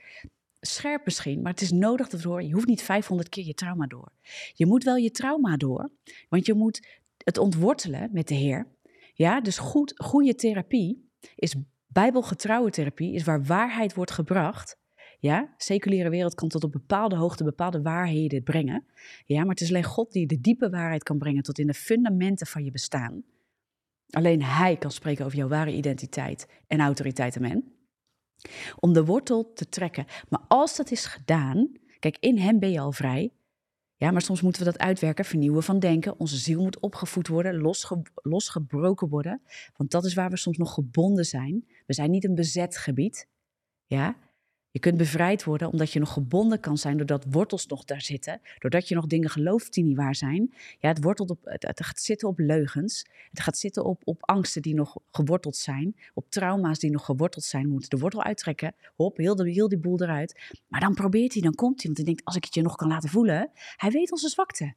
scherp 0.59 1.05
misschien, 1.05 1.41
maar 1.41 1.51
het 1.51 1.61
is 1.61 1.71
nodig 1.71 2.07
dat. 2.07 2.47
Je 2.47 2.53
hoeft 2.53 2.67
niet 2.67 2.81
500 2.81 3.29
keer 3.29 3.45
je 3.45 3.53
trauma 3.53 3.87
door. 3.87 4.11
Je 4.53 4.65
moet 4.65 4.83
wel 4.83 4.95
je 4.95 5.11
trauma 5.11 5.57
door, 5.57 5.91
want 6.29 6.45
je 6.45 6.53
moet 6.53 6.87
het 7.17 7.37
ontwortelen 7.37 8.09
met 8.11 8.27
de 8.27 8.35
Heer. 8.35 8.67
Ja, 9.13 9.41
dus 9.41 9.57
goed, 9.57 9.93
goede 9.95 10.35
therapie 10.35 11.09
is 11.35 11.55
Bijbelgetrouwe 11.91 12.69
therapie 12.69 13.13
is 13.13 13.23
waar 13.23 13.43
waarheid 13.43 13.93
wordt 13.93 14.11
gebracht. 14.11 14.77
Ja, 15.19 15.53
seculiere 15.57 16.09
wereld 16.09 16.35
kan 16.35 16.49
tot 16.49 16.63
op 16.63 16.71
bepaalde 16.71 17.15
hoogte 17.15 17.43
bepaalde 17.43 17.81
waarheden 17.81 18.43
brengen. 18.43 18.85
Ja, 19.25 19.39
maar 19.39 19.49
het 19.49 19.61
is 19.61 19.69
alleen 19.69 19.83
God 19.83 20.11
die 20.11 20.27
de 20.27 20.39
diepe 20.39 20.69
waarheid 20.69 21.03
kan 21.03 21.17
brengen 21.17 21.43
tot 21.43 21.59
in 21.59 21.67
de 21.67 21.73
fundamenten 21.73 22.47
van 22.47 22.63
je 22.63 22.71
bestaan. 22.71 23.23
Alleen 24.09 24.43
Hij 24.43 24.77
kan 24.77 24.91
spreken 24.91 25.25
over 25.25 25.37
jouw 25.37 25.47
ware 25.47 25.75
identiteit 25.75 26.47
en 26.67 26.79
autoriteit, 26.79 27.37
amen. 27.37 27.78
Om 28.79 28.93
de 28.93 29.05
wortel 29.05 29.53
te 29.53 29.69
trekken. 29.69 30.05
Maar 30.29 30.41
als 30.47 30.75
dat 30.75 30.91
is 30.91 31.05
gedaan, 31.05 31.71
kijk, 31.99 32.17
in 32.19 32.37
Hem 32.37 32.59
ben 32.59 32.71
je 32.71 32.79
al 32.79 32.91
vrij. 32.91 33.33
Ja, 33.95 34.11
maar 34.11 34.21
soms 34.21 34.41
moeten 34.41 34.63
we 34.63 34.71
dat 34.71 34.79
uitwerken, 34.79 35.25
vernieuwen 35.25 35.63
van 35.63 35.79
denken. 35.79 36.19
Onze 36.19 36.37
ziel 36.37 36.61
moet 36.61 36.79
opgevoed 36.79 37.27
worden, 37.27 37.61
losge 37.61 38.01
losgebroken 38.15 39.09
worden. 39.09 39.41
Want 39.75 39.91
dat 39.91 40.05
is 40.05 40.13
waar 40.13 40.29
we 40.29 40.37
soms 40.37 40.57
nog 40.57 40.73
gebonden 40.73 41.25
zijn. 41.25 41.65
We 41.85 41.93
zijn 41.93 42.11
niet 42.11 42.23
een 42.23 42.35
bezet 42.35 42.77
gebied. 42.77 43.27
Ja, 43.85 44.15
je 44.71 44.79
kunt 44.79 44.97
bevrijd 44.97 45.43
worden 45.43 45.71
omdat 45.71 45.91
je 45.91 45.99
nog 45.99 46.13
gebonden 46.13 46.59
kan 46.59 46.77
zijn 46.77 46.97
doordat 46.97 47.25
wortels 47.29 47.67
nog 47.67 47.85
daar 47.85 48.01
zitten. 48.01 48.41
Doordat 48.57 48.87
je 48.87 48.95
nog 48.95 49.07
dingen 49.07 49.29
gelooft 49.29 49.73
die 49.73 49.83
niet 49.83 49.97
waar 49.97 50.15
zijn. 50.15 50.53
Ja, 50.79 50.89
het, 50.89 51.03
wortelt 51.03 51.29
op, 51.29 51.39
het, 51.43 51.85
gaat 51.85 52.01
zitten 52.01 52.27
op 52.27 52.39
leugens. 52.39 53.07
Het 53.29 53.39
gaat 53.39 53.57
zitten 53.57 53.85
op, 53.85 54.01
op 54.03 54.17
angsten 54.25 54.61
die 54.61 54.73
nog 54.73 54.97
geworteld 55.11 55.55
zijn. 55.55 55.95
Op 56.13 56.29
trauma's 56.29 56.79
die 56.79 56.91
nog 56.91 57.05
geworteld 57.05 57.43
zijn. 57.43 57.63
We 57.63 57.69
moeten 57.69 57.89
de 57.89 57.97
wortel 57.97 58.23
uittrekken. 58.23 58.75
Hop, 58.95 59.17
heel, 59.17 59.35
de, 59.35 59.51
heel 59.51 59.67
die 59.67 59.79
boel 59.79 60.01
eruit. 60.01 60.57
Maar 60.67 60.79
dan 60.79 60.93
probeert 60.93 61.33
hij, 61.33 61.41
dan 61.41 61.55
komt 61.55 61.77
hij. 61.77 61.85
Want 61.85 61.97
hij 61.97 62.05
denkt, 62.05 62.25
als 62.25 62.35
ik 62.35 62.43
het 62.43 62.53
je 62.53 62.61
nog 62.61 62.75
kan 62.75 62.87
laten 62.87 63.09
voelen. 63.09 63.51
Hij 63.75 63.91
weet 63.91 64.11
onze 64.11 64.29
zwakte. 64.29 64.73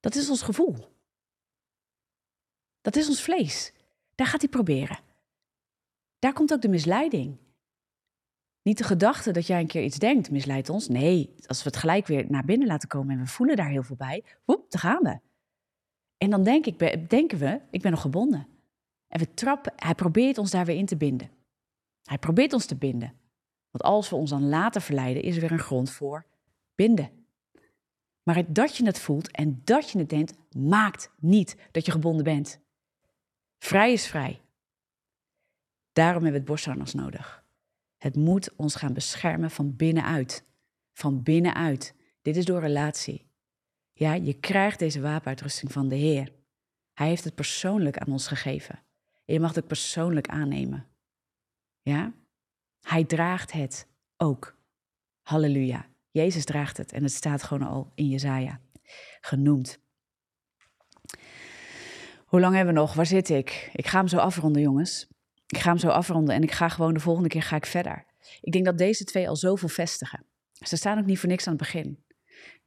Dat 0.00 0.14
is 0.14 0.30
ons 0.30 0.42
gevoel. 0.42 0.76
Dat 2.80 2.96
is 2.96 3.08
ons 3.08 3.22
vlees. 3.22 3.72
Daar 4.14 4.26
gaat 4.26 4.40
hij 4.40 4.50
proberen. 4.50 4.98
Daar 6.18 6.32
komt 6.32 6.52
ook 6.52 6.62
de 6.62 6.68
misleiding. 6.68 7.38
Niet 8.68 8.78
de 8.78 8.84
gedachte 8.84 9.30
dat 9.30 9.46
jij 9.46 9.60
een 9.60 9.66
keer 9.66 9.82
iets 9.82 9.98
denkt 9.98 10.30
misleidt 10.30 10.68
ons. 10.68 10.88
Nee, 10.88 11.34
als 11.46 11.62
we 11.62 11.68
het 11.68 11.78
gelijk 11.78 12.06
weer 12.06 12.24
naar 12.28 12.44
binnen 12.44 12.68
laten 12.68 12.88
komen 12.88 13.14
en 13.14 13.22
we 13.22 13.26
voelen 13.26 13.56
daar 13.56 13.68
heel 13.68 13.82
veel 13.82 13.96
bij, 13.96 14.24
woep, 14.44 14.70
daar 14.70 14.80
gaan 14.80 15.02
we. 15.02 15.18
En 16.18 16.30
dan 16.30 16.42
denk 16.42 16.66
ik, 16.66 17.08
denken 17.10 17.38
we, 17.38 17.60
ik 17.70 17.82
ben 17.82 17.90
nog 17.90 18.00
gebonden. 18.00 18.46
En 19.06 19.18
we 19.18 19.34
trappen, 19.34 19.72
hij 19.76 19.94
probeert 19.94 20.38
ons 20.38 20.50
daar 20.50 20.64
weer 20.64 20.76
in 20.76 20.86
te 20.86 20.96
binden. 20.96 21.30
Hij 22.02 22.18
probeert 22.18 22.52
ons 22.52 22.66
te 22.66 22.76
binden. 22.76 23.12
Want 23.70 23.84
als 23.84 24.10
we 24.10 24.16
ons 24.16 24.30
dan 24.30 24.48
laten 24.48 24.82
verleiden, 24.82 25.22
is 25.22 25.34
er 25.34 25.40
weer 25.40 25.52
een 25.52 25.58
grond 25.58 25.90
voor 25.90 26.24
binden. 26.74 27.10
Maar 28.22 28.52
dat 28.52 28.76
je 28.76 28.84
het 28.84 28.98
voelt 28.98 29.30
en 29.30 29.60
dat 29.64 29.90
je 29.90 29.98
het 29.98 30.08
denkt, 30.08 30.34
maakt 30.56 31.10
niet 31.18 31.56
dat 31.70 31.86
je 31.86 31.92
gebonden 31.92 32.24
bent. 32.24 32.60
Vrij 33.58 33.92
is 33.92 34.06
vrij. 34.06 34.40
Daarom 35.92 36.22
hebben 36.22 36.32
we 36.32 36.38
het 36.38 36.48
borstharnas 36.48 36.94
nodig. 36.94 37.46
Het 37.98 38.16
moet 38.16 38.54
ons 38.56 38.74
gaan 38.74 38.92
beschermen 38.92 39.50
van 39.50 39.76
binnenuit. 39.76 40.46
Van 40.92 41.22
binnenuit. 41.22 41.94
Dit 42.22 42.36
is 42.36 42.44
door 42.44 42.60
relatie. 42.60 43.30
Ja, 43.92 44.14
je 44.14 44.34
krijgt 44.34 44.78
deze 44.78 45.00
wapenuitrusting 45.00 45.72
van 45.72 45.88
de 45.88 45.96
Heer. 45.96 46.32
Hij 46.92 47.08
heeft 47.08 47.24
het 47.24 47.34
persoonlijk 47.34 47.98
aan 47.98 48.12
ons 48.12 48.26
gegeven. 48.26 48.74
En 49.24 49.34
je 49.34 49.40
mag 49.40 49.54
het 49.54 49.66
persoonlijk 49.66 50.28
aannemen. 50.28 50.86
Ja? 51.80 52.12
Hij 52.80 53.04
draagt 53.04 53.52
het 53.52 53.88
ook. 54.16 54.56
Halleluja. 55.22 55.86
Jezus 56.10 56.44
draagt 56.44 56.76
het 56.76 56.92
en 56.92 57.02
het 57.02 57.12
staat 57.12 57.42
gewoon 57.42 57.68
al 57.68 57.92
in 57.94 58.08
Jezaja 58.08 58.60
genoemd. 59.20 59.80
Hoe 62.26 62.40
lang 62.40 62.54
hebben 62.54 62.74
we 62.74 62.80
nog? 62.80 62.94
Waar 62.94 63.06
zit 63.06 63.28
ik? 63.28 63.70
Ik 63.72 63.86
ga 63.86 63.98
hem 63.98 64.08
zo 64.08 64.16
afronden, 64.16 64.62
jongens. 64.62 65.08
Ik 65.48 65.58
ga 65.58 65.68
hem 65.68 65.78
zo 65.78 65.88
afronden 65.88 66.34
en 66.34 66.42
ik 66.42 66.52
ga 66.52 66.68
gewoon 66.68 66.94
de 66.94 67.00
volgende 67.00 67.28
keer 67.28 67.42
ga 67.42 67.56
ik 67.56 67.66
verder. 67.66 68.04
Ik 68.40 68.52
denk 68.52 68.64
dat 68.64 68.78
deze 68.78 69.04
twee 69.04 69.28
al 69.28 69.36
zoveel 69.36 69.68
vestigen. 69.68 70.24
Ze 70.52 70.76
staan 70.76 70.98
ook 70.98 71.06
niet 71.06 71.18
voor 71.18 71.28
niks 71.28 71.46
aan 71.46 71.52
het 71.52 71.62
begin. 71.62 72.04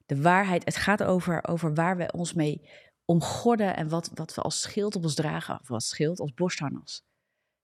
De 0.05 0.21
waarheid, 0.21 0.65
het 0.65 0.75
gaat 0.75 1.03
over, 1.03 1.47
over 1.47 1.73
waar 1.73 1.97
we 1.97 2.11
ons 2.11 2.33
mee 2.33 2.69
omgorden 3.05 3.75
en 3.75 3.89
wat, 3.89 4.11
wat 4.13 4.33
we 4.35 4.41
als 4.41 4.61
schild 4.61 4.95
op 4.95 5.03
ons 5.03 5.15
dragen, 5.15 5.59
of 5.59 5.71
als 5.71 5.89
schild, 5.89 6.19
als 6.19 6.33
borstharnas. 6.33 7.03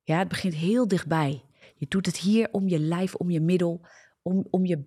Ja, 0.03 0.18
het 0.18 0.28
begint 0.28 0.53
heel 0.53 0.88
dichtbij. 0.88 1.43
Je 1.76 1.86
doet 1.88 2.05
het 2.05 2.18
hier 2.18 2.49
om 2.51 2.68
je 2.68 2.80
lijf, 2.80 3.15
om 3.15 3.30
je 3.30 3.41
middel, 3.41 3.86
om, 4.22 4.47
om 4.49 4.65
je, 4.65 4.84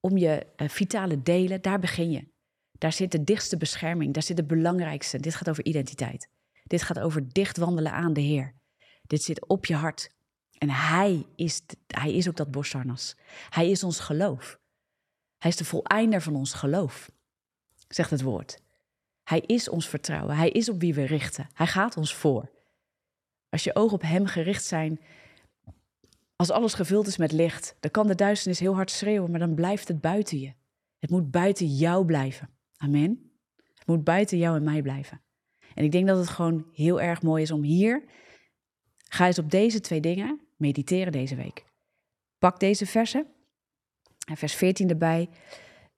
om 0.00 0.16
je 0.16 0.46
uh, 0.56 0.68
vitale 0.68 1.22
delen. 1.22 1.62
Daar 1.62 1.78
begin 1.78 2.10
je. 2.10 2.28
Daar 2.72 2.92
zit 2.92 3.12
de 3.12 3.24
dichtste 3.24 3.56
bescherming, 3.56 4.14
daar 4.14 4.22
zit 4.22 4.38
het 4.38 4.46
belangrijkste. 4.46 5.20
Dit 5.20 5.34
gaat 5.34 5.48
over 5.48 5.64
identiteit. 5.64 6.28
Dit 6.64 6.82
gaat 6.82 6.98
over 6.98 7.32
dicht 7.32 7.56
wandelen 7.56 7.92
aan 7.92 8.12
de 8.12 8.20
Heer. 8.20 8.54
Dit 9.06 9.22
zit 9.22 9.46
op 9.46 9.66
je 9.66 9.74
hart. 9.74 10.10
En 10.58 10.70
hij 10.70 11.26
is, 11.36 11.62
hij 11.86 12.12
is 12.12 12.28
ook 12.28 12.36
dat 12.36 12.50
borstharnas. 12.50 13.16
Hij 13.48 13.70
is 13.70 13.82
ons 13.82 14.00
geloof. 14.00 14.58
Hij 15.38 15.50
is 15.50 15.56
de 15.56 15.64
voleinder 15.64 16.22
van 16.22 16.36
ons 16.36 16.52
geloof, 16.52 17.10
zegt 17.88 18.10
het 18.10 18.22
woord. 18.22 18.58
Hij 19.22 19.40
is 19.40 19.68
ons 19.68 19.88
vertrouwen. 19.88 20.36
Hij 20.36 20.50
is 20.50 20.68
op 20.68 20.80
wie 20.80 20.94
we 20.94 21.04
richten. 21.04 21.48
Hij 21.52 21.66
gaat 21.66 21.96
ons 21.96 22.14
voor. 22.14 22.50
Als 23.48 23.64
je 23.64 23.74
ogen 23.74 23.94
op 23.94 24.02
hem 24.02 24.26
gericht 24.26 24.64
zijn, 24.64 25.00
als 26.36 26.50
alles 26.50 26.74
gevuld 26.74 27.06
is 27.06 27.16
met 27.16 27.32
licht, 27.32 27.76
dan 27.80 27.90
kan 27.90 28.06
de 28.06 28.14
duisternis 28.14 28.60
heel 28.60 28.74
hard 28.74 28.90
schreeuwen, 28.90 29.30
maar 29.30 29.40
dan 29.40 29.54
blijft 29.54 29.88
het 29.88 30.00
buiten 30.00 30.40
je. 30.40 30.52
Het 30.98 31.10
moet 31.10 31.30
buiten 31.30 31.66
jou 31.66 32.04
blijven. 32.04 32.50
Amen. 32.76 33.30
Het 33.74 33.86
moet 33.86 34.04
buiten 34.04 34.38
jou 34.38 34.56
en 34.56 34.64
mij 34.64 34.82
blijven. 34.82 35.22
En 35.74 35.84
ik 35.84 35.92
denk 35.92 36.06
dat 36.06 36.18
het 36.18 36.28
gewoon 36.28 36.66
heel 36.72 37.00
erg 37.00 37.22
mooi 37.22 37.42
is 37.42 37.50
om 37.50 37.62
hier 37.62 38.04
Ga 39.08 39.26
eens 39.26 39.38
op 39.38 39.50
deze 39.50 39.80
twee 39.80 40.00
dingen 40.00 40.40
mediteren 40.56 41.12
deze 41.12 41.34
week. 41.34 41.64
Pak 42.38 42.60
deze 42.60 42.86
versen, 42.86 43.26
vers 44.34 44.54
14 44.54 44.88
erbij. 44.88 45.28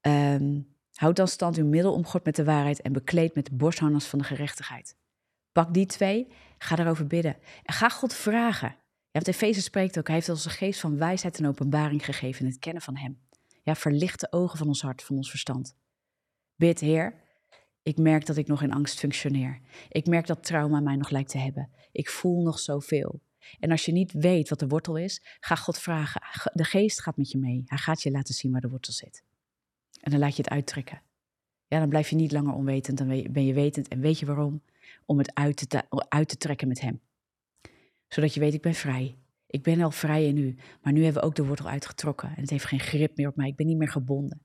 Um, 0.01 0.77
houd 0.95 1.17
dan 1.17 1.29
stand 1.29 1.57
uw 1.57 1.67
middel 1.67 1.93
omgord 1.93 2.25
met 2.25 2.37
de 2.37 2.45
waarheid 2.45 2.81
en 2.81 2.93
bekleed 2.93 3.35
met 3.35 3.49
de 3.51 3.99
van 4.01 4.19
de 4.19 4.25
gerechtigheid. 4.25 4.97
Pak 5.53 5.75
die 5.75 5.87
twee, 5.87 6.27
ga 6.59 6.77
daarover 6.77 7.07
bidden. 7.07 7.37
En 7.63 7.75
ga 7.75 7.89
God 7.89 8.15
vragen. 8.15 8.69
Ja, 8.69 9.25
want 9.25 9.29
Efeze 9.29 9.63
spreekt 9.63 9.99
ook, 9.99 10.07
hij 10.07 10.17
heeft 10.17 10.29
ons 10.29 10.45
een 10.45 10.51
geest 10.51 10.81
van 10.81 10.99
wijsheid 10.99 11.39
en 11.39 11.47
openbaring 11.47 12.05
gegeven 12.05 12.45
in 12.45 12.51
het 12.51 12.59
kennen 12.59 12.83
van 12.83 12.97
hem. 12.97 13.21
Ja, 13.63 13.75
verlicht 13.75 14.21
de 14.21 14.33
ogen 14.33 14.59
van 14.59 14.67
ons 14.67 14.83
hart, 14.83 15.03
van 15.03 15.17
ons 15.17 15.31
verstand. 15.31 15.77
Bid, 16.57 16.81
Heer, 16.81 17.15
ik 17.83 17.97
merk 17.97 18.27
dat 18.27 18.37
ik 18.37 18.47
nog 18.47 18.63
in 18.63 18.73
angst 18.73 18.99
functioneer. 18.99 19.61
Ik 19.89 20.07
merk 20.07 20.27
dat 20.27 20.45
trauma 20.45 20.81
mij 20.81 20.97
nog 20.97 21.11
lijkt 21.11 21.31
te 21.31 21.39
hebben. 21.39 21.71
Ik 21.93 22.09
voel 22.09 22.43
nog 22.43 22.59
zoveel. 22.59 23.21
En 23.59 23.71
als 23.71 23.85
je 23.85 23.93
niet 23.93 24.13
weet 24.13 24.49
wat 24.49 24.59
de 24.59 24.67
wortel 24.67 24.97
is, 24.97 25.23
ga 25.41 25.55
God 25.55 25.79
vragen. 25.79 26.51
De 26.53 26.65
geest 26.65 27.03
gaat 27.03 27.17
met 27.17 27.31
je 27.31 27.39
mee. 27.39 27.63
Hij 27.67 27.79
gaat 27.79 28.03
je 28.03 28.11
laten 28.11 28.35
zien 28.35 28.53
waar 28.53 28.61
de 28.61 28.69
wortel 28.69 28.93
zit. 28.93 29.25
En 30.01 30.11
dan 30.11 30.21
laat 30.21 30.37
je 30.37 30.43
het 30.43 30.51
uittrekken. 30.51 31.03
Ja, 31.67 31.79
dan 31.79 31.89
blijf 31.89 32.11
je 32.11 32.17
niet 32.17 32.33
langer 32.33 32.55
onwetend, 32.55 32.99
dan 32.99 33.07
ben 33.09 33.45
je 33.45 33.55
wetend. 33.55 33.89
En 33.89 34.01
weet 34.01 34.19
je 34.19 34.27
waarom? 34.27 34.63
Om 35.07 35.19
het 35.19 35.35
uit 35.35 35.69
te, 35.69 35.85
uit 36.09 36.29
te 36.29 36.37
trekken 36.37 36.69
met 36.69 36.81
hem. 36.81 37.01
Zodat 38.09 38.35
je 38.35 38.41
weet, 38.41 38.55
ik 38.55 38.63
ben 38.63 38.75
vrij. 38.75 39.19
Ik 39.47 39.63
ben 39.63 39.81
al 39.81 39.91
vrij 39.91 40.27
in 40.27 40.37
u. 40.37 40.57
Maar 40.83 40.93
nu 40.93 41.05
hebben 41.05 41.23
we 41.23 41.29
ook 41.29 41.35
de 41.35 41.45
wortel 41.45 41.69
uitgetrokken. 41.69 42.29
En 42.29 42.41
het 42.41 42.51
heeft 42.51 42.65
geen 42.65 42.81
grip 42.81 43.17
meer 43.17 43.29
op 43.29 43.37
mij. 43.37 43.49
Ik 43.49 43.57
ben 43.57 43.67
niet 43.67 43.77
meer 43.77 43.89
gebonden. 43.89 44.39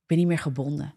Ik 0.00 0.06
ben 0.06 0.18
niet 0.18 0.26
meer 0.26 0.38
gebonden. 0.38 0.94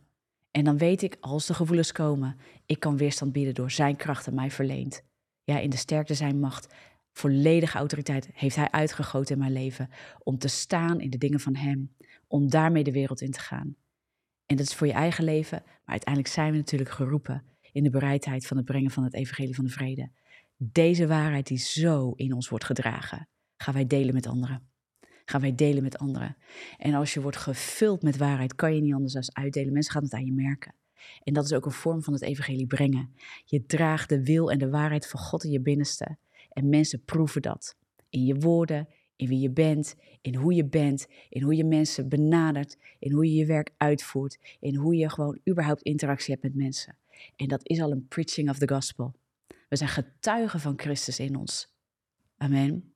En 0.51 0.63
dan 0.63 0.77
weet 0.77 1.01
ik, 1.01 1.17
als 1.19 1.45
de 1.45 1.53
gevoelens 1.53 1.91
komen, 1.91 2.37
ik 2.65 2.79
kan 2.79 2.97
weerstand 2.97 3.31
bieden 3.31 3.53
door 3.53 3.71
zijn 3.71 3.95
kracht 3.95 4.27
aan 4.27 4.33
mij 4.33 4.51
verleend. 4.51 5.03
Ja, 5.43 5.59
in 5.59 5.69
de 5.69 5.77
sterkte 5.77 6.13
zijn 6.13 6.39
macht, 6.39 6.73
volledige 7.11 7.77
autoriteit 7.77 8.29
heeft 8.33 8.55
hij 8.55 8.71
uitgegoten 8.71 9.33
in 9.33 9.41
mijn 9.41 9.53
leven. 9.53 9.89
Om 10.23 10.37
te 10.37 10.47
staan 10.47 10.99
in 10.99 11.09
de 11.09 11.17
dingen 11.17 11.39
van 11.39 11.55
hem. 11.55 11.95
Om 12.27 12.49
daarmee 12.49 12.83
de 12.83 12.91
wereld 12.91 13.21
in 13.21 13.31
te 13.31 13.39
gaan. 13.39 13.75
En 14.45 14.55
dat 14.55 14.65
is 14.65 14.73
voor 14.73 14.87
je 14.87 14.93
eigen 14.93 15.23
leven, 15.23 15.61
maar 15.65 15.81
uiteindelijk 15.85 16.33
zijn 16.33 16.51
we 16.51 16.57
natuurlijk 16.57 16.91
geroepen 16.91 17.43
in 17.71 17.83
de 17.83 17.89
bereidheid 17.89 18.47
van 18.47 18.57
het 18.57 18.65
brengen 18.65 18.91
van 18.91 19.03
het 19.03 19.13
evangelie 19.13 19.55
van 19.55 19.63
de 19.63 19.71
vrede. 19.71 20.11
Deze 20.57 21.07
waarheid 21.07 21.47
die 21.47 21.57
zo 21.57 22.11
in 22.15 22.33
ons 22.33 22.49
wordt 22.49 22.65
gedragen, 22.65 23.27
gaan 23.57 23.73
wij 23.73 23.87
delen 23.87 24.13
met 24.13 24.27
anderen 24.27 24.68
gaan 25.29 25.41
wij 25.41 25.55
delen 25.55 25.83
met 25.83 25.97
anderen. 25.97 26.37
En 26.77 26.93
als 26.93 27.13
je 27.13 27.21
wordt 27.21 27.37
gevuld 27.37 28.01
met 28.01 28.17
waarheid, 28.17 28.55
kan 28.55 28.75
je 28.75 28.81
niet 28.81 28.93
anders 28.93 29.13
dan 29.13 29.23
uitdelen. 29.43 29.73
Mensen 29.73 29.93
gaan 29.93 30.03
het 30.03 30.13
aan 30.13 30.25
je 30.25 30.31
merken. 30.31 30.73
En 31.23 31.33
dat 31.33 31.45
is 31.45 31.53
ook 31.53 31.65
een 31.65 31.71
vorm 31.71 32.03
van 32.03 32.13
het 32.13 32.21
evangelie 32.21 32.67
brengen. 32.67 33.13
Je 33.45 33.65
draagt 33.65 34.09
de 34.09 34.23
wil 34.23 34.51
en 34.51 34.57
de 34.57 34.69
waarheid 34.69 35.07
van 35.07 35.19
God 35.19 35.43
in 35.43 35.51
je 35.51 35.61
binnenste. 35.61 36.17
En 36.49 36.69
mensen 36.69 37.03
proeven 37.03 37.41
dat. 37.41 37.77
In 38.09 38.25
je 38.25 38.35
woorden, 38.35 38.87
in 39.15 39.27
wie 39.27 39.39
je 39.39 39.51
bent, 39.51 39.95
in 40.21 40.35
hoe 40.35 40.53
je 40.53 40.65
bent, 40.65 41.07
in 41.29 41.41
hoe 41.41 41.55
je 41.55 41.65
mensen 41.65 42.09
benadert, 42.09 42.77
in 42.99 43.11
hoe 43.11 43.25
je 43.25 43.33
je 43.33 43.45
werk 43.45 43.73
uitvoert, 43.77 44.57
in 44.59 44.75
hoe 44.75 44.95
je 44.95 45.09
gewoon 45.09 45.39
überhaupt 45.49 45.81
interactie 45.81 46.31
hebt 46.31 46.43
met 46.43 46.55
mensen. 46.55 46.97
En 47.35 47.47
dat 47.47 47.67
is 47.67 47.81
al 47.81 47.91
een 47.91 48.07
preaching 48.07 48.49
of 48.49 48.57
the 48.57 48.67
gospel. 48.67 49.15
We 49.69 49.75
zijn 49.75 49.89
getuigen 49.89 50.59
van 50.59 50.73
Christus 50.79 51.19
in 51.19 51.35
ons. 51.35 51.73
Amen. 52.37 52.93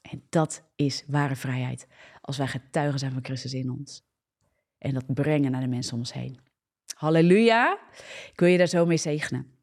En 0.00 0.22
dat 0.28 0.62
is 0.76 1.04
ware 1.06 1.36
vrijheid. 1.36 1.86
Als 2.20 2.36
wij 2.36 2.46
getuigen 2.46 2.98
zijn 2.98 3.12
van 3.12 3.24
Christus 3.24 3.54
in 3.54 3.70
ons. 3.70 4.02
En 4.78 4.94
dat 4.94 5.14
brengen 5.14 5.50
naar 5.50 5.60
de 5.60 5.66
mensen 5.66 5.92
om 5.92 5.98
ons 5.98 6.12
heen. 6.12 6.38
Halleluja. 6.94 7.78
Ik 8.32 8.40
wil 8.40 8.48
je 8.48 8.58
daar 8.58 8.66
zo 8.66 8.86
mee 8.86 8.96
zegenen. 8.96 9.58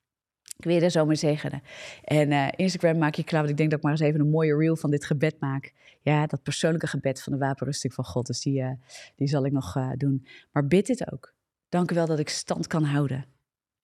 Ik 0.57 0.63
wil 0.63 0.73
je 0.73 0.81
er 0.81 0.91
zo 0.91 1.05
mee 1.05 1.15
zegenen. 1.15 1.61
En 2.03 2.31
eh, 2.31 2.47
Instagram 2.55 2.97
maak 2.97 3.15
je 3.15 3.23
klaar, 3.23 3.39
want 3.39 3.51
ik 3.51 3.57
denk 3.57 3.69
dat 3.69 3.79
ik 3.79 3.85
maar 3.85 3.93
eens 3.93 4.01
even 4.01 4.19
een 4.19 4.29
mooie 4.29 4.57
reel 4.57 4.75
van 4.75 4.91
dit 4.91 5.05
gebed 5.05 5.39
maak. 5.39 5.73
Ja, 6.01 6.25
dat 6.25 6.43
persoonlijke 6.43 6.87
gebed 6.87 7.23
van 7.23 7.33
de 7.33 7.39
wapenrusting 7.39 7.93
van 7.93 8.05
God. 8.05 8.25
Dus 8.25 8.41
die, 8.41 8.61
uh, 8.61 8.71
die 9.15 9.27
zal 9.27 9.45
ik 9.45 9.51
nog 9.51 9.75
uh, 9.75 9.91
doen. 9.97 10.27
Maar 10.51 10.67
bid 10.67 10.85
dit 10.85 11.11
ook. 11.11 11.33
Dank 11.69 11.91
u 11.91 11.95
wel 11.95 12.05
dat 12.05 12.19
ik 12.19 12.29
stand 12.29 12.67
kan 12.67 12.83
houden. 12.83 13.25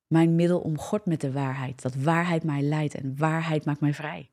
Mijn 0.07 0.35
middel 0.35 0.59
om 0.59 0.77
God 0.77 1.05
met 1.05 1.21
de 1.21 1.31
waarheid. 1.31 1.81
Dat 1.81 1.95
waarheid 1.95 2.43
mij 2.43 2.61
leidt 2.61 2.95
en 2.95 3.17
waarheid 3.17 3.65
maakt 3.65 3.79
mij 3.79 3.93
vrij. 3.93 4.31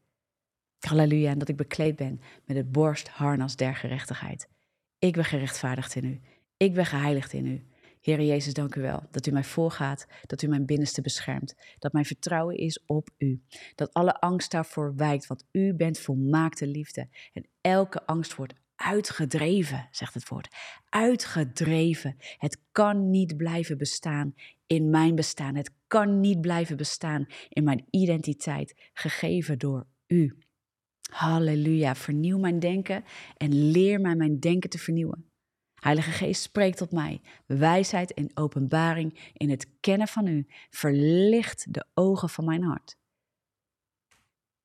Halleluja. 0.89 1.31
En 1.31 1.39
dat 1.39 1.49
ik 1.49 1.57
bekleed 1.57 1.97
ben 1.97 2.21
met 2.45 2.57
het 2.57 2.73
borstharnas 2.73 3.57
der 3.57 3.75
gerechtigheid. 3.75 4.49
Ik 4.99 5.13
ben 5.13 5.25
gerechtvaardigd 5.25 5.95
in 5.95 6.05
u. 6.05 6.21
Ik 6.57 6.75
ben 6.75 6.87
geheiligd 6.87 7.33
in 7.33 7.47
u. 7.47 7.65
Heer 8.01 8.23
Jezus, 8.23 8.55
dank 8.55 8.75
u 8.75 8.81
wel 8.81 9.03
dat 9.11 9.27
u 9.27 9.31
mij 9.31 9.45
voorgaat, 9.45 10.07
dat 10.27 10.43
u 10.43 10.49
mijn 10.49 10.67
binnenste 10.67 11.01
beschermt, 11.01 11.55
dat 11.79 11.93
mijn 11.93 12.05
vertrouwen 12.05 12.57
is 12.57 12.85
op 12.87 13.09
u, 13.19 13.43
dat 13.75 13.93
alle 13.93 14.21
angst 14.21 14.51
daarvoor 14.51 14.95
wijkt, 14.97 15.27
want 15.27 15.45
u 15.53 15.75
bent 15.75 15.99
volmaakte 15.99 16.67
liefde 16.67 17.09
en 17.33 17.47
elke 17.61 18.07
angst 18.07 18.35
wordt 18.35 18.55
uitgedreven, 18.77 19.89
zegt 19.91 20.15
het 20.15 20.29
woord. 20.29 20.49
Uitgedreven. 20.89 22.17
Het 22.39 22.59
kan 22.73 23.11
niet 23.11 23.37
blijven 23.37 23.79
bestaan 23.79 24.35
in 24.67 24.91
mijn 24.91 25.15
bestaan. 25.15 25.55
Het 25.55 25.71
kan 25.87 26.21
niet 26.21 26.41
blijven 26.41 26.77
bestaan 26.77 27.27
in 27.49 27.65
mijn 27.65 27.87
identiteit, 27.91 28.91
gegeven 28.93 29.59
door 29.59 29.87
u. 30.07 30.39
Halleluja. 31.11 31.95
Vernieuw 31.95 32.39
mijn 32.39 32.59
denken 32.59 33.05
en 33.37 33.71
leer 33.71 34.01
mij 34.01 34.15
mijn 34.15 34.41
denken 34.41 34.71
te 34.71 34.79
vernieuwen. 34.79 35.31
Heilige 35.75 36.11
Geest, 36.11 36.43
spreek 36.43 36.75
tot 36.75 36.93
mij. 36.93 37.21
Wijsheid 37.47 38.15
en 38.15 38.31
openbaring 38.35 39.33
in 39.33 39.51
het 39.51 39.67
kennen 39.81 40.09
van 40.09 40.27
u. 40.27 40.47
Verlicht 40.71 41.75
de 41.75 41.87
ogen 41.95 42.29
van 42.29 42.45
mijn 42.45 42.63
hart. 42.63 42.99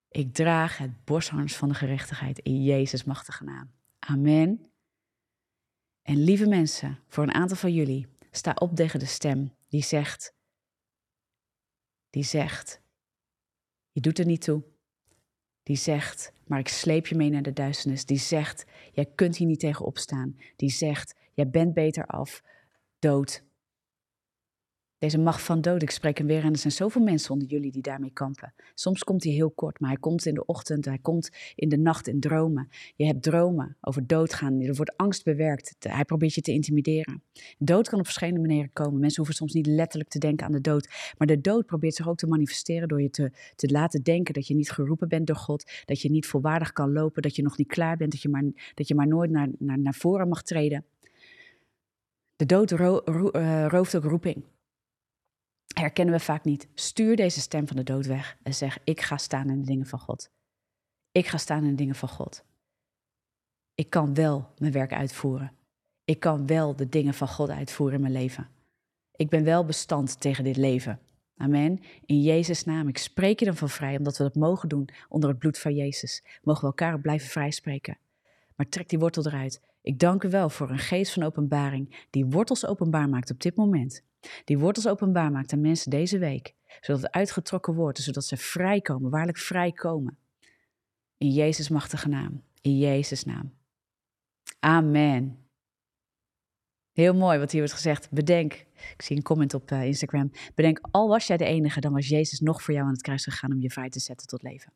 Ik 0.08 0.34
draag 0.34 0.78
het 0.78 1.04
borstharnas 1.04 1.56
van 1.56 1.68
de 1.68 1.74
gerechtigheid 1.74 2.38
in 2.38 2.62
Jezus' 2.62 3.04
machtige 3.04 3.44
naam. 3.44 3.72
Amen. 3.98 4.70
En 6.02 6.24
lieve 6.24 6.46
mensen, 6.46 6.98
voor 7.08 7.24
een 7.24 7.34
aantal 7.34 7.56
van 7.56 7.74
jullie, 7.74 8.06
sta 8.30 8.52
op 8.58 8.74
tegen 8.74 8.98
de 8.98 9.06
stem 9.06 9.54
die 9.68 9.82
zegt, 9.82 10.34
die 12.10 12.24
zegt, 12.24 12.82
je 13.90 14.00
doet 14.00 14.18
er 14.18 14.26
niet 14.26 14.40
toe. 14.40 14.64
Die 15.66 15.76
zegt, 15.76 16.32
maar 16.44 16.58
ik 16.58 16.68
sleep 16.68 17.06
je 17.06 17.14
mee 17.14 17.30
naar 17.30 17.42
de 17.42 17.52
duisternis. 17.52 18.04
Die 18.04 18.18
zegt, 18.18 18.64
jij 18.92 19.06
kunt 19.14 19.36
hier 19.36 19.46
niet 19.46 19.60
tegen 19.60 19.84
opstaan. 19.84 20.36
Die 20.56 20.70
zegt, 20.70 21.14
jij 21.32 21.50
bent 21.50 21.74
beter 21.74 22.06
af, 22.06 22.42
dood. 22.98 23.42
Deze 24.98 25.18
macht 25.18 25.42
van 25.42 25.60
dood, 25.60 25.82
ik 25.82 25.90
spreek 25.90 26.18
hem 26.18 26.26
weer 26.26 26.44
en 26.44 26.52
er 26.52 26.58
zijn 26.58 26.72
zoveel 26.72 27.02
mensen 27.02 27.30
onder 27.30 27.48
jullie 27.48 27.72
die 27.72 27.82
daarmee 27.82 28.10
kampen. 28.12 28.54
Soms 28.74 29.04
komt 29.04 29.24
hij 29.24 29.32
heel 29.32 29.50
kort, 29.50 29.80
maar 29.80 29.90
hij 29.90 29.98
komt 29.98 30.26
in 30.26 30.34
de 30.34 30.44
ochtend, 30.46 30.84
hij 30.84 30.98
komt 30.98 31.30
in 31.54 31.68
de 31.68 31.78
nacht 31.78 32.08
in 32.08 32.20
dromen. 32.20 32.68
Je 32.94 33.06
hebt 33.06 33.22
dromen 33.22 33.76
over 33.80 34.06
doodgaan, 34.06 34.60
er 34.60 34.74
wordt 34.74 34.96
angst 34.96 35.24
bewerkt, 35.24 35.76
hij 35.78 36.04
probeert 36.04 36.34
je 36.34 36.40
te 36.40 36.52
intimideren. 36.52 37.22
Dood 37.58 37.88
kan 37.88 37.98
op 37.98 38.04
verschillende 38.04 38.40
manieren 38.40 38.70
komen. 38.72 39.00
Mensen 39.00 39.16
hoeven 39.16 39.34
soms 39.34 39.52
niet 39.52 39.66
letterlijk 39.66 40.10
te 40.10 40.18
denken 40.18 40.46
aan 40.46 40.52
de 40.52 40.60
dood, 40.60 41.12
maar 41.18 41.26
de 41.26 41.40
dood 41.40 41.66
probeert 41.66 41.94
zich 41.94 42.08
ook 42.08 42.16
te 42.16 42.26
manifesteren 42.26 42.88
door 42.88 43.02
je 43.02 43.10
te, 43.10 43.32
te 43.54 43.70
laten 43.70 44.02
denken 44.02 44.34
dat 44.34 44.46
je 44.46 44.54
niet 44.54 44.70
geroepen 44.70 45.08
bent 45.08 45.26
door 45.26 45.36
God, 45.36 45.70
dat 45.84 46.00
je 46.00 46.10
niet 46.10 46.26
volwaardig 46.26 46.72
kan 46.72 46.92
lopen, 46.92 47.22
dat 47.22 47.36
je 47.36 47.42
nog 47.42 47.56
niet 47.56 47.68
klaar 47.68 47.96
bent, 47.96 48.12
dat 48.12 48.22
je 48.22 48.28
maar, 48.28 48.44
dat 48.74 48.88
je 48.88 48.94
maar 48.94 49.08
nooit 49.08 49.30
naar, 49.30 49.48
naar, 49.58 49.78
naar 49.78 49.94
voren 49.94 50.28
mag 50.28 50.42
treden. 50.42 50.84
De 52.36 52.46
dood 52.46 52.70
uh, 52.70 53.66
rooft 53.68 53.96
ook 53.96 54.04
roeping 54.04 54.44
herkennen 55.74 56.14
we 56.14 56.20
vaak 56.20 56.44
niet. 56.44 56.68
Stuur 56.74 57.16
deze 57.16 57.40
stem 57.40 57.66
van 57.66 57.76
de 57.76 57.82
dood 57.82 58.06
weg 58.06 58.36
en 58.42 58.54
zeg: 58.54 58.78
Ik 58.84 59.00
ga 59.00 59.16
staan 59.16 59.50
in 59.50 59.60
de 59.60 59.66
dingen 59.66 59.86
van 59.86 59.98
God. 59.98 60.30
Ik 61.12 61.26
ga 61.26 61.38
staan 61.38 61.62
in 61.62 61.70
de 61.70 61.74
dingen 61.74 61.94
van 61.94 62.08
God. 62.08 62.44
Ik 63.74 63.90
kan 63.90 64.14
wel 64.14 64.52
mijn 64.58 64.72
werk 64.72 64.92
uitvoeren. 64.92 65.52
Ik 66.04 66.20
kan 66.20 66.46
wel 66.46 66.76
de 66.76 66.88
dingen 66.88 67.14
van 67.14 67.28
God 67.28 67.50
uitvoeren 67.50 67.94
in 67.94 68.00
mijn 68.00 68.12
leven. 68.12 68.48
Ik 69.16 69.28
ben 69.28 69.44
wel 69.44 69.64
bestand 69.64 70.20
tegen 70.20 70.44
dit 70.44 70.56
leven. 70.56 71.00
Amen. 71.36 71.80
In 72.04 72.22
Jezus' 72.22 72.64
naam. 72.64 72.88
Ik 72.88 72.98
spreek 72.98 73.38
je 73.38 73.44
dan 73.44 73.56
van 73.56 73.68
vrij, 73.68 73.96
omdat 73.96 74.16
we 74.16 74.22
dat 74.22 74.34
mogen 74.34 74.68
doen 74.68 74.88
onder 75.08 75.30
het 75.30 75.38
bloed 75.38 75.58
van 75.58 75.74
Jezus. 75.74 76.24
Mogen 76.42 76.60
we 76.60 76.66
elkaar 76.66 77.00
blijven 77.00 77.28
vrijspreken. 77.28 77.98
Maar 78.56 78.68
trek 78.68 78.88
die 78.88 78.98
wortel 78.98 79.26
eruit. 79.26 79.60
Ik 79.82 79.98
dank 79.98 80.22
u 80.22 80.28
wel 80.28 80.50
voor 80.50 80.70
een 80.70 80.78
geest 80.78 81.12
van 81.12 81.22
openbaring 81.22 82.06
die 82.10 82.26
wortels 82.26 82.66
openbaar 82.66 83.08
maakt 83.08 83.30
op 83.30 83.40
dit 83.40 83.56
moment. 83.56 84.02
Die 84.44 84.58
wortels 84.58 84.88
openbaar 84.88 85.30
maakt 85.30 85.52
aan 85.52 85.60
mensen 85.60 85.90
deze 85.90 86.18
week, 86.18 86.54
zodat 86.80 87.02
het 87.02 87.12
uitgetrokken 87.12 87.74
wordt, 87.74 87.98
zodat 87.98 88.24
ze 88.24 88.36
vrijkomen, 88.36 89.10
waarlijk 89.10 89.38
vrijkomen. 89.38 90.18
In 91.16 91.30
Jezus' 91.30 91.68
machtige 91.68 92.08
naam. 92.08 92.42
In 92.60 92.78
Jezus' 92.78 93.24
naam. 93.24 93.54
Amen. 94.58 95.46
Heel 96.92 97.14
mooi 97.14 97.38
wat 97.38 97.50
hier 97.50 97.60
wordt 97.60 97.74
gezegd. 97.74 98.10
Bedenk, 98.10 98.52
ik 98.72 99.02
zie 99.02 99.16
een 99.16 99.22
comment 99.22 99.54
op 99.54 99.70
uh, 99.70 99.84
Instagram. 99.84 100.30
Bedenk, 100.54 100.78
al 100.90 101.08
was 101.08 101.26
jij 101.26 101.36
de 101.36 101.44
enige, 101.44 101.80
dan 101.80 101.92
was 101.92 102.08
Jezus 102.08 102.40
nog 102.40 102.62
voor 102.62 102.74
jou 102.74 102.86
aan 102.86 102.92
het 102.92 103.02
kruis 103.02 103.24
gegaan 103.24 103.52
om 103.52 103.60
je 103.60 103.70
vrij 103.70 103.88
te 103.88 104.00
zetten 104.00 104.26
tot 104.26 104.42
leven. 104.42 104.72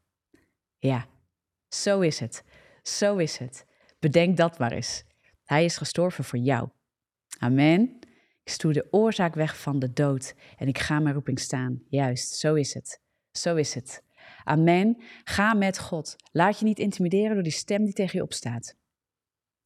Ja, 0.79 1.07
zo 1.69 2.01
is 2.01 2.19
het. 2.19 2.45
Zo 2.83 3.17
is 3.17 3.39
het. 3.39 3.67
Bedenk 3.99 4.37
dat 4.37 4.59
maar 4.59 4.73
eens. 4.73 5.05
Hij 5.45 5.65
is 5.65 5.77
gestorven 5.77 6.25
voor 6.25 6.39
jou. 6.39 6.69
Amen. 7.39 7.99
Ik 8.55 8.73
de 8.73 8.87
oorzaak 8.91 9.35
weg 9.35 9.61
van 9.61 9.79
de 9.79 9.93
dood 9.93 10.35
en 10.57 10.69
ik 10.69 10.79
ga 10.79 11.01
mijn 11.01 11.15
roeping 11.15 11.41
staan. 11.41 11.83
Juist, 11.89 12.35
zo 12.35 12.55
is 12.55 12.75
het. 12.75 13.01
Zo 13.31 13.57
is 13.57 13.75
het. 13.75 14.03
Amen. 14.45 15.03
Ga 15.25 15.55
met 15.55 15.79
God. 15.79 16.17
Laat 16.33 16.59
je 16.59 16.65
niet 16.65 16.79
intimideren 16.79 17.35
door 17.35 17.43
die 17.43 17.53
stem 17.53 17.85
die 17.85 17.93
tegen 17.93 18.19
je 18.19 18.25
opstaat. 18.25 18.77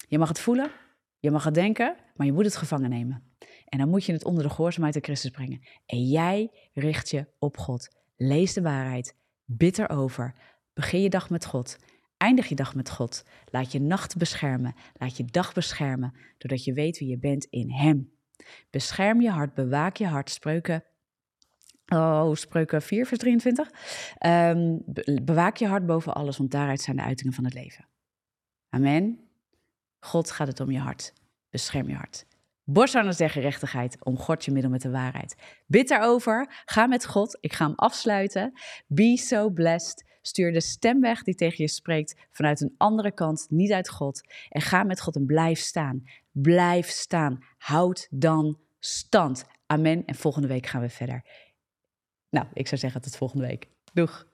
Je 0.08 0.18
mag 0.18 0.28
het 0.28 0.40
voelen, 0.40 0.70
je 1.18 1.30
mag 1.30 1.44
het 1.44 1.54
denken, 1.54 1.96
maar 2.14 2.26
je 2.26 2.32
moet 2.32 2.44
het 2.44 2.56
gevangen 2.56 2.90
nemen. 2.90 3.32
En 3.64 3.78
dan 3.78 3.88
moet 3.88 4.04
je 4.04 4.12
het 4.12 4.24
onder 4.24 4.42
de 4.42 4.50
gehoorzaamheid 4.50 4.94
van 4.94 5.02
Christus 5.02 5.30
brengen. 5.30 5.60
En 5.86 6.02
jij 6.02 6.50
richt 6.72 7.10
je 7.10 7.26
op 7.38 7.56
God. 7.56 7.88
Lees 8.16 8.52
de 8.52 8.62
waarheid, 8.62 9.16
bid 9.44 9.78
erover. 9.78 10.34
Begin 10.72 11.02
je 11.02 11.10
dag 11.10 11.30
met 11.30 11.46
God. 11.46 11.78
Eindig 12.16 12.48
je 12.48 12.54
dag 12.54 12.74
met 12.74 12.90
God. 12.90 13.24
Laat 13.44 13.72
je 13.72 13.80
nacht 13.80 14.16
beschermen. 14.16 14.74
Laat 14.94 15.16
je 15.16 15.24
dag 15.24 15.52
beschermen, 15.52 16.14
doordat 16.38 16.64
je 16.64 16.72
weet 16.72 16.98
wie 16.98 17.08
je 17.08 17.18
bent 17.18 17.44
in 17.44 17.70
Hem. 17.70 18.13
Bescherm 18.70 19.20
je 19.20 19.30
hart, 19.30 19.54
bewaak 19.54 19.96
je 19.96 20.06
hart. 20.06 20.30
Spreuken, 20.30 20.84
oh, 21.86 22.34
spreuken 22.34 22.82
4, 22.82 23.06
vers 23.06 23.20
23. 23.20 23.70
Um, 24.26 24.84
bewaak 25.24 25.56
je 25.56 25.66
hart 25.66 25.86
boven 25.86 26.14
alles, 26.14 26.36
want 26.36 26.50
daaruit 26.50 26.80
zijn 26.80 26.96
de 26.96 27.02
uitingen 27.02 27.34
van 27.34 27.44
het 27.44 27.54
leven. 27.54 27.88
Amen. 28.68 29.18
God 30.00 30.30
gaat 30.30 30.46
het 30.46 30.60
om 30.60 30.70
je 30.70 30.78
hart. 30.78 31.12
Bescherm 31.50 31.88
je 31.88 31.94
hart. 31.94 32.26
Borstharnas 32.64 33.16
der 33.16 33.30
gerechtigheid, 33.30 34.04
om 34.04 34.18
God 34.18 34.44
je 34.44 34.50
middel 34.50 34.70
met 34.70 34.82
de 34.82 34.90
waarheid. 34.90 35.36
Bid 35.66 35.88
daarover, 35.88 36.62
ga 36.64 36.86
met 36.86 37.06
God, 37.06 37.38
ik 37.40 37.52
ga 37.52 37.66
hem 37.66 37.74
afsluiten. 37.74 38.52
Be 38.86 39.16
so 39.16 39.50
blessed. 39.50 40.12
Stuur 40.22 40.52
de 40.52 40.60
stem 40.60 41.00
weg 41.00 41.22
die 41.22 41.34
tegen 41.34 41.64
je 41.64 41.70
spreekt 41.70 42.26
vanuit 42.30 42.60
een 42.60 42.74
andere 42.76 43.12
kant, 43.12 43.46
niet 43.48 43.72
uit 43.72 43.88
God. 43.88 44.20
En 44.48 44.60
ga 44.60 44.82
met 44.82 45.00
God 45.00 45.16
en 45.16 45.26
blijf 45.26 45.58
staan. 45.58 46.02
Blijf 46.34 46.88
staan. 46.88 47.38
Houd 47.56 48.06
dan 48.10 48.60
stand. 48.78 49.44
Amen. 49.66 50.04
En 50.04 50.14
volgende 50.14 50.48
week 50.48 50.66
gaan 50.66 50.80
we 50.80 50.88
verder. 50.88 51.24
Nou, 52.30 52.46
ik 52.52 52.66
zou 52.66 52.80
zeggen 52.80 53.00
tot 53.00 53.16
volgende 53.16 53.46
week. 53.46 53.68
Doeg. 53.92 54.26